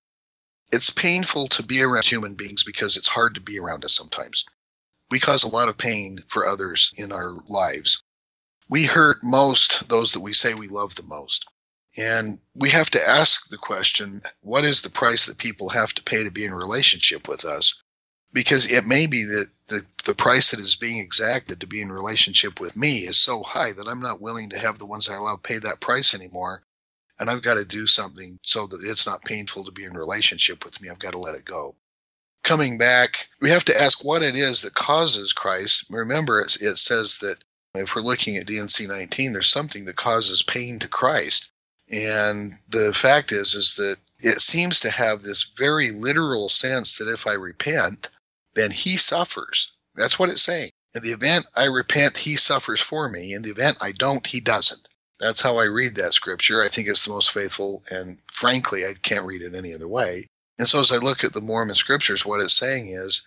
it's 0.72 0.91
painful 0.91 1.49
to 1.49 1.62
be 1.62 1.82
around 1.82 2.05
human 2.05 2.34
beings 2.34 2.62
because 2.62 2.97
it's 2.97 3.09
hard 3.09 3.34
to 3.34 3.41
be 3.41 3.59
around 3.59 3.84
us 3.84 3.95
sometimes. 3.95 4.45
We 5.11 5.18
cause 5.18 5.43
a 5.43 5.49
lot 5.49 5.68
of 5.68 5.76
pain 5.76 6.22
for 6.28 6.47
others 6.47 6.93
in 6.97 7.11
our 7.11 7.34
lives. 7.49 8.03
We 8.68 8.86
hurt 8.86 9.24
most 9.24 9.88
those 9.88 10.12
that 10.12 10.20
we 10.20 10.32
say 10.32 10.55
we 10.55 10.68
love 10.68 10.95
the 10.95 11.03
most. 11.03 11.47
And 11.97 12.38
we 12.55 12.70
have 12.70 12.88
to 12.91 13.09
ask 13.09 13.49
the 13.49 13.57
question 13.57 14.22
what 14.43 14.64
is 14.64 14.82
the 14.82 14.91
price 14.91 15.26
that 15.26 15.38
people 15.38 15.70
have 15.70 15.93
to 15.95 16.05
pay 16.05 16.22
to 16.22 16.30
be 16.30 16.45
in 16.45 16.55
relationship 16.55 17.26
with 17.26 17.45
us? 17.45 17.82
Because 18.32 18.70
it 18.70 18.86
may 18.86 19.07
be 19.07 19.24
that 19.24 19.47
the, 19.66 19.86
the 20.05 20.14
price 20.14 20.53
that 20.53 20.61
is 20.61 20.76
being 20.76 20.99
exacted 20.99 21.61
to 21.61 21.66
be 21.66 21.82
in 21.82 21.91
relationship 21.91 22.61
with 22.61 22.76
me 22.76 22.99
is 22.99 23.18
so 23.18 23.43
high 23.43 23.72
that 23.72 23.88
I'm 23.88 24.03
not 24.03 24.20
willing 24.20 24.51
to 24.51 24.59
have 24.61 24.78
the 24.78 24.86
ones 24.86 25.09
I 25.09 25.18
love 25.18 25.43
pay 25.43 25.59
that 25.59 25.80
price 25.80 26.14
anymore 26.14 26.62
and 27.21 27.29
I've 27.29 27.43
got 27.43 27.55
to 27.55 27.64
do 27.66 27.87
something 27.87 28.39
so 28.43 28.66
that 28.66 28.81
it's 28.83 29.07
not 29.07 29.25
painful 29.25 29.64
to 29.64 29.73
be 29.73 29.85
in 29.85 29.93
relationship 29.93 30.64
with 30.64 30.81
me. 30.81 30.89
I've 30.89 30.99
got 30.99 31.12
to 31.12 31.18
let 31.18 31.35
it 31.35 31.45
go. 31.45 31.77
Coming 32.43 32.79
back, 32.79 33.29
we 33.43 33.51
have 33.51 33.66
to 33.66 33.81
ask 33.81 34.03
what 34.03 34.23
it 34.23 34.35
is 34.35 34.62
that 34.62 34.75
causes 34.75 35.35
Christ. 35.35 35.85
Remember, 35.91 36.41
it, 36.41 36.57
it 36.62 36.79
says 36.79 37.18
that 37.18 37.37
if 37.75 37.95
we're 37.95 38.03
looking 38.03 38.39
at 38.39 38.47
D&C 38.47 38.87
19, 38.87 39.35
there's 39.35 39.51
something 39.51 39.85
that 39.85 39.97
causes 39.97 40.43
pain 40.43 40.79
to 40.79 40.89
Christ. 40.89 41.51
And 41.91 42.55
the 42.68 42.95
fact 42.95 43.33
is, 43.33 43.55
is 43.55 43.77
that 43.77 43.97
it 44.18 44.41
seems 44.41 44.81
to 44.81 44.91
have 44.91 45.21
this 45.21 45.45
very 45.57 45.91
literal 45.91 46.49
sense 46.49 46.97
that 46.99 47.09
if 47.09 47.27
I 47.27 47.33
repent, 47.33 48.09
then 48.55 48.71
he 48.71 48.97
suffers. 48.97 49.73
That's 49.95 50.18
what 50.18 50.31
it's 50.31 50.43
saying. 50.43 50.71
In 50.95 51.03
the 51.03 51.12
event 51.12 51.47
I 51.55 51.64
repent, 51.64 52.16
he 52.16 52.37
suffers 52.37 52.81
for 52.81 53.09
me. 53.09 53.35
In 53.35 53.43
the 53.43 53.51
event 53.51 53.79
I 53.81 53.93
don't, 53.93 54.27
he 54.27 54.41
doesn't. 54.41 54.87
That's 55.21 55.43
how 55.43 55.59
I 55.59 55.64
read 55.64 55.97
that 55.97 56.14
scripture. 56.14 56.62
I 56.62 56.68
think 56.68 56.89
it's 56.89 57.05
the 57.05 57.12
most 57.12 57.31
faithful, 57.31 57.83
and 57.91 58.18
frankly, 58.33 58.87
I 58.87 58.95
can't 58.95 59.27
read 59.27 59.43
it 59.43 59.55
any 59.55 59.75
other 59.75 59.89
way. 59.89 60.27
And 60.59 60.66
so, 60.66 60.81
as 60.81 60.93
I 60.93 60.97
look 60.97 61.25
at 61.25 61.33
the 61.33 61.43
Mormon 61.43 61.75
scriptures, 61.75 62.25
what 62.25 62.41
it's 62.41 62.55
saying 62.55 62.89
is, 62.89 63.27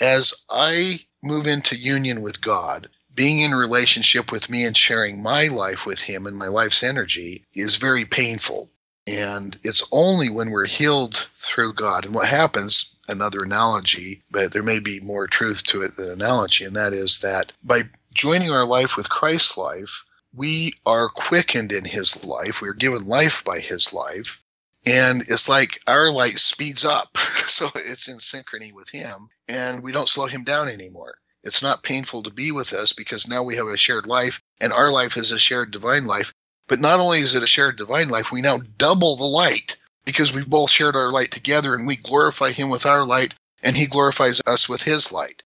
as 0.00 0.34
I 0.50 1.00
move 1.24 1.46
into 1.46 1.76
union 1.76 2.22
with 2.22 2.40
God, 2.40 2.88
being 3.14 3.40
in 3.40 3.54
relationship 3.54 4.30
with 4.30 4.48
me 4.50 4.64
and 4.64 4.76
sharing 4.76 5.22
my 5.22 5.48
life 5.48 5.86
with 5.86 6.00
Him 6.00 6.26
and 6.26 6.36
my 6.36 6.48
life's 6.48 6.82
energy 6.82 7.44
is 7.54 7.76
very 7.76 8.04
painful. 8.04 8.70
And 9.06 9.58
it's 9.64 9.82
only 9.90 10.28
when 10.28 10.50
we're 10.50 10.66
healed 10.66 11.28
through 11.36 11.72
God. 11.72 12.04
And 12.04 12.14
what 12.14 12.28
happens, 12.28 12.94
another 13.08 13.42
analogy, 13.42 14.22
but 14.30 14.52
there 14.52 14.62
may 14.62 14.78
be 14.78 15.00
more 15.00 15.26
truth 15.26 15.64
to 15.64 15.82
it 15.82 15.96
than 15.96 16.10
analogy, 16.10 16.64
and 16.64 16.76
that 16.76 16.92
is 16.92 17.20
that 17.20 17.52
by 17.64 17.88
joining 18.12 18.50
our 18.50 18.66
life 18.66 18.96
with 18.96 19.08
Christ's 19.08 19.56
life, 19.56 20.04
we 20.34 20.74
are 20.86 21.08
quickened 21.08 21.72
in 21.72 21.84
his 21.84 22.24
life. 22.24 22.62
We 22.62 22.68
are 22.68 22.74
given 22.74 23.06
life 23.06 23.44
by 23.44 23.58
his 23.58 23.92
life. 23.92 24.42
And 24.86 25.22
it's 25.22 25.48
like 25.48 25.80
our 25.86 26.10
light 26.10 26.38
speeds 26.38 26.84
up. 26.84 27.16
so 27.18 27.70
it's 27.74 28.08
in 28.08 28.18
synchrony 28.18 28.72
with 28.72 28.88
him. 28.88 29.28
And 29.48 29.82
we 29.82 29.92
don't 29.92 30.08
slow 30.08 30.26
him 30.26 30.44
down 30.44 30.68
anymore. 30.68 31.16
It's 31.42 31.62
not 31.62 31.82
painful 31.82 32.22
to 32.24 32.30
be 32.30 32.52
with 32.52 32.72
us 32.72 32.92
because 32.92 33.26
now 33.26 33.42
we 33.42 33.56
have 33.56 33.66
a 33.66 33.76
shared 33.76 34.06
life, 34.06 34.42
and 34.60 34.72
our 34.72 34.90
life 34.90 35.16
is 35.16 35.32
a 35.32 35.38
shared 35.38 35.70
divine 35.70 36.06
life. 36.06 36.34
But 36.68 36.80
not 36.80 37.00
only 37.00 37.20
is 37.20 37.34
it 37.34 37.42
a 37.42 37.46
shared 37.46 37.76
divine 37.76 38.08
life, 38.08 38.30
we 38.30 38.42
now 38.42 38.58
double 38.58 39.16
the 39.16 39.24
light 39.24 39.76
because 40.04 40.32
we've 40.32 40.48
both 40.48 40.70
shared 40.70 40.96
our 40.96 41.10
light 41.10 41.30
together 41.30 41.74
and 41.74 41.86
we 41.86 41.96
glorify 41.96 42.52
him 42.52 42.68
with 42.68 42.86
our 42.86 43.04
light 43.04 43.34
and 43.62 43.76
he 43.76 43.86
glorifies 43.86 44.40
us 44.46 44.68
with 44.68 44.82
his 44.82 45.12
light. 45.12 45.42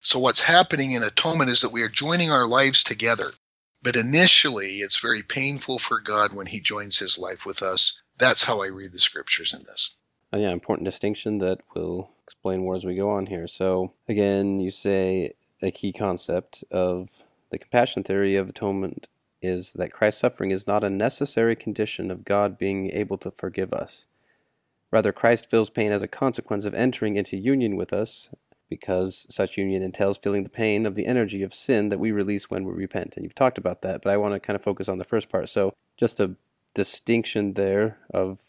So 0.00 0.18
what's 0.18 0.40
happening 0.40 0.92
in 0.92 1.02
atonement 1.02 1.50
is 1.50 1.60
that 1.60 1.72
we 1.72 1.82
are 1.82 1.88
joining 1.88 2.30
our 2.30 2.46
lives 2.46 2.82
together. 2.82 3.32
But 3.84 3.96
initially, 3.96 4.78
it's 4.78 4.98
very 4.98 5.22
painful 5.22 5.78
for 5.78 6.00
God 6.00 6.34
when 6.34 6.46
He 6.46 6.60
joins 6.60 6.98
His 6.98 7.18
life 7.18 7.44
with 7.44 7.62
us. 7.62 8.02
That's 8.18 8.42
how 8.42 8.62
I 8.62 8.68
read 8.68 8.94
the 8.94 8.98
scriptures 8.98 9.52
in 9.52 9.62
this. 9.64 9.94
Oh, 10.32 10.38
yeah, 10.38 10.50
important 10.50 10.86
distinction 10.86 11.38
that 11.38 11.60
we'll 11.74 12.10
explain 12.24 12.60
more 12.60 12.74
as 12.74 12.86
we 12.86 12.96
go 12.96 13.10
on 13.10 13.26
here. 13.26 13.46
So, 13.46 13.92
again, 14.08 14.58
you 14.58 14.70
say 14.70 15.34
a 15.62 15.70
key 15.70 15.92
concept 15.92 16.64
of 16.70 17.22
the 17.50 17.58
compassion 17.58 18.02
theory 18.02 18.36
of 18.36 18.48
atonement 18.48 19.06
is 19.42 19.72
that 19.74 19.92
Christ's 19.92 20.22
suffering 20.22 20.50
is 20.50 20.66
not 20.66 20.82
a 20.82 20.88
necessary 20.88 21.54
condition 21.54 22.10
of 22.10 22.24
God 22.24 22.56
being 22.56 22.90
able 22.90 23.18
to 23.18 23.30
forgive 23.30 23.74
us. 23.74 24.06
Rather, 24.90 25.12
Christ 25.12 25.50
feels 25.50 25.68
pain 25.68 25.92
as 25.92 26.02
a 26.02 26.08
consequence 26.08 26.64
of 26.64 26.72
entering 26.72 27.16
into 27.16 27.36
union 27.36 27.76
with 27.76 27.92
us 27.92 28.30
because 28.68 29.26
such 29.28 29.58
union 29.58 29.82
entails 29.82 30.18
feeling 30.18 30.42
the 30.42 30.50
pain 30.50 30.86
of 30.86 30.94
the 30.94 31.06
energy 31.06 31.42
of 31.42 31.54
sin 31.54 31.88
that 31.90 31.98
we 31.98 32.12
release 32.12 32.50
when 32.50 32.64
we 32.64 32.72
repent. 32.72 33.14
And 33.16 33.24
you've 33.24 33.34
talked 33.34 33.58
about 33.58 33.82
that, 33.82 34.02
but 34.02 34.12
I 34.12 34.16
want 34.16 34.34
to 34.34 34.40
kind 34.40 34.56
of 34.56 34.62
focus 34.62 34.88
on 34.88 34.98
the 34.98 35.04
first 35.04 35.28
part. 35.28 35.48
So, 35.48 35.74
just 35.96 36.20
a 36.20 36.36
distinction 36.74 37.54
there 37.54 37.98
of 38.12 38.40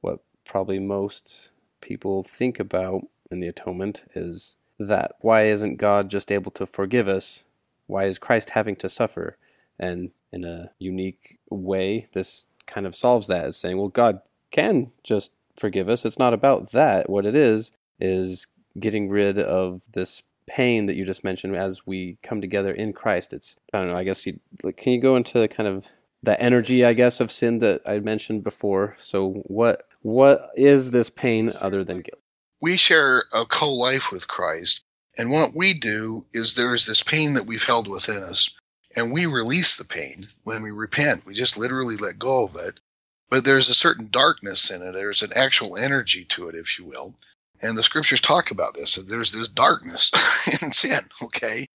what 0.00 0.20
probably 0.44 0.78
most 0.78 1.50
people 1.80 2.22
think 2.22 2.60
about 2.60 3.02
in 3.30 3.40
the 3.40 3.48
atonement 3.48 4.04
is 4.14 4.56
that 4.78 5.12
why 5.20 5.44
isn't 5.44 5.76
God 5.76 6.10
just 6.10 6.30
able 6.30 6.50
to 6.52 6.66
forgive 6.66 7.08
us? 7.08 7.44
Why 7.86 8.04
is 8.04 8.18
Christ 8.18 8.50
having 8.50 8.76
to 8.76 8.88
suffer? 8.88 9.36
And 9.78 10.10
in 10.32 10.44
a 10.44 10.70
unique 10.78 11.38
way, 11.50 12.06
this 12.12 12.46
kind 12.66 12.86
of 12.86 12.94
solves 12.94 13.26
that, 13.26 13.46
is 13.46 13.56
saying, 13.56 13.76
well, 13.78 13.88
God 13.88 14.20
can 14.50 14.92
just 15.02 15.32
forgive 15.56 15.88
us. 15.88 16.04
It's 16.04 16.18
not 16.18 16.34
about 16.34 16.70
that. 16.70 17.10
What 17.10 17.26
it 17.26 17.34
is, 17.34 17.72
is 18.00 18.46
getting 18.78 19.08
rid 19.08 19.38
of 19.38 19.82
this 19.92 20.22
pain 20.46 20.86
that 20.86 20.94
you 20.94 21.04
just 21.04 21.24
mentioned 21.24 21.56
as 21.56 21.86
we 21.86 22.18
come 22.22 22.40
together 22.40 22.72
in 22.72 22.92
Christ. 22.92 23.32
It's 23.32 23.56
I 23.72 23.78
don't 23.78 23.88
know. 23.88 23.96
I 23.96 24.04
guess 24.04 24.26
you 24.26 24.40
like, 24.62 24.76
can 24.76 24.92
you 24.92 25.00
go 25.00 25.16
into 25.16 25.46
kind 25.48 25.68
of 25.68 25.86
the 26.22 26.40
energy, 26.40 26.84
I 26.84 26.92
guess, 26.92 27.20
of 27.20 27.32
sin 27.32 27.58
that 27.58 27.82
I 27.86 27.98
mentioned 27.98 28.44
before. 28.44 28.96
So 29.00 29.42
what 29.44 29.86
what 30.02 30.50
is 30.56 30.90
this 30.90 31.10
pain 31.10 31.52
other 31.60 31.84
than 31.84 32.00
guilt? 32.00 32.20
We 32.60 32.76
share 32.76 33.24
a 33.34 33.44
co-life 33.44 34.12
with 34.12 34.28
Christ, 34.28 34.84
and 35.18 35.30
what 35.30 35.54
we 35.54 35.74
do 35.74 36.24
is 36.32 36.54
there 36.54 36.74
is 36.74 36.86
this 36.86 37.02
pain 37.02 37.34
that 37.34 37.46
we've 37.46 37.64
held 37.64 37.88
within 37.88 38.22
us, 38.22 38.50
and 38.96 39.12
we 39.12 39.26
release 39.26 39.76
the 39.76 39.84
pain 39.84 40.26
when 40.44 40.62
we 40.62 40.70
repent. 40.70 41.26
We 41.26 41.34
just 41.34 41.58
literally 41.58 41.96
let 41.96 42.18
go 42.18 42.44
of 42.44 42.56
it. 42.56 42.78
But 43.30 43.44
there's 43.46 43.70
a 43.70 43.74
certain 43.74 44.08
darkness 44.10 44.70
in 44.70 44.82
it. 44.82 44.92
There's 44.92 45.22
an 45.22 45.30
actual 45.34 45.76
energy 45.76 46.26
to 46.26 46.48
it, 46.48 46.54
if 46.54 46.78
you 46.78 46.84
will. 46.84 47.14
And 47.62 47.78
the 47.78 47.82
scriptures 47.82 48.20
talk 48.20 48.50
about 48.50 48.74
this. 48.74 48.96
There's 48.96 49.32
this 49.32 49.48
darkness 49.48 50.10
in 50.62 50.72
sin, 50.72 51.00
okay? 51.22 51.66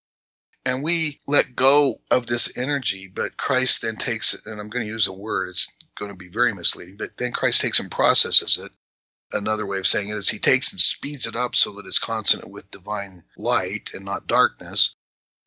And 0.66 0.84
we 0.84 1.22
let 1.28 1.56
go 1.56 2.02
of 2.12 2.26
this 2.26 2.58
energy, 2.58 3.08
but 3.08 3.38
Christ 3.38 3.84
then 3.84 3.96
takes 3.96 4.34
it, 4.34 4.42
and 4.46 4.60
I'm 4.60 4.68
going 4.68 4.86
to 4.86 4.92
use 4.92 5.08
a 5.08 5.14
word, 5.14 5.48
it's 5.48 5.72
going 5.98 6.12
to 6.12 6.18
be 6.18 6.28
very 6.28 6.54
misleading, 6.54 6.98
but 6.98 7.16
then 7.18 7.32
Christ 7.32 7.62
takes 7.62 7.80
and 7.80 7.90
processes 7.90 8.58
it. 8.58 8.72
Another 9.32 9.66
way 9.66 9.80
of 9.80 9.88
saying 9.88 10.10
it 10.10 10.18
is 10.18 10.30
he 10.30 10.40
takes 10.40 10.72
and 10.72 10.80
speeds 10.80 11.26
it 11.26 11.36
up 11.36 11.56
so 11.56 11.74
that 11.74 11.86
it's 11.86 12.00
consonant 12.00 12.50
with 12.50 12.72
divine 12.72 13.24
light 13.38 13.92
and 13.94 14.06
not 14.06 14.28
darkness. 14.28 14.94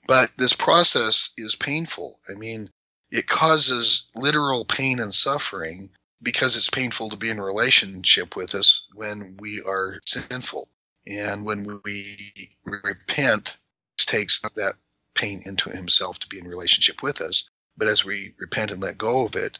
But 0.06 0.30
this 0.36 0.54
process 0.54 1.30
is 1.36 1.54
painful. 1.54 2.18
I 2.30 2.38
mean, 2.38 2.70
it 3.10 3.26
causes 3.26 4.08
literal 4.14 4.64
pain 4.64 5.00
and 5.00 5.14
suffering 5.14 5.90
because 6.22 6.56
it's 6.56 6.70
painful 6.70 7.10
to 7.10 7.16
be 7.16 7.30
in 7.30 7.40
relationship 7.40 8.36
with 8.36 8.54
us 8.54 8.86
when 8.94 9.36
we 9.40 9.62
are 9.66 10.00
sinful. 10.06 10.68
And 11.06 11.44
when 11.44 11.80
we 11.84 12.16
repent, 12.64 13.56
takes 13.96 14.40
that 14.40 14.74
pain 15.14 15.40
into 15.46 15.70
himself 15.70 16.18
to 16.18 16.28
be 16.28 16.38
in 16.38 16.48
relationship 16.48 17.02
with 17.02 17.20
us. 17.20 17.48
But 17.76 17.88
as 17.88 18.04
we 18.04 18.34
repent 18.38 18.70
and 18.70 18.82
let 18.82 18.98
go 18.98 19.24
of 19.24 19.36
it, 19.36 19.58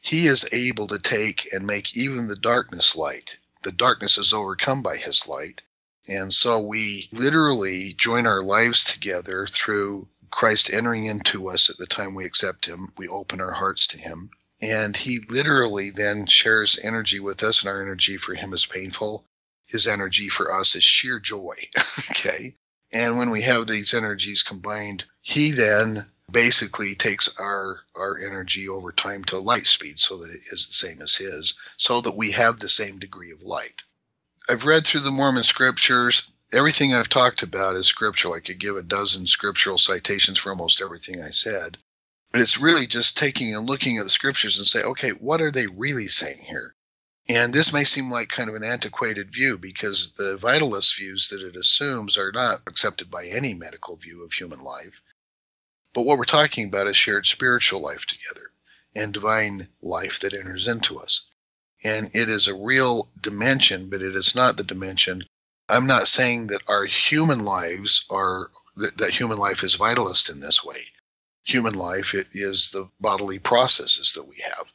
he 0.00 0.26
is 0.26 0.48
able 0.52 0.88
to 0.88 0.98
take 0.98 1.52
and 1.52 1.66
make 1.66 1.96
even 1.96 2.26
the 2.26 2.36
darkness 2.36 2.96
light. 2.96 3.38
The 3.62 3.72
darkness 3.72 4.18
is 4.18 4.32
overcome 4.32 4.82
by 4.82 4.96
his 4.96 5.28
light. 5.28 5.62
And 6.08 6.34
so 6.34 6.60
we 6.60 7.08
literally 7.12 7.92
join 7.92 8.26
our 8.26 8.42
lives 8.42 8.84
together 8.84 9.46
through 9.46 10.08
Christ 10.30 10.72
entering 10.72 11.06
into 11.06 11.48
us 11.48 11.70
at 11.70 11.76
the 11.76 11.86
time 11.86 12.14
we 12.14 12.24
accept 12.24 12.66
him. 12.66 12.92
We 12.96 13.06
open 13.06 13.40
our 13.40 13.52
hearts 13.52 13.86
to 13.88 13.98
him. 13.98 14.30
And 14.62 14.96
he 14.96 15.18
literally 15.28 15.90
then 15.90 16.26
shares 16.26 16.78
energy 16.82 17.18
with 17.18 17.42
us, 17.42 17.60
and 17.60 17.68
our 17.68 17.82
energy 17.82 18.16
for 18.16 18.34
him 18.34 18.52
is 18.52 18.64
painful. 18.64 19.26
His 19.66 19.88
energy 19.88 20.28
for 20.28 20.52
us 20.52 20.76
is 20.76 20.84
sheer 20.84 21.18
joy. 21.18 21.68
okay. 22.10 22.54
And 22.92 23.18
when 23.18 23.30
we 23.30 23.42
have 23.42 23.66
these 23.66 23.92
energies 23.92 24.44
combined, 24.44 25.04
he 25.20 25.50
then 25.50 26.06
basically 26.30 26.94
takes 26.94 27.28
our 27.38 27.80
our 27.96 28.18
energy 28.18 28.68
over 28.68 28.92
time 28.92 29.24
to 29.24 29.38
light 29.38 29.66
speed 29.66 29.98
so 29.98 30.18
that 30.18 30.30
it 30.30 30.42
is 30.52 30.68
the 30.68 30.74
same 30.74 31.02
as 31.02 31.16
his, 31.16 31.54
so 31.76 32.00
that 32.00 32.16
we 32.16 32.30
have 32.30 32.60
the 32.60 32.68
same 32.68 32.98
degree 32.98 33.32
of 33.32 33.42
light. 33.42 33.82
I've 34.48 34.66
read 34.66 34.86
through 34.86 35.00
the 35.00 35.10
Mormon 35.10 35.42
scriptures. 35.42 36.32
Everything 36.52 36.94
I've 36.94 37.08
talked 37.08 37.42
about 37.42 37.76
is 37.76 37.86
scriptural. 37.86 38.34
I 38.34 38.40
could 38.40 38.58
give 38.58 38.76
a 38.76 38.82
dozen 38.82 39.26
scriptural 39.26 39.78
citations 39.78 40.38
for 40.38 40.50
almost 40.50 40.82
everything 40.82 41.20
I 41.20 41.30
said. 41.30 41.78
But 42.32 42.40
it's 42.40 42.58
really 42.58 42.86
just 42.86 43.18
taking 43.18 43.54
and 43.54 43.68
looking 43.68 43.98
at 43.98 44.04
the 44.04 44.10
scriptures 44.10 44.58
and 44.58 44.66
say, 44.66 44.82
okay, 44.82 45.10
what 45.10 45.42
are 45.42 45.50
they 45.50 45.66
really 45.66 46.08
saying 46.08 46.42
here? 46.42 46.74
And 47.28 47.52
this 47.52 47.72
may 47.72 47.84
seem 47.84 48.10
like 48.10 48.30
kind 48.30 48.48
of 48.48 48.56
an 48.56 48.64
antiquated 48.64 49.32
view 49.32 49.58
because 49.58 50.12
the 50.12 50.38
vitalist 50.40 50.96
views 50.96 51.28
that 51.28 51.42
it 51.42 51.56
assumes 51.56 52.18
are 52.18 52.32
not 52.32 52.62
accepted 52.66 53.10
by 53.10 53.26
any 53.26 53.54
medical 53.54 53.96
view 53.96 54.24
of 54.24 54.32
human 54.32 54.60
life. 54.60 55.02
But 55.92 56.02
what 56.02 56.18
we're 56.18 56.24
talking 56.24 56.66
about 56.66 56.86
is 56.86 56.96
shared 56.96 57.26
spiritual 57.26 57.80
life 57.80 58.06
together 58.06 58.50
and 58.94 59.12
divine 59.12 59.68
life 59.82 60.20
that 60.20 60.34
enters 60.34 60.68
into 60.68 60.98
us. 60.98 61.26
and 61.84 62.14
it 62.14 62.28
is 62.30 62.48
a 62.48 62.54
real 62.54 63.10
dimension, 63.20 63.90
but 63.90 64.02
it 64.02 64.14
is 64.14 64.34
not 64.34 64.56
the 64.56 64.64
dimension. 64.64 65.24
I'm 65.68 65.86
not 65.86 66.08
saying 66.08 66.48
that 66.48 66.62
our 66.68 66.84
human 66.84 67.40
lives 67.40 68.04
are 68.10 68.50
that, 68.76 68.98
that 68.98 69.10
human 69.10 69.38
life 69.38 69.64
is 69.64 69.76
vitalist 69.76 70.30
in 70.30 70.40
this 70.40 70.64
way. 70.64 70.86
Human 71.44 71.74
life 71.74 72.14
it 72.14 72.28
is 72.32 72.70
the 72.70 72.88
bodily 73.00 73.38
processes 73.38 74.14
that 74.14 74.28
we 74.28 74.36
have. 74.44 74.72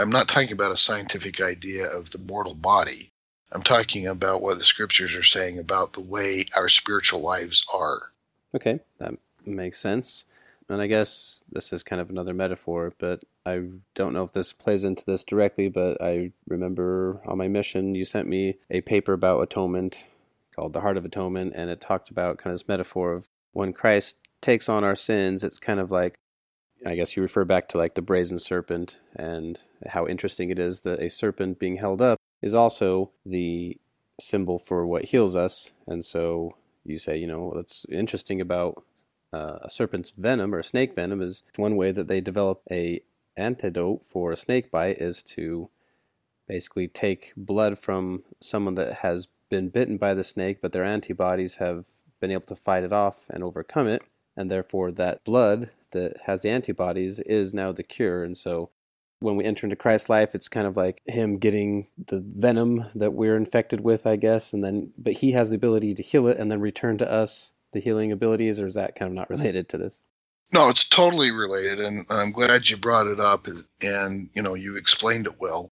I'm 0.00 0.10
not 0.10 0.28
talking 0.28 0.52
about 0.52 0.72
a 0.72 0.76
scientific 0.76 1.40
idea 1.40 1.86
of 1.86 2.10
the 2.10 2.18
mortal 2.18 2.54
body. 2.54 3.12
I'm 3.50 3.62
talking 3.62 4.06
about 4.06 4.42
what 4.42 4.58
the 4.58 4.64
scriptures 4.64 5.14
are 5.14 5.22
saying 5.22 5.58
about 5.58 5.94
the 5.94 6.02
way 6.02 6.44
our 6.56 6.68
spiritual 6.68 7.20
lives 7.20 7.64
are. 7.74 8.00
Okay, 8.54 8.80
that 8.98 9.14
makes 9.46 9.78
sense. 9.78 10.24
And 10.68 10.82
I 10.82 10.86
guess 10.86 11.44
this 11.50 11.72
is 11.72 11.82
kind 11.82 12.00
of 12.00 12.10
another 12.10 12.34
metaphor, 12.34 12.92
but 12.98 13.24
I 13.46 13.62
don't 13.94 14.12
know 14.12 14.22
if 14.22 14.32
this 14.32 14.52
plays 14.52 14.84
into 14.84 15.04
this 15.06 15.24
directly, 15.24 15.68
but 15.68 16.00
I 16.02 16.32
remember 16.46 17.22
on 17.26 17.38
my 17.38 17.48
mission 17.48 17.94
you 17.94 18.04
sent 18.04 18.28
me 18.28 18.56
a 18.70 18.82
paper 18.82 19.14
about 19.14 19.40
atonement 19.40 20.04
called 20.54 20.74
The 20.74 20.82
Heart 20.82 20.98
of 20.98 21.06
Atonement, 21.06 21.54
and 21.56 21.70
it 21.70 21.80
talked 21.80 22.10
about 22.10 22.36
kind 22.36 22.52
of 22.52 22.60
this 22.60 22.68
metaphor 22.68 23.14
of 23.14 23.28
when 23.52 23.72
Christ 23.72 24.16
takes 24.40 24.68
on 24.68 24.84
our 24.84 24.96
sins, 24.96 25.44
it's 25.44 25.58
kind 25.58 25.80
of 25.80 25.90
like 25.90 26.18
I 26.86 26.94
guess 26.94 27.16
you 27.16 27.22
refer 27.22 27.44
back 27.44 27.68
to 27.70 27.78
like 27.78 27.94
the 27.94 28.02
brazen 28.02 28.38
serpent 28.38 29.00
and 29.16 29.60
how 29.88 30.06
interesting 30.06 30.50
it 30.50 30.58
is 30.58 30.80
that 30.82 31.02
a 31.02 31.10
serpent 31.10 31.58
being 31.58 31.76
held 31.76 32.00
up 32.00 32.18
is 32.40 32.54
also 32.54 33.10
the 33.26 33.76
symbol 34.20 34.58
for 34.58 34.86
what 34.86 35.06
heals 35.06 35.34
us. 35.34 35.72
And 35.86 36.04
so 36.04 36.54
you 36.84 36.98
say, 36.98 37.16
you 37.16 37.26
know, 37.26 37.50
what's 37.52 37.84
interesting 37.90 38.40
about 38.40 38.82
uh, 39.32 39.58
a 39.62 39.70
serpent's 39.70 40.12
venom 40.16 40.54
or 40.54 40.58
a 40.58 40.64
snake 40.64 40.94
venom 40.94 41.20
is 41.20 41.42
one 41.56 41.76
way 41.76 41.90
that 41.90 42.08
they 42.08 42.20
develop 42.20 42.62
a 42.70 43.00
antidote 43.36 44.04
for 44.04 44.32
a 44.32 44.36
snake 44.36 44.70
bite 44.70 44.98
is 44.98 45.22
to 45.22 45.68
basically 46.46 46.88
take 46.88 47.32
blood 47.36 47.78
from 47.78 48.22
someone 48.40 48.74
that 48.76 48.94
has 48.94 49.28
been 49.50 49.68
bitten 49.68 49.96
by 49.96 50.14
the 50.14 50.24
snake, 50.24 50.60
but 50.62 50.72
their 50.72 50.84
antibodies 50.84 51.56
have 51.56 51.86
been 52.20 52.30
able 52.30 52.46
to 52.46 52.56
fight 52.56 52.84
it 52.84 52.92
off 52.92 53.26
and 53.30 53.44
overcome 53.44 53.86
it, 53.86 54.02
and 54.38 54.50
therefore 54.50 54.92
that 54.92 55.24
blood 55.24 55.70
that 55.90 56.16
has 56.24 56.42
the 56.42 56.50
antibodies 56.50 57.18
is 57.20 57.52
now 57.52 57.72
the 57.72 57.82
cure. 57.82 58.22
And 58.22 58.36
so 58.38 58.70
when 59.20 59.36
we 59.36 59.44
enter 59.44 59.66
into 59.66 59.76
Christ's 59.76 60.08
life, 60.08 60.34
it's 60.34 60.48
kind 60.48 60.66
of 60.66 60.76
like 60.76 61.02
him 61.06 61.38
getting 61.38 61.88
the 62.06 62.24
venom 62.24 62.86
that 62.94 63.12
we're 63.12 63.36
infected 63.36 63.80
with, 63.80 64.06
I 64.06 64.16
guess, 64.16 64.52
and 64.52 64.62
then 64.62 64.92
but 64.96 65.14
he 65.14 65.32
has 65.32 65.50
the 65.50 65.56
ability 65.56 65.94
to 65.94 66.02
heal 66.02 66.28
it 66.28 66.38
and 66.38 66.50
then 66.50 66.60
return 66.60 66.98
to 66.98 67.10
us 67.10 67.52
the 67.72 67.80
healing 67.80 68.12
abilities, 68.12 68.60
or 68.60 68.66
is 68.66 68.74
that 68.74 68.94
kind 68.94 69.10
of 69.10 69.14
not 69.14 69.28
related 69.28 69.68
to 69.70 69.78
this? 69.78 70.02
No, 70.54 70.68
it's 70.68 70.88
totally 70.88 71.32
related, 71.32 71.80
and 71.80 72.06
I'm 72.10 72.30
glad 72.30 72.70
you 72.70 72.76
brought 72.78 73.08
it 73.08 73.20
up, 73.20 73.48
and 73.82 74.30
you 74.34 74.42
know 74.42 74.54
you 74.54 74.76
explained 74.76 75.26
it 75.26 75.40
well. 75.40 75.68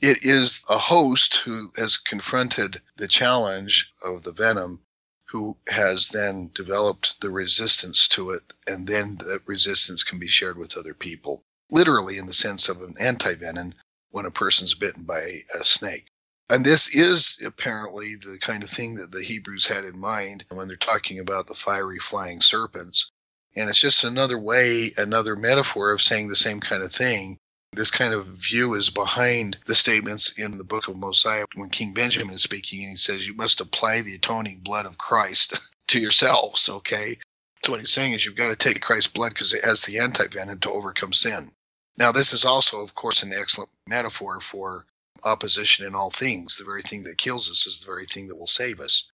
It 0.00 0.18
is 0.22 0.64
a 0.68 0.78
host 0.78 1.36
who 1.36 1.70
has 1.76 1.98
confronted 1.98 2.80
the 2.96 3.08
challenge 3.08 3.90
of 4.04 4.22
the 4.22 4.32
venom, 4.32 4.80
who 5.28 5.56
has 5.68 6.08
then 6.10 6.50
developed 6.54 7.20
the 7.20 7.30
resistance 7.30 8.08
to 8.08 8.30
it, 8.30 8.42
and 8.66 8.86
then 8.86 9.16
that 9.16 9.42
resistance 9.46 10.04
can 10.04 10.18
be 10.18 10.28
shared 10.28 10.56
with 10.56 10.76
other 10.76 10.94
people, 10.94 11.42
literally 11.70 12.18
in 12.18 12.26
the 12.26 12.32
sense 12.32 12.68
of 12.68 12.80
an 12.80 12.94
antivenom 13.00 13.72
when 14.10 14.26
a 14.26 14.30
person's 14.30 14.74
bitten 14.74 15.04
by 15.04 15.44
a 15.58 15.64
snake. 15.64 16.06
And 16.48 16.64
this 16.64 16.88
is 16.94 17.38
apparently 17.44 18.14
the 18.14 18.38
kind 18.40 18.62
of 18.62 18.70
thing 18.70 18.94
that 18.96 19.10
the 19.10 19.22
Hebrews 19.22 19.66
had 19.66 19.84
in 19.84 19.98
mind 19.98 20.44
when 20.50 20.68
they're 20.68 20.76
talking 20.76 21.18
about 21.18 21.48
the 21.48 21.54
fiery 21.54 21.98
flying 21.98 22.40
serpents. 22.40 23.10
And 23.56 23.68
it's 23.68 23.80
just 23.80 24.04
another 24.04 24.38
way, 24.38 24.92
another 24.96 25.34
metaphor 25.34 25.90
of 25.90 26.00
saying 26.00 26.28
the 26.28 26.36
same 26.36 26.60
kind 26.60 26.84
of 26.84 26.92
thing. 26.92 27.38
This 27.72 27.90
kind 27.90 28.14
of 28.14 28.26
view 28.26 28.74
is 28.74 28.90
behind 28.90 29.58
the 29.66 29.74
statements 29.74 30.38
in 30.38 30.56
the 30.56 30.64
book 30.64 30.88
of 30.88 30.96
Mosiah 30.96 31.44
when 31.54 31.68
King 31.68 31.92
Benjamin 31.92 32.34
is 32.34 32.42
speaking 32.42 32.82
and 32.82 32.90
he 32.90 32.96
says, 32.96 33.26
You 33.26 33.34
must 33.34 33.60
apply 33.60 34.02
the 34.02 34.14
atoning 34.14 34.60
blood 34.60 34.86
of 34.86 34.98
Christ 34.98 35.58
to 35.88 36.00
yourselves, 36.00 36.68
okay? 36.68 37.18
So 37.64 37.72
what 37.72 37.80
he's 37.80 37.92
saying 37.92 38.12
is 38.12 38.24
you've 38.24 38.36
got 38.36 38.50
to 38.50 38.56
take 38.56 38.80
Christ's 38.80 39.12
blood 39.12 39.30
because 39.30 39.52
it 39.52 39.64
has 39.64 39.82
the 39.82 39.98
anti-venom 39.98 40.60
to 40.60 40.70
overcome 40.70 41.12
sin. 41.12 41.50
Now, 41.98 42.12
this 42.12 42.32
is 42.32 42.44
also, 42.44 42.82
of 42.82 42.94
course, 42.94 43.22
an 43.22 43.32
excellent 43.32 43.70
metaphor 43.88 44.40
for 44.40 44.86
opposition 45.24 45.86
in 45.86 45.94
all 45.94 46.10
things. 46.10 46.56
The 46.56 46.64
very 46.64 46.82
thing 46.82 47.04
that 47.04 47.18
kills 47.18 47.50
us 47.50 47.66
is 47.66 47.80
the 47.80 47.86
very 47.86 48.06
thing 48.06 48.28
that 48.28 48.36
will 48.36 48.46
save 48.46 48.80
us. 48.80 49.10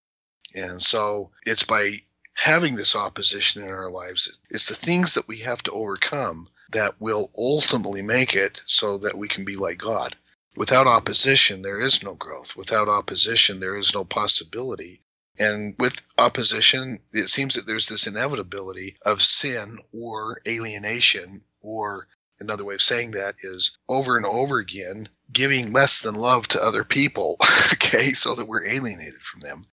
And 0.54 0.82
so 0.82 1.30
it's 1.46 1.62
by 1.62 2.02
having 2.34 2.74
this 2.74 2.96
opposition 2.96 3.62
in 3.62 3.70
our 3.70 3.90
lives, 3.90 4.38
it's 4.50 4.66
the 4.66 4.74
things 4.74 5.14
that 5.14 5.28
we 5.28 5.38
have 5.38 5.62
to 5.64 5.72
overcome 5.72 6.48
that 6.72 7.00
will 7.00 7.30
ultimately 7.36 8.02
make 8.02 8.34
it 8.34 8.62
so 8.66 8.98
that 8.98 9.16
we 9.16 9.28
can 9.28 9.44
be 9.44 9.56
like 9.56 9.78
God. 9.78 10.16
Without 10.56 10.86
opposition, 10.86 11.62
there 11.62 11.80
is 11.80 12.02
no 12.02 12.14
growth. 12.14 12.56
Without 12.56 12.88
opposition, 12.88 13.60
there 13.60 13.76
is 13.76 13.94
no 13.94 14.04
possibility. 14.04 15.00
And 15.38 15.74
with 15.78 16.02
opposition, 16.18 16.98
it 17.12 17.28
seems 17.28 17.54
that 17.54 17.66
there's 17.66 17.88
this 17.88 18.06
inevitability 18.06 18.96
of 19.06 19.22
sin 19.22 19.78
or 19.92 20.42
alienation 20.46 21.42
or 21.62 22.06
another 22.38 22.64
way 22.64 22.74
of 22.74 22.82
saying 22.82 23.12
that 23.12 23.36
is 23.42 23.78
over 23.88 24.16
and 24.16 24.26
over 24.26 24.58
again 24.58 25.08
giving 25.32 25.72
less 25.72 26.02
than 26.02 26.14
love 26.14 26.46
to 26.48 26.62
other 26.62 26.84
people, 26.84 27.36
okay, 27.72 28.12
so 28.12 28.34
that 28.34 28.46
we're 28.46 28.66
alienated 28.66 29.22
from 29.22 29.40
them. 29.40 29.64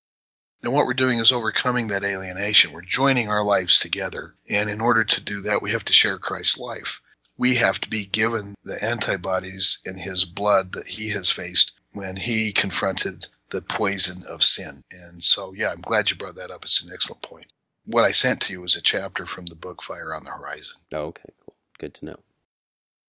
And 0.62 0.74
what 0.74 0.86
we're 0.86 0.94
doing 0.94 1.20
is 1.20 1.32
overcoming 1.32 1.88
that 1.88 2.04
alienation. 2.04 2.74
We're 2.74 2.82
joining 2.82 3.30
our 3.30 3.44
lives 3.44 3.80
together. 3.80 4.36
And 4.50 4.70
in 4.70 4.82
order 4.82 5.06
to 5.06 5.22
do 5.22 5.42
that, 5.42 5.62
we 5.62 5.72
have 5.72 5.86
to 5.86 5.94
share 5.94 6.18
Christ's 6.18 6.58
life. 6.58 7.02
We 7.38 7.56
have 7.56 7.80
to 7.82 7.90
be 7.90 8.06
given 8.06 8.56
the 8.64 8.84
antibodies 8.84 9.80
in 9.86 9.98
his 9.98 10.26
blood 10.26 10.74
that 10.74 10.88
he 10.88 11.10
has 11.12 11.30
faced 11.30 11.72
when 11.94 12.18
he 12.18 12.52
confronted 12.52 13.28
the 13.50 13.62
poison 13.62 14.24
of 14.30 14.44
sin. 14.44 14.84
And 14.92 15.24
so, 15.24 15.54
yeah, 15.54 15.72
I'm 15.72 15.82
glad 15.82 16.10
you 16.10 16.18
brought 16.18 16.36
that 16.36 16.52
up. 16.52 16.66
It's 16.66 16.84
an 16.84 16.92
excellent 16.94 17.24
point. 17.24 17.48
What 17.86 18.04
I 18.04 18.12
sent 18.12 18.42
to 18.42 18.54
you 18.54 18.62
was 18.62 18.76
a 18.76 18.82
chapter 18.82 19.26
from 19.26 19.46
the 19.46 19.56
book 19.56 19.82
Fire 19.82 20.14
on 20.14 20.24
the 20.26 20.32
Horizon. 20.32 20.76
Oh, 20.94 21.06
okay, 21.06 21.30
cool. 21.44 21.56
Good 21.80 21.94
to 21.96 22.06
know. 22.06 22.20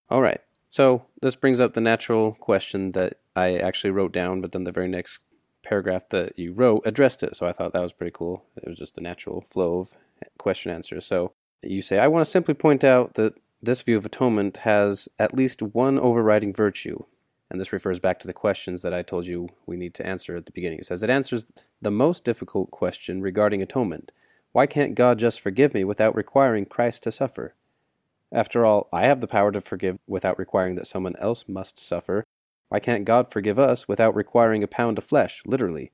All 0.08 0.22
right. 0.22 0.40
So 0.68 1.06
this 1.20 1.36
brings 1.36 1.60
up 1.60 1.74
the 1.74 1.80
natural 1.80 2.32
question 2.34 2.92
that 2.92 3.18
I 3.34 3.58
actually 3.58 3.90
wrote 3.90 4.12
down, 4.12 4.40
but 4.40 4.52
then 4.52 4.64
the 4.64 4.72
very 4.72 4.88
next 4.88 5.18
paragraph 5.70 6.08
that 6.08 6.36
you 6.36 6.52
wrote 6.52 6.82
addressed 6.84 7.22
it. 7.22 7.36
So 7.36 7.46
I 7.46 7.52
thought 7.52 7.72
that 7.72 7.80
was 7.80 7.92
pretty 7.92 8.10
cool. 8.12 8.44
It 8.56 8.66
was 8.66 8.76
just 8.76 8.96
the 8.96 9.00
natural 9.00 9.40
flow 9.40 9.78
of 9.78 9.92
question 10.36 10.72
answers. 10.72 11.06
So 11.06 11.32
you 11.62 11.80
say, 11.80 12.00
I 12.00 12.08
want 12.08 12.24
to 12.24 12.30
simply 12.30 12.54
point 12.54 12.82
out 12.82 13.14
that 13.14 13.34
this 13.62 13.80
view 13.80 13.96
of 13.96 14.04
atonement 14.04 14.58
has 14.58 15.08
at 15.16 15.32
least 15.32 15.62
one 15.62 15.96
overriding 15.96 16.52
virtue. 16.52 17.04
And 17.48 17.60
this 17.60 17.72
refers 17.72 18.00
back 18.00 18.18
to 18.20 18.26
the 18.26 18.32
questions 18.32 18.82
that 18.82 18.92
I 18.92 19.02
told 19.02 19.26
you 19.26 19.48
we 19.64 19.76
need 19.76 19.94
to 19.94 20.06
answer 20.06 20.36
at 20.36 20.46
the 20.46 20.52
beginning. 20.52 20.80
It 20.80 20.86
says 20.86 21.04
it 21.04 21.10
answers 21.10 21.46
the 21.80 21.90
most 21.92 22.24
difficult 22.24 22.72
question 22.72 23.22
regarding 23.22 23.62
atonement. 23.62 24.10
Why 24.50 24.66
can't 24.66 24.96
God 24.96 25.20
just 25.20 25.40
forgive 25.40 25.72
me 25.72 25.84
without 25.84 26.16
requiring 26.16 26.66
Christ 26.66 27.04
to 27.04 27.12
suffer? 27.12 27.54
After 28.32 28.66
all, 28.66 28.88
I 28.92 29.06
have 29.06 29.20
the 29.20 29.28
power 29.28 29.52
to 29.52 29.60
forgive 29.60 29.98
without 30.08 30.36
requiring 30.36 30.74
that 30.74 30.88
someone 30.88 31.14
else 31.20 31.44
must 31.46 31.78
suffer. 31.78 32.24
Why 32.70 32.78
can't 32.78 33.04
God 33.04 33.30
forgive 33.32 33.58
us 33.58 33.88
without 33.88 34.14
requiring 34.14 34.62
a 34.62 34.68
pound 34.68 34.96
of 34.96 35.04
flesh, 35.04 35.42
literally? 35.44 35.90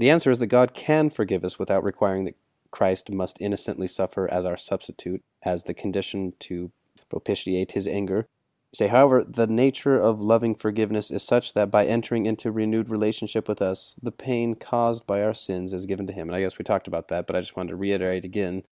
The 0.00 0.10
answer 0.10 0.30
is 0.30 0.40
that 0.40 0.48
God 0.48 0.74
can 0.74 1.08
forgive 1.08 1.44
us 1.44 1.58
without 1.58 1.84
requiring 1.84 2.24
that 2.24 2.36
Christ 2.72 3.10
must 3.10 3.40
innocently 3.40 3.86
suffer 3.86 4.28
as 4.28 4.44
our 4.44 4.56
substitute, 4.56 5.22
as 5.44 5.62
the 5.62 5.74
condition 5.74 6.34
to 6.40 6.72
propitiate 7.08 7.72
his 7.72 7.86
anger. 7.86 8.26
Say, 8.74 8.88
however, 8.88 9.24
the 9.24 9.46
nature 9.46 9.98
of 9.98 10.20
loving 10.20 10.56
forgiveness 10.56 11.12
is 11.12 11.22
such 11.22 11.54
that 11.54 11.70
by 11.70 11.86
entering 11.86 12.26
into 12.26 12.50
renewed 12.50 12.90
relationship 12.90 13.48
with 13.48 13.62
us, 13.62 13.94
the 14.02 14.12
pain 14.12 14.56
caused 14.56 15.06
by 15.06 15.22
our 15.22 15.32
sins 15.32 15.72
is 15.72 15.86
given 15.86 16.08
to 16.08 16.12
him. 16.12 16.28
And 16.28 16.34
I 16.34 16.40
guess 16.40 16.58
we 16.58 16.64
talked 16.64 16.88
about 16.88 17.06
that, 17.08 17.26
but 17.26 17.36
I 17.36 17.40
just 17.40 17.56
wanted 17.56 17.70
to 17.70 17.76
reiterate 17.76 18.24
again 18.24 18.64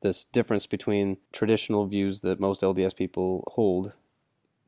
this 0.00 0.24
difference 0.24 0.68
between 0.68 1.18
traditional 1.32 1.86
views 1.86 2.20
that 2.20 2.40
most 2.40 2.62
LDS 2.62 2.96
people 2.96 3.44
hold 3.48 3.92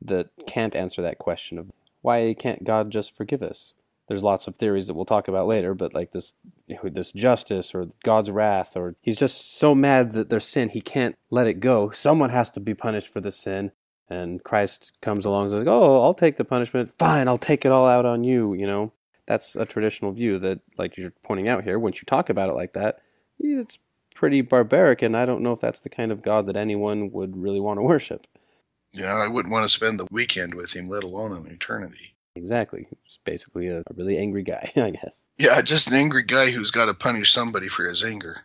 that 0.01 0.29
can't 0.45 0.75
answer 0.75 1.01
that 1.01 1.17
question 1.17 1.57
of 1.57 1.71
why 2.05 2.35
can't 2.37 2.63
God 2.63 2.91
just 2.91 3.15
forgive 3.15 3.41
us? 3.41 3.73
There's 4.07 4.23
lots 4.23 4.47
of 4.47 4.55
theories 4.55 4.85
that 4.85 4.93
we'll 4.93 5.05
talk 5.05 5.27
about 5.27 5.47
later, 5.47 5.73
but 5.73 5.95
like 5.95 6.11
this 6.11 6.33
this 6.83 7.11
justice 7.11 7.73
or 7.73 7.87
God's 8.03 8.29
wrath 8.29 8.77
or 8.77 8.95
he's 9.01 9.17
just 9.17 9.57
so 9.57 9.73
mad 9.73 10.11
that 10.11 10.29
there's 10.29 10.45
sin 10.45 10.69
he 10.69 10.81
can't 10.81 11.15
let 11.31 11.47
it 11.47 11.59
go. 11.59 11.89
Someone 11.89 12.29
has 12.29 12.51
to 12.51 12.59
be 12.59 12.75
punished 12.75 13.11
for 13.11 13.21
the 13.21 13.31
sin. 13.31 13.71
And 14.07 14.43
Christ 14.43 14.99
comes 15.01 15.25
along 15.25 15.45
and 15.45 15.51
says, 15.51 15.63
"Oh, 15.67 16.03
I'll 16.03 16.13
take 16.13 16.37
the 16.37 16.45
punishment. 16.45 16.89
Fine, 16.89 17.27
I'll 17.27 17.39
take 17.39 17.65
it 17.65 17.71
all 17.71 17.87
out 17.87 18.05
on 18.05 18.23
you." 18.23 18.53
You 18.53 18.67
know, 18.67 18.91
that's 19.25 19.55
a 19.55 19.65
traditional 19.65 20.11
view 20.11 20.37
that, 20.37 20.59
like 20.77 20.95
you're 20.95 21.11
pointing 21.23 21.47
out 21.47 21.63
here, 21.63 21.79
once 21.79 21.97
you 21.97 22.05
talk 22.05 22.29
about 22.29 22.49
it 22.49 22.55
like 22.55 22.73
that, 22.73 22.99
it's 23.39 23.79
pretty 24.13 24.41
barbaric, 24.41 25.01
and 25.01 25.17
I 25.17 25.25
don't 25.25 25.41
know 25.41 25.53
if 25.53 25.59
that's 25.59 25.79
the 25.79 25.89
kind 25.89 26.11
of 26.11 26.21
God 26.21 26.45
that 26.45 26.55
anyone 26.55 27.11
would 27.13 27.35
really 27.35 27.59
want 27.59 27.79
to 27.79 27.81
worship. 27.81 28.27
Yeah, 28.95 29.15
I 29.15 29.27
wouldn't 29.27 29.51
want 29.51 29.63
to 29.63 29.69
spend 29.69 29.99
the 29.99 30.07
weekend 30.09 30.53
with 30.53 30.73
him, 30.73 30.87
let 30.87 31.03
alone 31.03 31.33
an 31.33 31.51
eternity. 31.51 32.15
Exactly. 32.35 32.87
He's 33.03 33.19
basically 33.23 33.67
a, 33.67 33.79
a 33.79 33.93
really 33.95 34.17
angry 34.17 34.43
guy, 34.43 34.71
I 34.75 34.91
guess. 34.91 35.25
Yeah, 35.37 35.61
just 35.61 35.89
an 35.89 35.95
angry 35.95 36.23
guy 36.23 36.51
who's 36.51 36.71
got 36.71 36.85
to 36.85 36.93
punish 36.93 37.31
somebody 37.31 37.67
for 37.67 37.85
his 37.85 38.03
anger. 38.03 38.35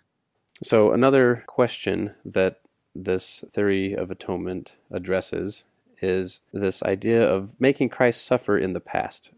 So, 0.62 0.92
another 0.92 1.44
question 1.46 2.14
that 2.24 2.61
this 2.94 3.44
theory 3.53 3.94
of 3.94 4.11
atonement 4.11 4.76
addresses 4.90 5.64
is 6.03 6.40
this 6.53 6.82
idea 6.82 7.28
of 7.28 7.61
making 7.61 7.88
Christ 7.88 8.24
suffer 8.24 8.59
in 8.59 8.72
the 8.72 8.80
past. 8.80 9.30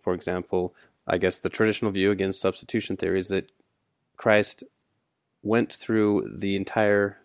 For 0.00 0.14
example, 0.14 0.74
I 1.06 1.18
guess 1.18 1.38
the 1.38 1.48
traditional 1.48 1.90
view 1.90 2.10
against 2.10 2.40
substitution 2.40 2.96
theory 2.96 3.20
is 3.20 3.28
that 3.28 3.50
Christ 4.16 4.64
went 5.42 5.72
through 5.72 6.30
the 6.38 6.56
entire 6.56 7.18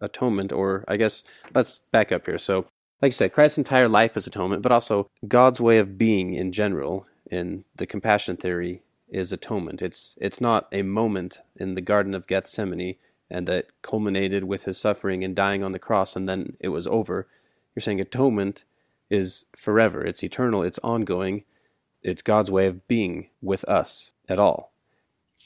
atonement, 0.00 0.52
or 0.52 0.84
I 0.88 0.96
guess 0.96 1.22
let's 1.54 1.82
back 1.92 2.12
up 2.12 2.26
here. 2.26 2.38
So, 2.38 2.66
like 3.02 3.10
I 3.10 3.14
said, 3.14 3.32
Christ's 3.32 3.58
entire 3.58 3.88
life 3.88 4.16
is 4.16 4.26
atonement, 4.26 4.62
but 4.62 4.72
also 4.72 5.08
God's 5.26 5.60
way 5.60 5.78
of 5.78 5.98
being 5.98 6.34
in 6.34 6.52
general 6.52 7.06
in 7.30 7.64
the 7.76 7.86
compassion 7.86 8.36
theory 8.36 8.82
is 9.08 9.32
atonement. 9.32 9.82
It's 9.82 10.14
it's 10.20 10.40
not 10.40 10.68
a 10.72 10.82
moment 10.82 11.40
in 11.56 11.74
the 11.74 11.80
Garden 11.80 12.14
of 12.14 12.26
Gethsemane 12.26 12.96
and 13.30 13.46
that 13.46 13.66
culminated 13.82 14.44
with 14.44 14.64
his 14.64 14.78
suffering 14.78 15.24
and 15.24 15.36
dying 15.36 15.62
on 15.62 15.72
the 15.72 15.78
cross 15.78 16.16
and 16.16 16.28
then 16.28 16.56
it 16.60 16.68
was 16.68 16.86
over. 16.86 17.28
You're 17.74 17.82
saying 17.82 18.00
atonement 18.00 18.64
is 19.08 19.44
forever, 19.56 20.04
it's 20.04 20.22
eternal, 20.22 20.62
it's 20.62 20.78
ongoing, 20.82 21.44
it's 22.02 22.22
God's 22.22 22.50
way 22.50 22.66
of 22.66 22.86
being 22.86 23.30
with 23.40 23.64
us 23.68 24.12
at 24.28 24.38
all. 24.38 24.72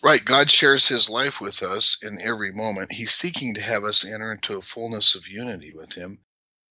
Right. 0.02 0.22
God 0.22 0.50
shares 0.50 0.86
his 0.86 1.08
life 1.08 1.40
with 1.40 1.62
us 1.62 2.02
in 2.02 2.20
every 2.20 2.52
moment. 2.52 2.92
He's 2.92 3.12
seeking 3.12 3.54
to 3.54 3.62
have 3.62 3.84
us 3.84 4.04
enter 4.04 4.32
into 4.32 4.58
a 4.58 4.62
fullness 4.62 5.14
of 5.14 5.28
unity 5.28 5.72
with 5.74 5.94
him. 5.94 6.18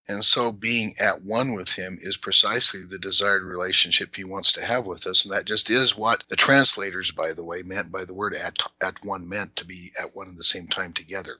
And 0.06 0.24
so 0.24 0.52
being 0.52 0.94
at 1.00 1.22
one 1.22 1.54
with 1.54 1.70
him 1.70 1.98
is 2.00 2.16
precisely 2.16 2.84
the 2.84 2.98
desired 2.98 3.42
relationship 3.42 4.14
he 4.14 4.24
wants 4.24 4.52
to 4.52 4.64
have 4.64 4.86
with 4.86 5.06
us. 5.06 5.24
And 5.24 5.32
that 5.32 5.46
just 5.46 5.70
is 5.70 5.96
what 5.96 6.24
the 6.28 6.36
translators, 6.36 7.10
by 7.10 7.32
the 7.32 7.44
way, 7.44 7.62
meant 7.62 7.90
by 7.90 8.04
the 8.04 8.14
word 8.14 8.34
at, 8.34 8.58
at 8.82 9.04
one 9.04 9.28
meant 9.28 9.56
to 9.56 9.64
be 9.64 9.92
at 9.98 10.14
one 10.14 10.28
at 10.28 10.36
the 10.36 10.44
same 10.44 10.66
time 10.66 10.92
together. 10.92 11.38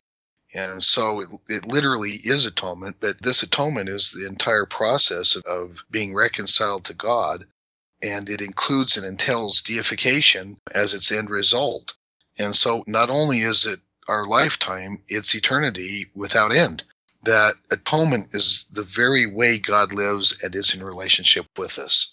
And 0.55 0.83
so 0.83 1.21
it, 1.21 1.29
it 1.49 1.67
literally 1.67 2.13
is 2.13 2.47
atonement, 2.47 2.99
but 3.01 3.21
this 3.21 3.43
atonement 3.43 3.89
is 3.89 4.13
the 4.13 4.27
entire 4.27 4.67
process 4.67 5.37
of, 5.37 5.43
of 5.45 5.85
being 5.91 6.15
reconciled 6.15 6.87
to 6.87 6.95
God 6.95 7.47
and 8.03 8.29
it 8.29 8.43
includes 8.43 8.97
and 8.97 9.07
entails 9.07 9.63
deification 9.63 10.57
as 10.75 10.95
its 10.95 11.11
end 11.11 11.31
result. 11.31 11.95
And 12.39 12.55
so 12.55 12.85
not 12.87 13.11
only 13.11 13.41
is 13.41 13.67
it 13.67 13.81
our 14.09 14.27
lifetime, 14.27 15.03
it's 15.09 15.35
eternity 15.35 16.11
without 16.15 16.55
end. 16.55 16.85
That 17.25 17.55
atonement 17.71 18.35
is 18.35 18.67
the 18.73 18.83
very 18.83 19.27
way 19.27 19.59
God 19.59 19.93
lives 19.93 20.43
and 20.43 20.55
is 20.55 20.75
in 20.75 20.83
relationship 20.83 21.47
with 21.57 21.79
us. 21.79 22.11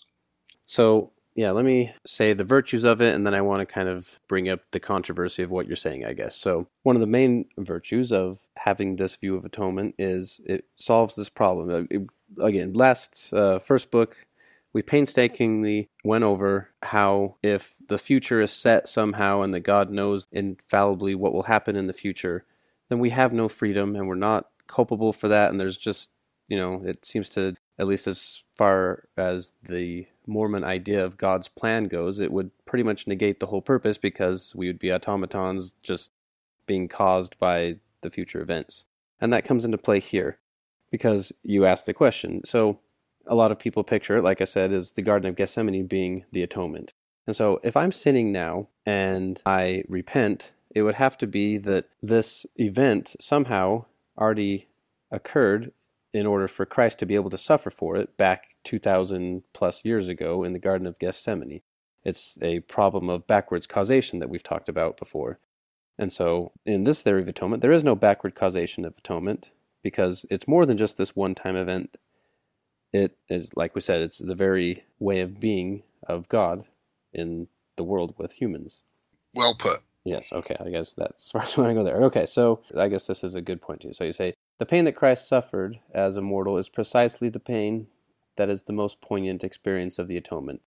So, 0.65 1.11
yeah, 1.35 1.51
let 1.51 1.65
me 1.65 1.93
say 2.05 2.33
the 2.33 2.43
virtues 2.43 2.83
of 2.83 3.01
it, 3.01 3.13
and 3.13 3.25
then 3.25 3.33
I 3.33 3.41
want 3.41 3.67
to 3.67 3.73
kind 3.73 3.87
of 3.87 4.19
bring 4.27 4.49
up 4.49 4.59
the 4.71 4.79
controversy 4.79 5.43
of 5.43 5.51
what 5.51 5.67
you're 5.67 5.75
saying, 5.75 6.05
I 6.05 6.13
guess. 6.13 6.35
So, 6.35 6.67
one 6.83 6.95
of 6.95 6.99
the 6.99 7.07
main 7.07 7.45
virtues 7.57 8.11
of 8.11 8.41
having 8.57 8.95
this 8.95 9.15
view 9.15 9.35
of 9.35 9.45
atonement 9.45 9.95
is 9.97 10.39
it 10.45 10.65
solves 10.75 11.15
this 11.15 11.29
problem. 11.29 11.87
It, 11.89 12.01
again, 12.41 12.73
last 12.73 13.33
uh, 13.33 13.59
first 13.59 13.91
book, 13.91 14.25
we 14.73 14.81
painstakingly 14.81 15.89
went 16.03 16.23
over 16.23 16.69
how 16.83 17.35
if 17.43 17.75
the 17.87 17.97
future 17.97 18.41
is 18.41 18.51
set 18.51 18.87
somehow 18.87 19.41
and 19.41 19.53
that 19.53 19.61
God 19.61 19.89
knows 19.89 20.27
infallibly 20.31 21.15
what 21.15 21.33
will 21.33 21.43
happen 21.43 21.75
in 21.75 21.87
the 21.87 21.93
future, 21.93 22.45
then 22.89 22.99
we 22.99 23.09
have 23.09 23.33
no 23.33 23.47
freedom 23.47 23.95
and 23.95 24.07
we're 24.07 24.15
not 24.15 24.47
culpable 24.67 25.13
for 25.13 25.27
that. 25.27 25.49
And 25.49 25.59
there's 25.59 25.77
just, 25.77 26.09
you 26.47 26.57
know, 26.57 26.81
it 26.83 27.05
seems 27.05 27.29
to, 27.29 27.55
at 27.79 27.87
least 27.87 28.07
as 28.07 28.43
far 28.53 29.05
as 29.17 29.53
the 29.63 30.07
Mormon 30.27 30.63
idea 30.63 31.03
of 31.03 31.17
God's 31.17 31.47
plan 31.47 31.85
goes, 31.85 32.19
it 32.19 32.31
would 32.31 32.51
pretty 32.65 32.83
much 32.83 33.07
negate 33.07 33.39
the 33.39 33.47
whole 33.47 33.61
purpose 33.61 33.97
because 33.97 34.53
we 34.55 34.67
would 34.67 34.79
be 34.79 34.91
automatons 34.91 35.75
just 35.83 36.11
being 36.65 36.87
caused 36.87 37.37
by 37.39 37.75
the 38.01 38.09
future 38.09 38.41
events. 38.41 38.85
And 39.19 39.31
that 39.33 39.45
comes 39.45 39.65
into 39.65 39.77
play 39.77 39.99
here 39.99 40.39
because 40.89 41.31
you 41.43 41.65
asked 41.65 41.85
the 41.85 41.93
question. 41.93 42.41
So, 42.45 42.79
a 43.27 43.35
lot 43.35 43.51
of 43.51 43.59
people 43.59 43.83
picture 43.83 44.17
it, 44.17 44.23
like 44.23 44.41
I 44.41 44.45
said, 44.45 44.73
as 44.73 44.93
the 44.93 45.03
Garden 45.03 45.29
of 45.29 45.35
Gethsemane 45.35 45.85
being 45.85 46.25
the 46.31 46.41
atonement. 46.41 46.91
And 47.27 47.35
so 47.35 47.59
if 47.63 47.77
I'm 47.77 47.91
sinning 47.91 48.31
now 48.31 48.67
and 48.85 49.41
I 49.45 49.83
repent, 49.87 50.53
it 50.73 50.81
would 50.83 50.95
have 50.95 51.17
to 51.19 51.27
be 51.27 51.57
that 51.59 51.85
this 52.01 52.45
event 52.55 53.15
somehow 53.19 53.85
already 54.21 54.67
occurred 55.11 55.73
in 56.13 56.25
order 56.25 56.47
for 56.47 56.65
Christ 56.65 56.99
to 56.99 57.05
be 57.05 57.15
able 57.15 57.29
to 57.29 57.37
suffer 57.37 57.69
for 57.69 57.95
it 57.95 58.17
back 58.17 58.55
2,000 58.63 59.43
plus 59.53 59.83
years 59.83 60.07
ago 60.07 60.43
in 60.43 60.53
the 60.53 60.59
Garden 60.59 60.87
of 60.87 60.99
Gethsemane. 60.99 61.61
It's 62.03 62.37
a 62.41 62.61
problem 62.61 63.09
of 63.09 63.27
backwards 63.27 63.67
causation 63.67 64.19
that 64.19 64.29
we've 64.29 64.43
talked 64.43 64.69
about 64.69 64.97
before. 64.97 65.39
And 65.97 66.11
so, 66.11 66.51
in 66.65 66.83
this 66.83 67.01
theory 67.01 67.21
of 67.21 67.27
atonement, 67.27 67.61
there 67.61 67.71
is 67.71 67.83
no 67.83 67.95
backward 67.95 68.35
causation 68.35 68.85
of 68.85 68.97
atonement 68.97 69.51
because 69.83 70.25
it's 70.29 70.47
more 70.47 70.65
than 70.65 70.77
just 70.77 70.97
this 70.97 71.15
one 71.15 71.35
time 71.35 71.55
event 71.55 71.97
it 72.93 73.17
is 73.29 73.49
like 73.55 73.73
we 73.75 73.81
said 73.81 74.01
it's 74.01 74.17
the 74.17 74.35
very 74.35 74.83
way 74.99 75.21
of 75.21 75.39
being 75.39 75.83
of 76.07 76.27
god 76.29 76.65
in 77.13 77.47
the 77.77 77.83
world 77.83 78.13
with 78.17 78.33
humans 78.33 78.81
well 79.33 79.55
put 79.55 79.79
yes 80.03 80.31
okay 80.31 80.55
i 80.65 80.69
guess 80.69 80.93
that's 80.93 81.33
as 81.35 81.57
i 81.57 81.61
want 81.61 81.71
to 81.71 81.75
go 81.75 81.83
there. 81.83 82.01
Okay 82.03 82.25
so 82.25 82.61
i 82.77 82.87
guess 82.87 83.07
this 83.07 83.23
is 83.23 83.35
a 83.35 83.41
good 83.41 83.61
point 83.61 83.81
too. 83.81 83.93
So 83.93 84.03
you 84.03 84.13
say 84.13 84.33
the 84.59 84.65
pain 84.65 84.85
that 84.85 84.95
christ 84.95 85.27
suffered 85.27 85.79
as 85.93 86.17
a 86.17 86.21
mortal 86.21 86.57
is 86.57 86.69
precisely 86.69 87.29
the 87.29 87.39
pain 87.39 87.87
that 88.37 88.49
is 88.49 88.63
the 88.63 88.73
most 88.73 89.01
poignant 89.01 89.43
experience 89.43 89.99
of 89.99 90.07
the 90.07 90.17
atonement 90.17 90.61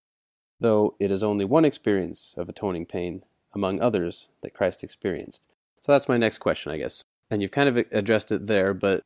though 0.61 0.95
it 0.99 1.11
is 1.11 1.22
only 1.22 1.45
one 1.45 1.64
experience 1.64 2.35
of 2.37 2.49
atoning 2.49 2.87
pain 2.87 3.24
among 3.55 3.80
others 3.80 4.28
that 4.43 4.55
christ 4.55 4.82
experienced. 4.82 5.47
So 5.80 5.93
that's 5.93 6.09
my 6.09 6.16
next 6.16 6.39
question 6.39 6.72
i 6.72 6.78
guess. 6.78 7.03
And 7.30 7.43
you've 7.43 7.51
kind 7.51 7.68
of 7.68 7.76
addressed 7.91 8.30
it 8.32 8.47
there 8.47 8.74
but 8.74 9.03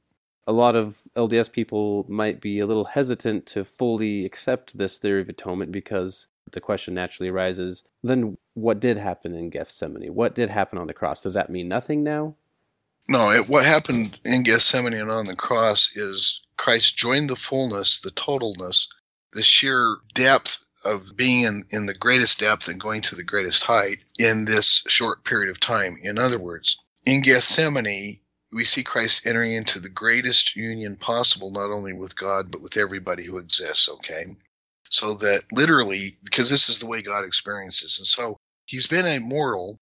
a 0.48 0.52
lot 0.52 0.74
of 0.74 1.02
LDS 1.14 1.52
people 1.52 2.06
might 2.08 2.40
be 2.40 2.58
a 2.58 2.66
little 2.66 2.86
hesitant 2.86 3.44
to 3.46 3.64
fully 3.64 4.24
accept 4.24 4.78
this 4.78 4.96
theory 4.96 5.20
of 5.20 5.28
atonement 5.28 5.70
because 5.70 6.26
the 6.52 6.60
question 6.60 6.94
naturally 6.94 7.28
arises 7.28 7.84
then 8.02 8.36
what 8.54 8.80
did 8.80 8.96
happen 8.96 9.34
in 9.34 9.50
Gethsemane? 9.50 10.14
What 10.14 10.34
did 10.34 10.50
happen 10.50 10.78
on 10.78 10.86
the 10.86 10.94
cross? 10.94 11.22
Does 11.22 11.34
that 11.34 11.50
mean 11.50 11.68
nothing 11.68 12.02
now? 12.02 12.36
No, 13.08 13.30
it, 13.30 13.48
what 13.48 13.64
happened 13.64 14.18
in 14.24 14.42
Gethsemane 14.42 14.92
and 14.92 15.10
on 15.10 15.26
the 15.26 15.36
cross 15.36 15.96
is 15.96 16.42
Christ 16.56 16.96
joined 16.96 17.30
the 17.30 17.36
fullness, 17.36 18.00
the 18.00 18.10
totalness, 18.10 18.88
the 19.32 19.42
sheer 19.42 19.96
depth 20.14 20.64
of 20.84 21.16
being 21.16 21.44
in, 21.44 21.62
in 21.70 21.86
the 21.86 21.94
greatest 21.94 22.40
depth 22.40 22.68
and 22.68 22.80
going 22.80 23.02
to 23.02 23.14
the 23.14 23.24
greatest 23.24 23.62
height 23.62 23.98
in 24.18 24.44
this 24.44 24.82
short 24.88 25.24
period 25.24 25.50
of 25.50 25.60
time. 25.60 25.96
In 26.02 26.18
other 26.18 26.38
words, 26.38 26.76
in 27.06 27.22
Gethsemane, 27.22 28.20
we 28.52 28.64
see 28.64 28.82
Christ 28.82 29.26
entering 29.26 29.52
into 29.52 29.80
the 29.80 29.88
greatest 29.88 30.56
union 30.56 30.96
possible, 30.96 31.50
not 31.50 31.70
only 31.70 31.92
with 31.92 32.16
God, 32.16 32.50
but 32.50 32.62
with 32.62 32.76
everybody 32.76 33.24
who 33.24 33.38
exists, 33.38 33.88
okay? 33.88 34.26
So 34.90 35.14
that 35.14 35.42
literally, 35.52 36.18
because 36.24 36.50
this 36.50 36.68
is 36.68 36.78
the 36.78 36.86
way 36.86 37.02
God 37.02 37.24
experiences. 37.24 37.98
And 37.98 38.06
so 38.06 38.38
he's 38.66 38.86
been 38.86 39.06
immortal, 39.06 39.78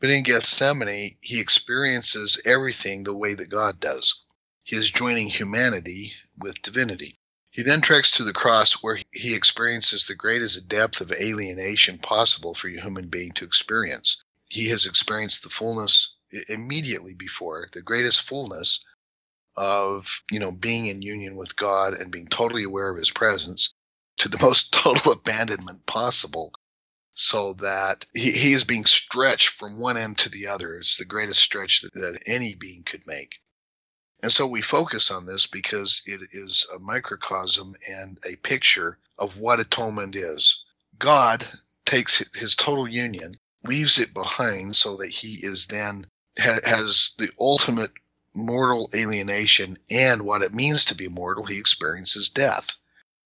but 0.00 0.10
in 0.10 0.22
Gethsemane, 0.22 1.16
he 1.20 1.40
experiences 1.40 2.40
everything 2.44 3.02
the 3.02 3.16
way 3.16 3.34
that 3.34 3.50
God 3.50 3.80
does. 3.80 4.22
He 4.62 4.76
is 4.76 4.90
joining 4.90 5.28
humanity 5.28 6.14
with 6.38 6.62
divinity. 6.62 7.18
He 7.50 7.62
then 7.62 7.80
treks 7.80 8.12
to 8.12 8.24
the 8.24 8.32
cross 8.32 8.74
where 8.82 8.98
he 9.12 9.34
experiences 9.34 10.06
the 10.06 10.14
greatest 10.14 10.68
depth 10.68 11.00
of 11.00 11.12
alienation 11.12 11.98
possible 11.98 12.54
for 12.54 12.68
a 12.68 12.80
human 12.80 13.08
being 13.08 13.32
to 13.32 13.44
experience. 13.44 14.22
He 14.48 14.68
has 14.68 14.86
experienced 14.86 15.42
the 15.42 15.50
fullness 15.50 16.16
immediately 16.48 17.14
before 17.14 17.66
the 17.72 17.82
greatest 17.82 18.22
fullness 18.22 18.84
of 19.56 20.22
you 20.30 20.40
know 20.40 20.52
being 20.52 20.86
in 20.86 21.02
union 21.02 21.36
with 21.36 21.54
God 21.54 21.94
and 21.94 22.10
being 22.10 22.26
totally 22.26 22.64
aware 22.64 22.90
of 22.90 22.96
His 22.96 23.10
presence 23.10 23.73
to 24.18 24.28
the 24.28 24.38
most 24.42 24.72
total 24.72 25.12
abandonment 25.12 25.86
possible, 25.86 26.52
so 27.14 27.54
that 27.54 28.06
he, 28.14 28.32
he 28.32 28.52
is 28.52 28.64
being 28.64 28.84
stretched 28.84 29.48
from 29.48 29.78
one 29.78 29.96
end 29.96 30.18
to 30.18 30.28
the 30.28 30.48
other. 30.48 30.74
It's 30.74 30.98
the 30.98 31.04
greatest 31.04 31.40
stretch 31.40 31.82
that, 31.82 31.92
that 31.94 32.22
any 32.26 32.54
being 32.54 32.82
could 32.82 33.06
make. 33.06 33.40
And 34.22 34.32
so 34.32 34.46
we 34.46 34.62
focus 34.62 35.10
on 35.10 35.26
this 35.26 35.46
because 35.46 36.02
it 36.06 36.20
is 36.32 36.66
a 36.74 36.78
microcosm 36.78 37.74
and 37.86 38.18
a 38.26 38.36
picture 38.36 38.98
of 39.18 39.38
what 39.38 39.60
atonement 39.60 40.16
is. 40.16 40.64
God 40.98 41.46
takes 41.84 42.24
his 42.34 42.54
total 42.54 42.88
union, 42.88 43.34
leaves 43.64 43.98
it 43.98 44.14
behind 44.14 44.76
so 44.76 44.96
that 44.96 45.10
he 45.10 45.44
is 45.46 45.66
then 45.66 46.06
ha- 46.38 46.60
has 46.64 47.12
the 47.18 47.28
ultimate 47.38 47.90
mortal 48.34 48.88
alienation 48.94 49.76
and 49.90 50.22
what 50.22 50.42
it 50.42 50.54
means 50.54 50.86
to 50.86 50.94
be 50.94 51.08
mortal, 51.08 51.44
he 51.44 51.58
experiences 51.58 52.30
death. 52.30 52.76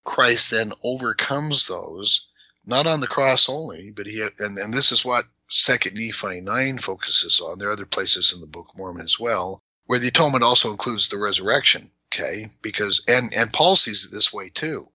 Christ 0.08 0.50
then 0.50 0.72
overcomes 0.82 1.66
those, 1.66 2.28
not 2.64 2.86
on 2.86 3.00
the 3.00 3.06
cross 3.06 3.46
only, 3.50 3.90
but 3.90 4.06
he 4.06 4.22
and, 4.22 4.56
and 4.56 4.72
this 4.72 4.90
is 4.90 5.04
what 5.04 5.26
Second 5.48 5.96
Nephi 5.96 6.40
nine 6.40 6.78
focuses 6.78 7.40
on. 7.40 7.58
There 7.58 7.68
are 7.68 7.72
other 7.72 7.84
places 7.84 8.32
in 8.32 8.40
the 8.40 8.46
Book 8.46 8.70
of 8.70 8.78
Mormon 8.78 9.04
as 9.04 9.20
well, 9.20 9.62
where 9.84 9.98
the 9.98 10.08
atonement 10.08 10.42
also 10.42 10.70
includes 10.70 11.08
the 11.08 11.18
resurrection. 11.18 11.92
Okay, 12.06 12.48
because 12.62 13.02
and 13.06 13.34
and 13.34 13.52
Paul 13.52 13.76
sees 13.76 14.06
it 14.06 14.10
this 14.10 14.32
way 14.32 14.48
too. 14.48 14.88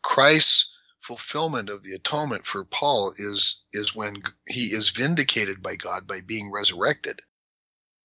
Christ's 0.00 0.70
fulfillment 1.00 1.68
of 1.68 1.82
the 1.82 1.94
atonement 1.94 2.46
for 2.46 2.64
Paul 2.64 3.14
is 3.18 3.64
is 3.72 3.96
when 3.96 4.22
he 4.48 4.66
is 4.66 4.90
vindicated 4.90 5.60
by 5.60 5.74
God 5.74 6.06
by 6.06 6.20
being 6.20 6.52
resurrected. 6.52 7.20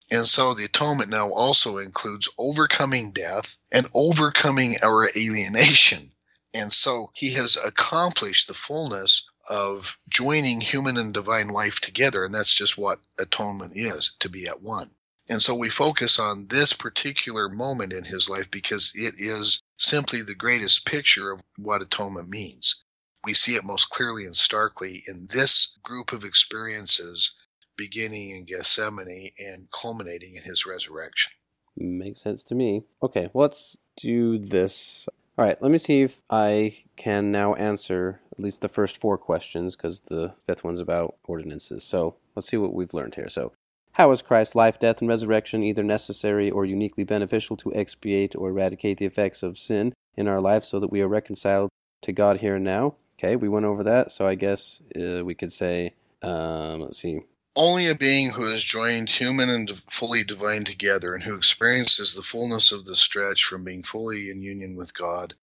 And 0.10 0.28
so 0.28 0.56
the 0.56 0.66
atonement 0.66 1.12
now 1.12 1.32
also 1.32 1.78
includes 1.78 2.34
overcoming 2.40 3.12
death 3.12 3.58
and 3.72 3.88
overcoming 3.94 4.78
our 4.84 5.08
alienation. 5.16 6.12
And 6.54 6.72
so 6.72 7.12
he 7.14 7.32
has 7.32 7.56
accomplished 7.56 8.48
the 8.48 8.54
fullness 8.54 9.30
of 9.50 9.98
joining 10.10 10.60
human 10.60 10.98
and 10.98 11.14
divine 11.14 11.48
life 11.48 11.80
together. 11.80 12.24
And 12.24 12.34
that's 12.34 12.54
just 12.54 12.78
what 12.78 13.00
atonement 13.20 13.74
is 13.76 14.16
to 14.20 14.30
be 14.30 14.48
at 14.48 14.62
one. 14.62 14.92
And 15.30 15.42
so 15.42 15.56
we 15.56 15.70
focus 15.70 16.20
on 16.20 16.48
this 16.48 16.74
particular 16.74 17.48
moment 17.48 17.94
in 17.94 18.04
his 18.04 18.30
life 18.30 18.52
because 18.52 18.92
it 18.96 19.16
is 19.18 19.62
simply 19.78 20.24
the 20.24 20.36
greatest 20.36 20.86
picture 20.86 21.32
of 21.32 21.42
what 21.58 21.82
atonement 21.82 22.28
means. 22.28 22.84
We 23.24 23.34
see 23.34 23.56
it 23.56 23.64
most 23.64 23.90
clearly 23.90 24.26
and 24.26 24.36
starkly 24.36 25.04
in 25.08 25.28
this 25.32 25.78
group 25.84 26.12
of 26.12 26.26
experiences 26.26 27.36
beginning 27.78 28.32
in 28.32 28.46
Gethsemane 28.46 29.32
and 29.40 29.70
culminating 29.72 30.36
in 30.36 30.44
his 30.44 30.66
resurrection. 30.66 31.32
Makes 31.78 32.22
sense 32.22 32.44
to 32.44 32.56
me. 32.56 32.84
Okay, 33.02 33.30
let's 33.34 33.78
do 33.98 34.38
this. 34.38 35.08
All 35.42 35.48
right, 35.48 35.60
let 35.60 35.72
me 35.72 35.80
see 35.80 36.04
if 36.04 36.22
I 36.30 36.84
can 36.98 37.32
now 37.32 37.56
answer 37.56 38.22
at 38.32 38.40
least 38.40 38.62
the 38.62 38.70
first 38.70 38.96
four 38.96 39.18
questions 39.18 39.76
because 39.76 40.02
the 40.02 40.36
fifth 40.46 40.64
one's 40.64 40.80
about 40.80 41.16
ordinances. 41.24 41.84
So 41.84 42.18
let's 42.36 42.48
see 42.48 42.58
what 42.58 42.76
we've 42.76 42.94
learned 42.94 43.16
here. 43.16 43.28
So, 43.28 43.52
how 43.94 44.12
is 44.12 44.22
Christ's 44.22 44.54
life, 44.54 44.78
death, 44.78 45.02
and 45.02 45.10
resurrection 45.10 45.64
either 45.64 45.82
necessary 45.82 46.52
or 46.52 46.64
uniquely 46.64 47.04
beneficial 47.04 47.58
to 47.58 47.74
expiate 47.74 48.36
or 48.36 48.50
eradicate 48.50 49.00
the 49.00 49.08
effects 49.08 49.42
of 49.42 49.58
sin 49.58 49.94
in 50.16 50.28
our 50.28 50.40
life 50.40 50.64
so 50.64 50.80
that 50.80 50.92
we 50.92 51.02
are 51.02 51.08
reconciled 51.08 51.72
to 52.04 52.12
God 52.12 52.42
here 52.42 52.58
and 52.58 52.64
now? 52.64 52.94
Okay, 53.18 53.36
we 53.36 53.50
went 53.50 53.66
over 53.66 53.82
that, 53.82 54.12
so 54.12 54.28
I 54.28 54.36
guess 54.36 54.84
uh, 54.96 55.26
we 55.26 55.34
could 55.34 55.52
say, 55.52 55.96
um, 56.22 56.82
let's 56.82 57.00
see. 57.00 57.22
Only 57.56 57.88
a 57.88 57.96
being 57.96 58.30
who 58.30 58.46
has 58.46 58.64
joined 58.64 59.10
human 59.10 59.50
and 59.50 59.70
fully 59.92 60.24
divine 60.24 60.64
together 60.64 61.14
and 61.14 61.22
who 61.22 61.36
experiences 61.36 62.14
the 62.14 62.24
fullness 62.24 62.72
of 62.72 62.86
the 62.86 62.96
stretch 62.96 63.44
from 63.44 63.66
being 63.66 63.84
fully 63.84 64.30
in 64.30 64.42
union 64.42 64.78
with 64.78 64.94
God 64.94 65.34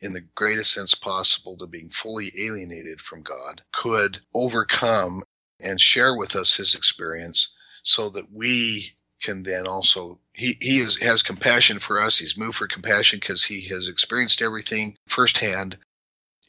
in 0.00 0.14
the 0.14 0.22
greatest 0.22 0.72
sense 0.72 0.94
possible 0.94 1.58
to 1.58 1.66
being 1.66 1.90
fully 1.90 2.32
alienated 2.38 3.00
from 3.00 3.22
God 3.22 3.62
could 3.72 4.20
overcome 4.34 5.22
and 5.60 5.78
share 5.78 6.16
with 6.16 6.34
us 6.34 6.54
his 6.54 6.74
experience 6.74 7.48
so 7.82 8.08
that 8.08 8.32
we 8.32 8.96
can 9.22 9.42
then 9.42 9.66
also 9.66 10.18
he 10.32 10.56
he 10.62 10.78
is, 10.78 10.96
has 11.02 11.22
compassion 11.22 11.78
for 11.78 12.00
us. 12.00 12.16
He's 12.16 12.38
moved 12.38 12.56
for 12.56 12.68
compassion 12.68 13.18
because 13.18 13.44
he 13.44 13.68
has 13.68 13.88
experienced 13.88 14.40
everything 14.40 14.96
firsthand. 15.06 15.76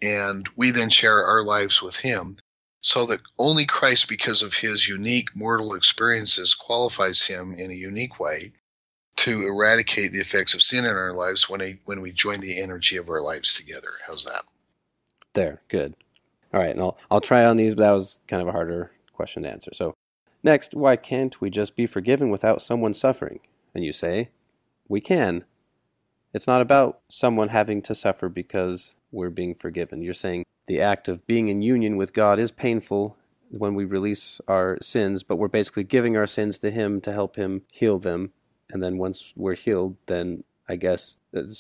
And 0.01 0.47
we 0.55 0.71
then 0.71 0.89
share 0.89 1.25
our 1.25 1.43
lives 1.43 1.81
with 1.81 1.97
him 1.97 2.37
so 2.81 3.05
that 3.05 3.21
only 3.37 3.65
Christ 3.65 4.09
because 4.09 4.41
of 4.41 4.53
his 4.53 4.87
unique 4.87 5.29
mortal 5.37 5.75
experiences 5.75 6.53
qualifies 6.53 7.25
him 7.25 7.53
in 7.57 7.71
a 7.71 7.75
unique 7.75 8.19
way 8.19 8.51
to 9.17 9.43
eradicate 9.43 10.11
the 10.11 10.19
effects 10.19 10.53
of 10.53 10.61
sin 10.61 10.85
in 10.85 10.91
our 10.91 11.13
lives 11.13 11.49
when 11.49 11.61
he, 11.61 11.77
when 11.85 12.01
we 12.01 12.11
join 12.11 12.39
the 12.39 12.61
energy 12.61 12.97
of 12.97 13.09
our 13.09 13.21
lives 13.21 13.55
together 13.55 13.91
how's 14.07 14.25
that 14.25 14.43
there 15.33 15.61
good 15.67 15.95
all 16.53 16.59
right 16.59 16.71
and 16.71 16.81
I'll 16.81 16.97
I'll 17.11 17.21
try 17.21 17.45
on 17.45 17.57
these 17.57 17.75
but 17.75 17.83
that 17.83 17.91
was 17.91 18.19
kind 18.27 18.41
of 18.41 18.47
a 18.47 18.53
harder 18.53 18.91
question 19.13 19.43
to 19.43 19.49
answer 19.49 19.71
so 19.73 19.95
Next, 20.43 20.73
why 20.73 20.95
can't 20.95 21.39
we 21.39 21.49
just 21.49 21.75
be 21.75 21.85
forgiven 21.85 22.29
without 22.29 22.61
someone 22.61 22.93
suffering? 22.93 23.39
And 23.75 23.83
you 23.83 23.91
say, 23.91 24.29
we 24.87 24.99
can. 24.99 25.45
It's 26.33 26.47
not 26.47 26.61
about 26.61 26.99
someone 27.09 27.49
having 27.49 27.81
to 27.83 27.95
suffer 27.95 28.27
because 28.27 28.95
we're 29.11 29.29
being 29.29 29.53
forgiven. 29.53 30.01
You're 30.01 30.13
saying 30.13 30.45
the 30.71 30.79
act 30.79 31.09
of 31.09 31.27
being 31.27 31.49
in 31.49 31.61
union 31.61 31.97
with 31.97 32.13
God 32.13 32.39
is 32.39 32.49
painful 32.49 33.17
when 33.49 33.75
we 33.75 33.83
release 33.83 34.39
our 34.47 34.77
sins, 34.81 35.21
but 35.21 35.35
we're 35.35 35.49
basically 35.49 35.83
giving 35.83 36.15
our 36.15 36.25
sins 36.25 36.57
to 36.59 36.71
Him 36.71 37.01
to 37.01 37.11
help 37.11 37.35
Him 37.35 37.63
heal 37.73 37.99
them. 37.99 38.31
And 38.69 38.81
then 38.81 38.97
once 38.97 39.33
we're 39.35 39.55
healed, 39.55 39.97
then 40.05 40.45
I 40.69 40.77
guess, 40.77 41.17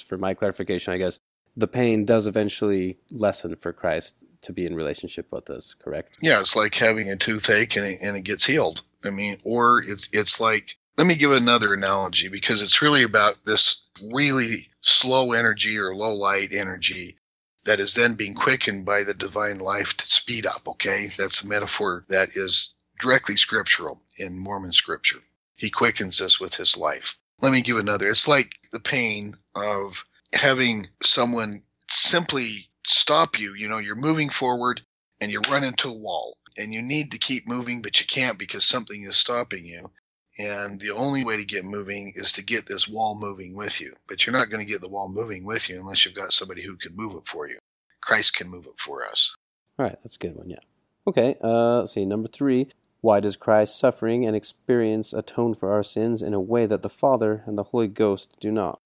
for 0.07 0.17
my 0.17 0.33
clarification, 0.33 0.93
I 0.93 0.97
guess 0.97 1.19
the 1.57 1.67
pain 1.67 2.05
does 2.05 2.25
eventually 2.25 2.99
lessen 3.11 3.57
for 3.57 3.73
Christ 3.73 4.15
to 4.43 4.53
be 4.53 4.65
in 4.65 4.75
relationship 4.75 5.27
with 5.29 5.49
us, 5.49 5.75
correct? 5.77 6.15
Yeah, 6.21 6.39
it's 6.39 6.55
like 6.55 6.73
having 6.73 7.09
a 7.09 7.17
toothache 7.17 7.75
and 7.75 7.85
it, 7.85 7.99
and 8.01 8.15
it 8.15 8.23
gets 8.23 8.45
healed. 8.45 8.81
I 9.03 9.09
mean, 9.09 9.35
or 9.43 9.83
it's 9.83 10.07
it's 10.13 10.39
like 10.39 10.77
let 10.97 11.05
me 11.05 11.15
give 11.15 11.33
another 11.33 11.73
analogy 11.73 12.29
because 12.29 12.61
it's 12.61 12.81
really 12.81 13.03
about 13.03 13.33
this 13.45 13.89
really 14.01 14.69
slow 14.79 15.33
energy 15.33 15.77
or 15.77 15.93
low 15.93 16.13
light 16.13 16.53
energy 16.53 17.17
that 17.65 17.79
is 17.79 17.93
then 17.93 18.15
being 18.15 18.33
quickened 18.33 18.85
by 18.85 19.03
the 19.03 19.13
divine 19.13 19.59
life 19.59 19.95
to 19.97 20.05
speed 20.05 20.45
up. 20.45 20.67
Okay, 20.67 21.11
that's 21.17 21.41
a 21.41 21.47
metaphor 21.47 22.05
that 22.09 22.29
is 22.35 22.73
directly 22.99 23.35
scriptural 23.35 24.01
in 24.17 24.37
Mormon 24.37 24.73
scripture. 24.73 25.21
He 25.55 25.69
quickens 25.69 26.21
us 26.21 26.39
with 26.39 26.55
his 26.55 26.77
life. 26.77 27.17
Let 27.41 27.51
me 27.51 27.61
give 27.61 27.77
another. 27.77 28.09
It's 28.09 28.27
like 28.27 28.51
the 28.71 28.79
pain 28.79 29.35
of 29.55 30.05
having 30.33 30.87
someone 31.03 31.63
simply 31.89 32.69
stop 32.85 33.39
you. 33.39 33.53
You 33.53 33.67
know, 33.67 33.79
you're 33.79 33.95
moving 33.95 34.29
forward 34.29 34.81
and 35.19 35.31
you 35.31 35.41
run 35.49 35.63
into 35.63 35.89
a 35.89 35.93
wall 35.93 36.37
and 36.57 36.73
you 36.73 36.81
need 36.81 37.11
to 37.11 37.17
keep 37.17 37.47
moving, 37.47 37.81
but 37.81 37.99
you 37.99 38.05
can't 38.05 38.37
because 38.37 38.65
something 38.65 39.03
is 39.03 39.17
stopping 39.17 39.65
you. 39.65 39.89
And 40.47 40.79
the 40.79 40.91
only 40.91 41.23
way 41.23 41.37
to 41.37 41.45
get 41.45 41.63
moving 41.63 42.13
is 42.15 42.31
to 42.33 42.43
get 42.43 42.65
this 42.65 42.87
wall 42.87 43.17
moving 43.19 43.55
with 43.55 43.79
you. 43.79 43.93
But 44.07 44.25
you're 44.25 44.35
not 44.35 44.49
going 44.49 44.65
to 44.65 44.71
get 44.71 44.81
the 44.81 44.89
wall 44.89 45.11
moving 45.13 45.45
with 45.45 45.69
you 45.69 45.79
unless 45.79 46.05
you've 46.05 46.15
got 46.15 46.31
somebody 46.31 46.63
who 46.63 46.77
can 46.77 46.95
move 46.95 47.13
it 47.13 47.27
for 47.27 47.47
you. 47.47 47.57
Christ 48.01 48.35
can 48.35 48.49
move 48.49 48.65
it 48.65 48.79
for 48.79 49.03
us. 49.03 49.35
All 49.77 49.85
right, 49.85 49.97
that's 50.03 50.15
a 50.15 50.19
good 50.19 50.35
one, 50.35 50.49
yeah. 50.49 50.57
Okay, 51.07 51.35
uh, 51.43 51.79
let's 51.79 51.93
see. 51.93 52.05
Number 52.05 52.27
three. 52.27 52.69
Why 53.01 53.19
does 53.19 53.35
Christ's 53.35 53.79
suffering 53.79 54.27
and 54.27 54.35
experience 54.35 55.11
atone 55.11 55.55
for 55.55 55.73
our 55.73 55.81
sins 55.81 56.21
in 56.21 56.35
a 56.35 56.39
way 56.39 56.67
that 56.67 56.83
the 56.83 56.89
Father 56.89 57.43
and 57.47 57.57
the 57.57 57.63
Holy 57.63 57.87
Ghost 57.87 58.35
do 58.39 58.51
not? 58.51 58.79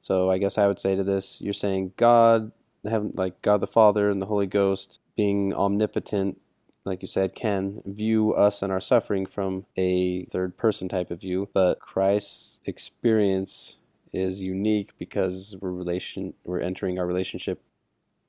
So 0.00 0.32
I 0.32 0.38
guess 0.38 0.58
I 0.58 0.66
would 0.66 0.80
say 0.80 0.96
to 0.96 1.04
this, 1.04 1.40
you're 1.40 1.54
saying 1.54 1.92
God 1.96 2.50
like 2.82 3.40
God 3.40 3.60
the 3.60 3.68
Father 3.68 4.10
and 4.10 4.20
the 4.20 4.26
Holy 4.26 4.48
Ghost 4.48 4.98
being 5.16 5.54
omnipotent, 5.54 6.40
like 6.84 7.02
you 7.02 7.08
said, 7.08 7.34
can 7.34 7.82
view 7.86 8.34
us 8.34 8.62
and 8.62 8.72
our 8.72 8.80
suffering 8.80 9.26
from 9.26 9.66
a 9.76 10.24
third 10.26 10.56
person 10.56 10.88
type 10.88 11.10
of 11.10 11.20
view, 11.20 11.48
but 11.52 11.78
Christ's 11.80 12.60
experience 12.64 13.76
is 14.12 14.42
unique 14.42 14.90
because 14.98 15.56
we're 15.60 15.70
relation 15.70 16.34
we're 16.44 16.60
entering 16.60 16.98
our 16.98 17.06
relationship 17.06 17.62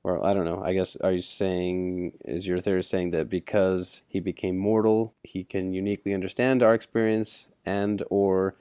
or 0.02 0.24
I 0.24 0.34
don't 0.34 0.44
know. 0.44 0.62
I 0.62 0.74
guess 0.74 0.96
are 0.96 1.12
you 1.12 1.20
saying 1.20 2.12
is 2.24 2.46
your 2.46 2.60
theory 2.60 2.82
saying 2.82 3.10
that 3.10 3.28
because 3.28 4.02
he 4.06 4.20
became 4.20 4.56
mortal, 4.56 5.14
he 5.22 5.44
can 5.44 5.72
uniquely 5.72 6.14
understand 6.14 6.62
our 6.62 6.74
experience 6.74 7.48
and 7.66 8.02
or 8.10 8.56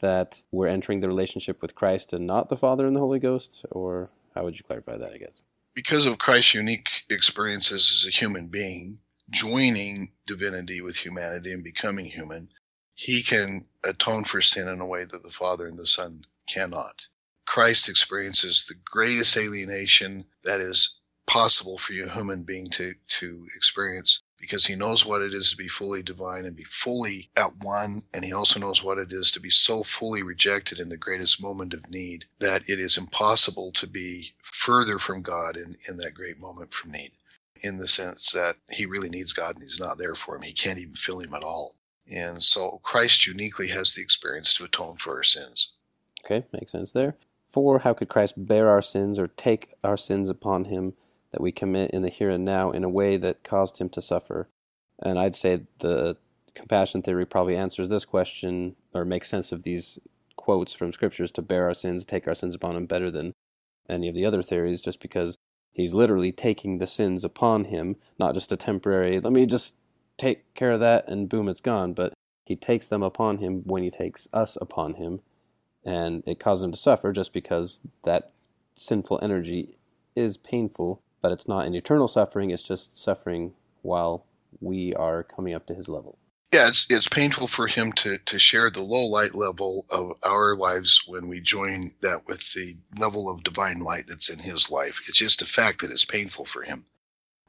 that 0.00 0.42
we're 0.52 0.68
entering 0.68 1.00
the 1.00 1.08
relationship 1.08 1.62
with 1.62 1.74
Christ 1.74 2.12
and 2.12 2.26
not 2.26 2.48
the 2.48 2.56
Father 2.56 2.86
and 2.86 2.94
the 2.94 3.00
Holy 3.00 3.18
Ghost 3.18 3.64
or 3.70 4.10
how 4.34 4.44
would 4.44 4.58
you 4.58 4.64
clarify 4.64 4.96
that, 4.96 5.12
I 5.12 5.18
guess? 5.18 5.40
Because 5.74 6.06
of 6.06 6.18
Christ's 6.18 6.54
unique 6.54 7.04
experiences 7.08 8.02
as 8.02 8.08
a 8.08 8.10
human 8.16 8.48
being, 8.48 8.98
joining 9.30 10.12
divinity 10.26 10.80
with 10.80 10.96
humanity 10.96 11.52
and 11.52 11.64
becoming 11.64 12.06
human, 12.06 12.48
he 12.94 13.22
can 13.22 13.66
atone 13.84 14.24
for 14.24 14.40
sin 14.40 14.68
in 14.68 14.80
a 14.80 14.86
way 14.86 15.04
that 15.04 15.22
the 15.22 15.30
Father 15.30 15.66
and 15.66 15.78
the 15.78 15.86
Son 15.86 16.24
cannot. 16.46 17.08
Christ 17.46 17.88
experiences 17.88 18.64
the 18.64 18.74
greatest 18.84 19.36
alienation 19.36 20.26
that 20.44 20.60
is 20.60 20.98
possible 21.26 21.78
for 21.78 21.92
a 21.92 22.10
human 22.10 22.42
being 22.42 22.70
to, 22.70 22.94
to 23.06 23.46
experience 23.54 24.22
because 24.40 24.64
he 24.64 24.74
knows 24.74 25.04
what 25.04 25.20
it 25.20 25.34
is 25.34 25.50
to 25.50 25.56
be 25.56 25.68
fully 25.68 26.02
divine 26.02 26.44
and 26.44 26.56
be 26.56 26.64
fully 26.64 27.30
at 27.36 27.50
one. 27.62 28.00
And 28.14 28.24
he 28.24 28.32
also 28.32 28.60
knows 28.60 28.82
what 28.82 28.98
it 28.98 29.12
is 29.12 29.32
to 29.32 29.40
be 29.40 29.50
so 29.50 29.82
fully 29.82 30.22
rejected 30.22 30.78
in 30.78 30.88
the 30.88 30.96
greatest 30.96 31.42
moment 31.42 31.74
of 31.74 31.90
need 31.90 32.24
that 32.38 32.68
it 32.68 32.80
is 32.80 32.96
impossible 32.98 33.72
to 33.72 33.86
be 33.86 34.34
further 34.42 34.98
from 34.98 35.22
God 35.22 35.56
in, 35.56 35.76
in 35.88 35.96
that 35.98 36.14
great 36.14 36.38
moment 36.38 36.72
from 36.72 36.92
need, 36.92 37.12
in 37.62 37.78
the 37.78 37.86
sense 37.86 38.32
that 38.32 38.54
he 38.70 38.86
really 38.86 39.08
needs 39.08 39.32
God 39.32 39.54
and 39.56 39.62
he's 39.62 39.80
not 39.80 39.98
there 39.98 40.14
for 40.14 40.36
him. 40.36 40.42
He 40.42 40.52
can't 40.52 40.78
even 40.78 40.94
feel 40.94 41.20
him 41.20 41.34
at 41.34 41.44
all. 41.44 41.74
And 42.10 42.42
so 42.42 42.80
Christ 42.82 43.26
uniquely 43.26 43.68
has 43.68 43.94
the 43.94 44.02
experience 44.02 44.54
to 44.54 44.64
atone 44.64 44.96
for 44.96 45.16
our 45.16 45.22
sins. 45.22 45.72
Okay, 46.24 46.46
makes 46.52 46.72
sense 46.72 46.92
there. 46.92 47.14
Four, 47.48 47.80
how 47.80 47.94
could 47.94 48.08
Christ 48.08 48.34
bear 48.36 48.68
our 48.68 48.82
sins 48.82 49.18
or 49.18 49.28
take 49.28 49.74
our 49.84 49.96
sins 49.96 50.28
upon 50.28 50.66
him? 50.66 50.94
that 51.32 51.42
we 51.42 51.52
commit 51.52 51.90
in 51.90 52.02
the 52.02 52.08
here 52.08 52.30
and 52.30 52.44
now 52.44 52.70
in 52.70 52.84
a 52.84 52.88
way 52.88 53.16
that 53.16 53.44
caused 53.44 53.78
him 53.78 53.88
to 53.90 54.02
suffer. 54.02 54.48
And 55.02 55.18
I'd 55.18 55.36
say 55.36 55.62
the 55.78 56.16
compassion 56.54 57.02
theory 57.02 57.26
probably 57.26 57.56
answers 57.56 57.88
this 57.88 58.04
question 58.04 58.76
or 58.94 59.04
makes 59.04 59.28
sense 59.28 59.52
of 59.52 59.62
these 59.62 59.98
quotes 60.36 60.72
from 60.72 60.92
scriptures 60.92 61.30
to 61.32 61.42
bear 61.42 61.66
our 61.66 61.74
sins, 61.74 62.04
take 62.04 62.26
our 62.26 62.34
sins 62.34 62.54
upon 62.54 62.76
him 62.76 62.86
better 62.86 63.10
than 63.10 63.34
any 63.88 64.08
of 64.08 64.14
the 64.14 64.24
other 64.24 64.42
theories, 64.42 64.80
just 64.80 65.00
because 65.00 65.36
he's 65.78 65.94
literally 65.94 66.32
taking 66.32 66.78
the 66.78 66.86
sins 66.86 67.24
upon 67.24 67.64
him, 67.64 67.96
not 68.18 68.34
just 68.34 68.52
a 68.52 68.56
temporary, 68.56 69.18
let 69.20 69.32
me 69.32 69.46
just 69.46 69.74
take 70.18 70.52
care 70.54 70.72
of 70.72 70.80
that 70.80 71.08
and 71.08 71.28
boom, 71.28 71.48
it's 71.48 71.60
gone, 71.60 71.94
but 71.94 72.12
he 72.44 72.56
takes 72.56 72.88
them 72.88 73.02
upon 73.02 73.38
him 73.38 73.62
when 73.64 73.82
he 73.82 73.90
takes 73.90 74.28
us 74.32 74.58
upon 74.60 74.94
him, 74.94 75.20
and 75.84 76.22
it 76.26 76.38
causes 76.38 76.64
him 76.64 76.72
to 76.72 76.78
suffer 76.78 77.12
just 77.12 77.32
because 77.32 77.80
that 78.04 78.32
sinful 78.76 79.18
energy 79.22 79.78
is 80.14 80.36
painful 80.36 81.02
but 81.20 81.32
it's 81.32 81.48
not 81.48 81.66
an 81.66 81.74
eternal 81.74 82.08
suffering, 82.08 82.50
it's 82.50 82.62
just 82.62 82.96
suffering 82.96 83.52
while 83.82 84.26
we 84.60 84.94
are 84.94 85.22
coming 85.22 85.54
up 85.54 85.66
to 85.66 85.74
his 85.74 85.88
level. 85.88 86.18
Yeah, 86.52 86.68
it's 86.68 86.90
it's 86.90 87.08
painful 87.08 87.46
for 87.46 87.66
him 87.66 87.92
to 87.92 88.16
to 88.18 88.38
share 88.38 88.70
the 88.70 88.82
low 88.82 89.06
light 89.06 89.34
level 89.34 89.84
of 89.90 90.12
our 90.24 90.56
lives 90.56 91.02
when 91.06 91.28
we 91.28 91.42
join 91.42 91.90
that 92.00 92.26
with 92.26 92.40
the 92.54 92.74
level 92.98 93.30
of 93.30 93.42
divine 93.42 93.80
light 93.80 94.06
that's 94.06 94.30
in 94.30 94.38
his 94.38 94.70
life. 94.70 95.02
It's 95.08 95.18
just 95.18 95.42
a 95.42 95.46
fact 95.46 95.82
that 95.82 95.90
it's 95.90 96.06
painful 96.06 96.46
for 96.46 96.62
him. 96.62 96.84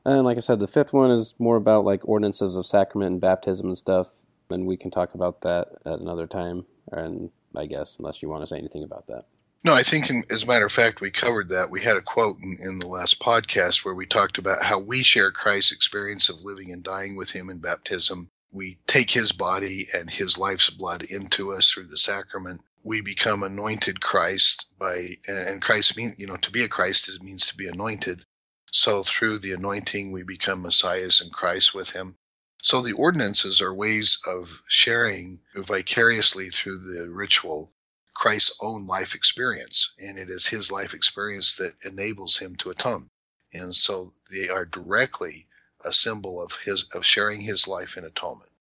And 0.05 0.25
like 0.25 0.37
I 0.37 0.41
said, 0.41 0.59
the 0.59 0.67
fifth 0.67 0.91
one 0.91 1.11
is 1.11 1.33
more 1.39 1.55
about 1.55 1.85
like 1.85 2.07
ordinances 2.07 2.57
of 2.57 2.65
sacrament 2.65 3.11
and 3.13 3.21
baptism 3.21 3.67
and 3.67 3.77
stuff, 3.77 4.09
and 4.49 4.67
we 4.67 4.75
can 4.75 4.91
talk 4.91 5.13
about 5.13 5.41
that 5.41 5.69
at 5.85 5.99
another 5.99 6.27
time. 6.27 6.65
And 6.91 7.31
I 7.55 7.67
guess 7.67 7.95
unless 7.99 8.21
you 8.21 8.27
want 8.27 8.43
to 8.43 8.47
say 8.47 8.57
anything 8.57 8.83
about 8.83 9.07
that. 9.07 9.25
No, 9.63 9.73
I 9.73 9.83
think, 9.83 10.09
in, 10.09 10.23
as 10.29 10.43
a 10.43 10.47
matter 10.47 10.65
of 10.65 10.71
fact, 10.71 11.01
we 11.01 11.11
covered 11.11 11.49
that. 11.49 11.69
We 11.69 11.81
had 11.81 11.97
a 11.97 12.01
quote 12.01 12.37
in, 12.41 12.57
in, 12.63 12.79
the 12.79 12.87
last 12.87 13.19
podcast 13.19 13.83
where 13.83 13.93
we 13.93 14.05
talked 14.05 14.37
about 14.37 14.63
how 14.63 14.79
we 14.79 15.03
share 15.03 15.31
Christ's 15.31 15.73
experience 15.73 16.29
of 16.29 16.45
living 16.45 16.71
and 16.71 16.81
dying 16.81 17.17
with 17.17 17.29
Him 17.29 17.49
in 17.49 17.59
baptism. 17.59 18.29
We 18.51 18.79
take 18.87 19.11
His 19.11 19.31
body 19.31 19.87
and 19.93 20.09
His 20.09 20.37
life's 20.37 20.69
blood 20.69 21.03
into 21.03 21.53
us 21.53 21.71
through 21.71 21.87
the 21.87 21.97
sacrament. 21.97 22.61
We 22.83 23.01
become 23.01 23.43
anointed 23.43 24.01
Christ 24.01 24.67
by, 24.77 25.17
and 25.27 25.61
Christ 25.61 25.97
means, 25.97 26.17
you 26.17 26.27
know, 26.27 26.37
to 26.37 26.51
be 26.51 26.63
a 26.63 26.69
Christ 26.69 27.09
is, 27.09 27.21
means 27.21 27.47
to 27.47 27.57
be 27.57 27.67
anointed. 27.67 28.25
So 28.71 29.03
through 29.03 29.39
the 29.39 29.53
anointing, 29.53 30.11
we 30.11 30.23
become 30.23 30.61
Messiahs 30.61 31.21
and 31.21 31.31
Christ 31.31 31.73
with 31.73 31.89
Him. 31.91 32.15
So 32.61 32.81
the 32.81 32.93
ordinances 32.93 33.61
are 33.61 33.73
ways 33.73 34.19
of 34.27 34.61
sharing 34.67 35.41
vicariously 35.55 36.49
through 36.49 36.79
the 36.79 37.09
ritual 37.09 37.73
Christ's 38.13 38.57
own 38.61 38.85
life 38.85 39.15
experience, 39.15 39.93
and 39.97 40.19
it 40.19 40.29
is 40.29 40.45
his 40.45 40.69
life 40.69 40.93
experience 40.93 41.55
that 41.55 41.85
enables 41.85 42.37
him 42.37 42.57
to 42.57 42.69
atone. 42.69 43.09
And 43.53 43.73
so 43.73 44.11
they 44.29 44.49
are 44.49 44.65
directly 44.65 45.47
a 45.85 45.93
symbol 45.93 46.43
of 46.43 46.57
his 46.63 46.85
of 46.93 47.05
sharing 47.05 47.41
his 47.41 47.67
life 47.67 47.97
in 47.97 48.03
atonement. 48.03 48.51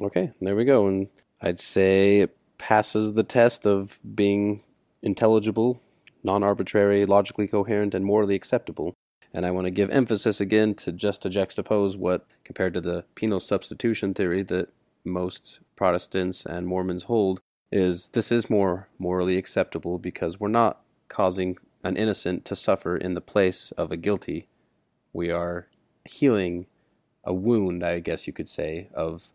Okay, 0.00 0.32
there 0.40 0.56
we 0.56 0.64
go. 0.64 0.86
And 0.86 1.08
I'd 1.40 1.60
say 1.60 2.20
it 2.20 2.36
passes 2.58 3.14
the 3.14 3.24
test 3.24 3.66
of 3.66 4.00
being 4.14 4.62
intelligible, 5.02 5.80
non-arbitrary, 6.22 7.06
logically 7.06 7.48
coherent, 7.48 7.94
and 7.94 8.04
morally 8.04 8.34
acceptable. 8.34 8.94
And 9.32 9.44
I 9.44 9.50
want 9.50 9.66
to 9.66 9.70
give 9.70 9.90
emphasis 9.90 10.40
again 10.40 10.74
to 10.76 10.92
just 10.92 11.22
to 11.22 11.30
juxtapose 11.30 11.96
what, 11.96 12.26
compared 12.44 12.74
to 12.74 12.80
the 12.80 13.04
penal 13.14 13.40
substitution 13.40 14.14
theory 14.14 14.42
that 14.44 14.70
most 15.04 15.60
Protestants 15.76 16.44
and 16.46 16.66
Mormons 16.66 17.04
hold, 17.04 17.40
is 17.70 18.08
this 18.12 18.32
is 18.32 18.48
more 18.48 18.88
morally 18.98 19.36
acceptable 19.36 19.98
because 19.98 20.40
we're 20.40 20.48
not 20.48 20.80
causing 21.08 21.56
an 21.84 21.96
innocent 21.96 22.44
to 22.46 22.56
suffer 22.56 22.96
in 22.96 23.14
the 23.14 23.20
place 23.20 23.72
of 23.72 23.92
a 23.92 23.96
guilty. 23.96 24.48
We 25.12 25.30
are 25.30 25.68
healing 26.08 26.66
a 27.24 27.32
wound, 27.32 27.84
I 27.84 28.00
guess 28.00 28.26
you 28.26 28.32
could 28.32 28.48
say, 28.48 28.88
of 28.94 29.28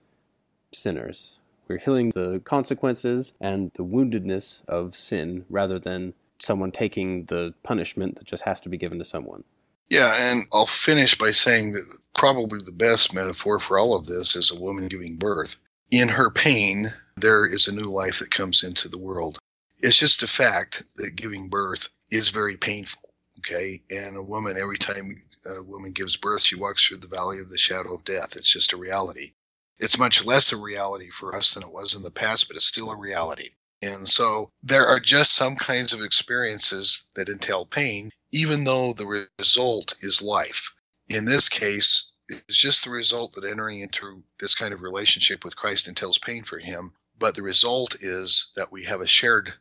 sinners. 0.73 1.39
We're 1.67 1.77
healing 1.77 2.09
the 2.09 2.41
consequences 2.43 3.33
and 3.39 3.71
the 3.75 3.83
woundedness 3.83 4.63
of 4.67 4.95
sin 4.95 5.45
rather 5.49 5.79
than 5.79 6.13
someone 6.39 6.71
taking 6.71 7.25
the 7.25 7.53
punishment 7.63 8.15
that 8.17 8.25
just 8.25 8.43
has 8.43 8.59
to 8.61 8.69
be 8.69 8.77
given 8.77 8.99
to 8.99 9.05
someone. 9.05 9.43
Yeah, 9.89 10.13
and 10.17 10.45
I'll 10.53 10.65
finish 10.65 11.17
by 11.17 11.31
saying 11.31 11.73
that 11.73 11.97
probably 12.13 12.59
the 12.63 12.71
best 12.71 13.13
metaphor 13.13 13.59
for 13.59 13.77
all 13.77 13.95
of 13.95 14.07
this 14.07 14.35
is 14.35 14.51
a 14.51 14.59
woman 14.59 14.87
giving 14.87 15.17
birth. 15.17 15.57
In 15.91 16.09
her 16.09 16.29
pain, 16.29 16.91
there 17.15 17.45
is 17.45 17.67
a 17.67 17.75
new 17.75 17.89
life 17.91 18.19
that 18.19 18.31
comes 18.31 18.63
into 18.63 18.89
the 18.89 18.97
world. 18.97 19.37
It's 19.79 19.97
just 19.97 20.23
a 20.23 20.27
fact 20.27 20.83
that 20.95 21.15
giving 21.15 21.49
birth 21.49 21.89
is 22.11 22.29
very 22.29 22.57
painful. 22.57 23.01
Okay. 23.39 23.81
And 23.91 24.17
a 24.17 24.23
woman, 24.23 24.57
every 24.57 24.77
time 24.77 25.23
a 25.45 25.63
woman 25.63 25.91
gives 25.91 26.17
birth, 26.17 26.41
she 26.41 26.55
walks 26.55 26.85
through 26.85 26.97
the 26.97 27.07
valley 27.07 27.39
of 27.39 27.49
the 27.49 27.57
shadow 27.57 27.95
of 27.95 28.03
death. 28.03 28.35
It's 28.35 28.49
just 28.49 28.73
a 28.73 28.77
reality. 28.77 29.33
It's 29.79 29.97
much 29.97 30.23
less 30.23 30.51
a 30.51 30.57
reality 30.57 31.09
for 31.09 31.35
us 31.35 31.53
than 31.53 31.63
it 31.63 31.73
was 31.73 31.95
in 31.95 32.03
the 32.03 32.11
past, 32.11 32.47
but 32.47 32.57
it's 32.57 32.65
still 32.65 32.91
a 32.91 32.97
reality. 32.97 33.49
And 33.81 34.07
so 34.07 34.49
there 34.61 34.87
are 34.87 34.99
just 34.99 35.33
some 35.33 35.55
kinds 35.55 35.91
of 35.91 36.01
experiences 36.01 37.05
that 37.15 37.27
entail 37.27 37.65
pain, 37.65 38.11
even 38.31 38.63
though 38.63 38.93
the 38.93 39.27
result 39.37 39.95
is 39.99 40.21
life. 40.21 40.71
In 41.09 41.25
this 41.25 41.49
case, 41.49 42.11
it's 42.29 42.57
just 42.57 42.85
the 42.85 42.91
result 42.91 43.33
that 43.33 43.43
entering 43.43 43.81
into 43.81 44.23
this 44.39 44.55
kind 44.55 44.73
of 44.73 44.81
relationship 44.81 45.43
with 45.43 45.57
Christ 45.57 45.89
entails 45.89 46.17
pain 46.17 46.43
for 46.43 46.59
him. 46.59 46.93
But 47.19 47.35
the 47.35 47.41
result 47.41 47.95
is 47.99 48.51
that 48.55 48.71
we 48.71 48.85
have 48.85 49.01
a 49.01 49.07
shared 49.07 49.53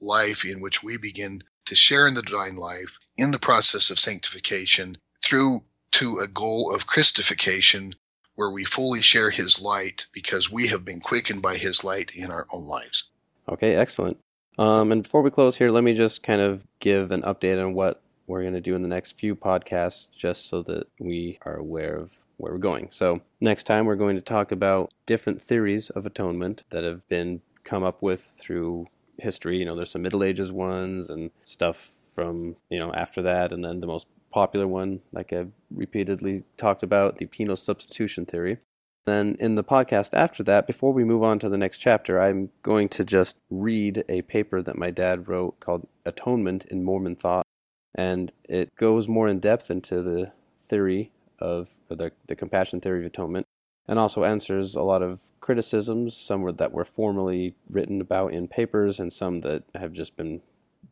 life 0.00 0.44
in 0.44 0.60
which 0.60 0.82
we 0.82 0.98
begin 0.98 1.42
to 1.66 1.74
share 1.74 2.06
in 2.06 2.14
the 2.14 2.22
divine 2.22 2.56
life 2.56 2.98
in 3.16 3.30
the 3.30 3.38
process 3.38 3.90
of 3.90 3.98
sanctification 3.98 4.98
through 5.22 5.62
to 5.92 6.18
a 6.18 6.28
goal 6.28 6.72
of 6.74 6.86
Christification 6.86 7.94
where 8.36 8.50
we 8.50 8.64
fully 8.64 9.02
share 9.02 9.30
his 9.30 9.60
light 9.60 10.06
because 10.12 10.50
we 10.50 10.68
have 10.68 10.84
been 10.84 11.00
quickened 11.00 11.42
by 11.42 11.56
his 11.56 11.84
light 11.84 12.14
in 12.14 12.30
our 12.30 12.46
own 12.50 12.64
lives. 12.64 13.10
Okay, 13.48 13.74
excellent. 13.74 14.18
Um, 14.58 14.92
and 14.92 15.02
before 15.02 15.22
we 15.22 15.30
close 15.30 15.56
here, 15.56 15.70
let 15.70 15.84
me 15.84 15.94
just 15.94 16.22
kind 16.22 16.40
of 16.40 16.66
give 16.78 17.10
an 17.10 17.22
update 17.22 17.62
on 17.62 17.74
what 17.74 18.02
we're 18.26 18.42
going 18.42 18.54
to 18.54 18.60
do 18.60 18.74
in 18.74 18.82
the 18.82 18.88
next 18.88 19.18
few 19.18 19.34
podcasts 19.34 20.10
just 20.10 20.48
so 20.48 20.62
that 20.62 20.86
we 20.98 21.38
are 21.42 21.56
aware 21.56 21.96
of 21.96 22.20
where 22.36 22.52
we're 22.52 22.58
going. 22.58 22.88
So, 22.90 23.20
next 23.40 23.64
time 23.64 23.86
we're 23.86 23.96
going 23.96 24.16
to 24.16 24.22
talk 24.22 24.52
about 24.52 24.92
different 25.06 25.42
theories 25.42 25.90
of 25.90 26.06
atonement 26.06 26.64
that 26.70 26.84
have 26.84 27.06
been 27.08 27.42
come 27.64 27.82
up 27.82 28.02
with 28.02 28.34
through 28.38 28.86
history. 29.18 29.58
You 29.58 29.64
know, 29.64 29.76
there's 29.76 29.90
some 29.90 30.02
Middle 30.02 30.24
Ages 30.24 30.52
ones 30.52 31.10
and 31.10 31.30
stuff 31.42 31.94
from, 32.12 32.56
you 32.70 32.78
know, 32.78 32.92
after 32.94 33.22
that 33.22 33.52
and 33.52 33.64
then 33.64 33.80
the 33.80 33.86
most 33.86 34.06
popular 34.30 34.66
one 34.66 35.00
like 35.12 35.32
I've 35.32 35.52
repeatedly 35.70 36.44
talked 36.56 36.82
about, 36.82 37.18
the 37.18 37.26
penal 37.26 37.56
substitution 37.56 38.26
theory. 38.26 38.58
Then 39.06 39.36
in 39.40 39.54
the 39.54 39.64
podcast 39.64 40.14
after 40.14 40.42
that, 40.44 40.66
before 40.66 40.92
we 40.92 41.04
move 41.04 41.22
on 41.22 41.38
to 41.40 41.48
the 41.48 41.58
next 41.58 41.78
chapter, 41.78 42.20
I'm 42.20 42.50
going 42.62 42.88
to 42.90 43.04
just 43.04 43.36
read 43.48 44.04
a 44.08 44.22
paper 44.22 44.62
that 44.62 44.78
my 44.78 44.90
dad 44.90 45.28
wrote 45.28 45.58
called 45.58 45.88
Atonement 46.04 46.64
in 46.66 46.84
Mormon 46.84 47.16
Thought 47.16 47.46
and 47.94 48.32
it 48.48 48.74
goes 48.76 49.08
more 49.08 49.28
in 49.28 49.40
depth 49.40 49.70
into 49.70 50.02
the 50.02 50.32
theory 50.58 51.10
of 51.38 51.76
the, 51.88 52.12
the 52.26 52.36
compassion 52.36 52.80
theory 52.80 53.00
of 53.00 53.06
atonement 53.06 53.46
and 53.88 53.98
also 53.98 54.24
answers 54.24 54.74
a 54.74 54.82
lot 54.82 55.02
of 55.02 55.20
criticisms 55.40 56.16
some 56.16 56.42
were, 56.42 56.52
that 56.52 56.72
were 56.72 56.84
formally 56.84 57.54
written 57.68 58.00
about 58.00 58.32
in 58.32 58.46
papers 58.46 59.00
and 59.00 59.12
some 59.12 59.40
that 59.40 59.64
have 59.74 59.92
just 59.92 60.16
been 60.16 60.40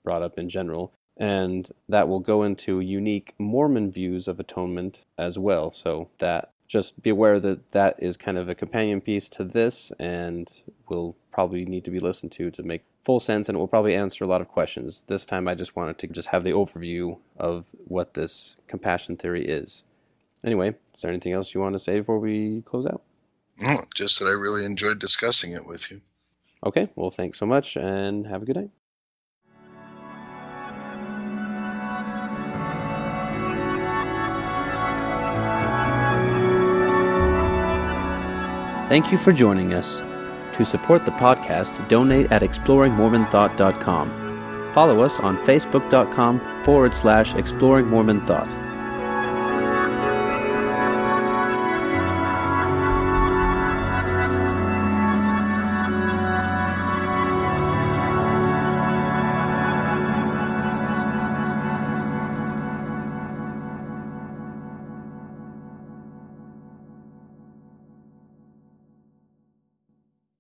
brought 0.03 0.23
up 0.23 0.39
in 0.39 0.49
general 0.49 0.93
and 1.19 1.71
that 1.89 2.09
will 2.09 2.21
go 2.21 2.43
into 2.43 2.81
unique 2.81 3.35
mormon 3.39 3.91
views 3.91 4.29
of 4.29 4.39
atonement 4.39 5.05
as 5.19 5.39
well 5.39 5.71
so 5.71 6.09
that 6.19 6.53
just 6.69 7.03
be 7.03 7.11
aware 7.11 7.41
that 7.41 7.73
that 7.73 7.97
is 7.99 8.17
kind 8.17 8.37
of 8.37 8.49
a 8.49 8.55
companion 8.55 9.01
piece 9.01 9.29
to 9.29 9.43
this 9.43 9.91
and 9.99 10.63
will 10.89 11.17
probably 11.33 11.65
need 11.65 11.85
to 11.85 11.91
be 11.91 11.99
listened 11.99 12.31
to 12.31 12.51
to 12.51 12.63
make 12.63 12.85
full 13.03 13.19
sense 13.19 13.49
and 13.49 13.57
it 13.57 13.59
will 13.59 13.67
probably 13.67 13.95
answer 13.95 14.23
a 14.23 14.27
lot 14.27 14.43
of 14.43 14.49
questions. 14.49 15.03
This 15.07 15.25
time 15.25 15.49
I 15.49 15.55
just 15.55 15.75
wanted 15.75 15.99
to 15.99 16.07
just 16.09 16.29
have 16.29 16.45
the 16.45 16.51
overview 16.51 17.19
of 17.39 17.67
what 17.87 18.13
this 18.13 18.57
compassion 18.67 19.17
theory 19.17 19.47
is. 19.47 19.83
Anyway, 20.45 20.75
is 20.95 21.01
there 21.01 21.11
anything 21.11 21.33
else 21.33 21.55
you 21.55 21.61
want 21.61 21.75
to 21.75 21.79
say 21.79 21.99
before 21.99 22.19
we 22.19 22.63
close 22.63 22.87
out? 22.87 23.03
No, 23.59 23.79
just 23.95 24.19
that 24.21 24.27
I 24.27 24.33
really 24.33 24.65
enjoyed 24.65 24.99
discussing 24.99 25.53
it 25.53 25.67
with 25.67 25.91
you. 25.91 26.03
Okay, 26.65 26.91
well, 26.97 27.11
thanks 27.11 27.39
so 27.39 27.47
much 27.47 27.77
and 27.77 28.27
have 28.27 28.43
a 28.43 28.45
good 28.45 28.57
night. 28.57 28.71
Thank 38.89 39.13
you 39.13 39.19
for 39.19 39.33
joining 39.33 39.75
us. 39.75 40.01
To 40.57 40.65
support 40.65 41.05
the 41.05 41.13
podcast, 41.13 41.87
donate 41.89 42.33
at 42.33 42.43
exploringmormonthought.com. 42.43 44.73
Follow 44.73 45.03
us 45.03 45.21
on 45.21 45.37
facebook.com 45.39 46.41
forward 46.63 46.97
slash 46.97 47.35
exploring 47.35 47.87
Mormon 47.87 48.25
Thought. 48.27 48.68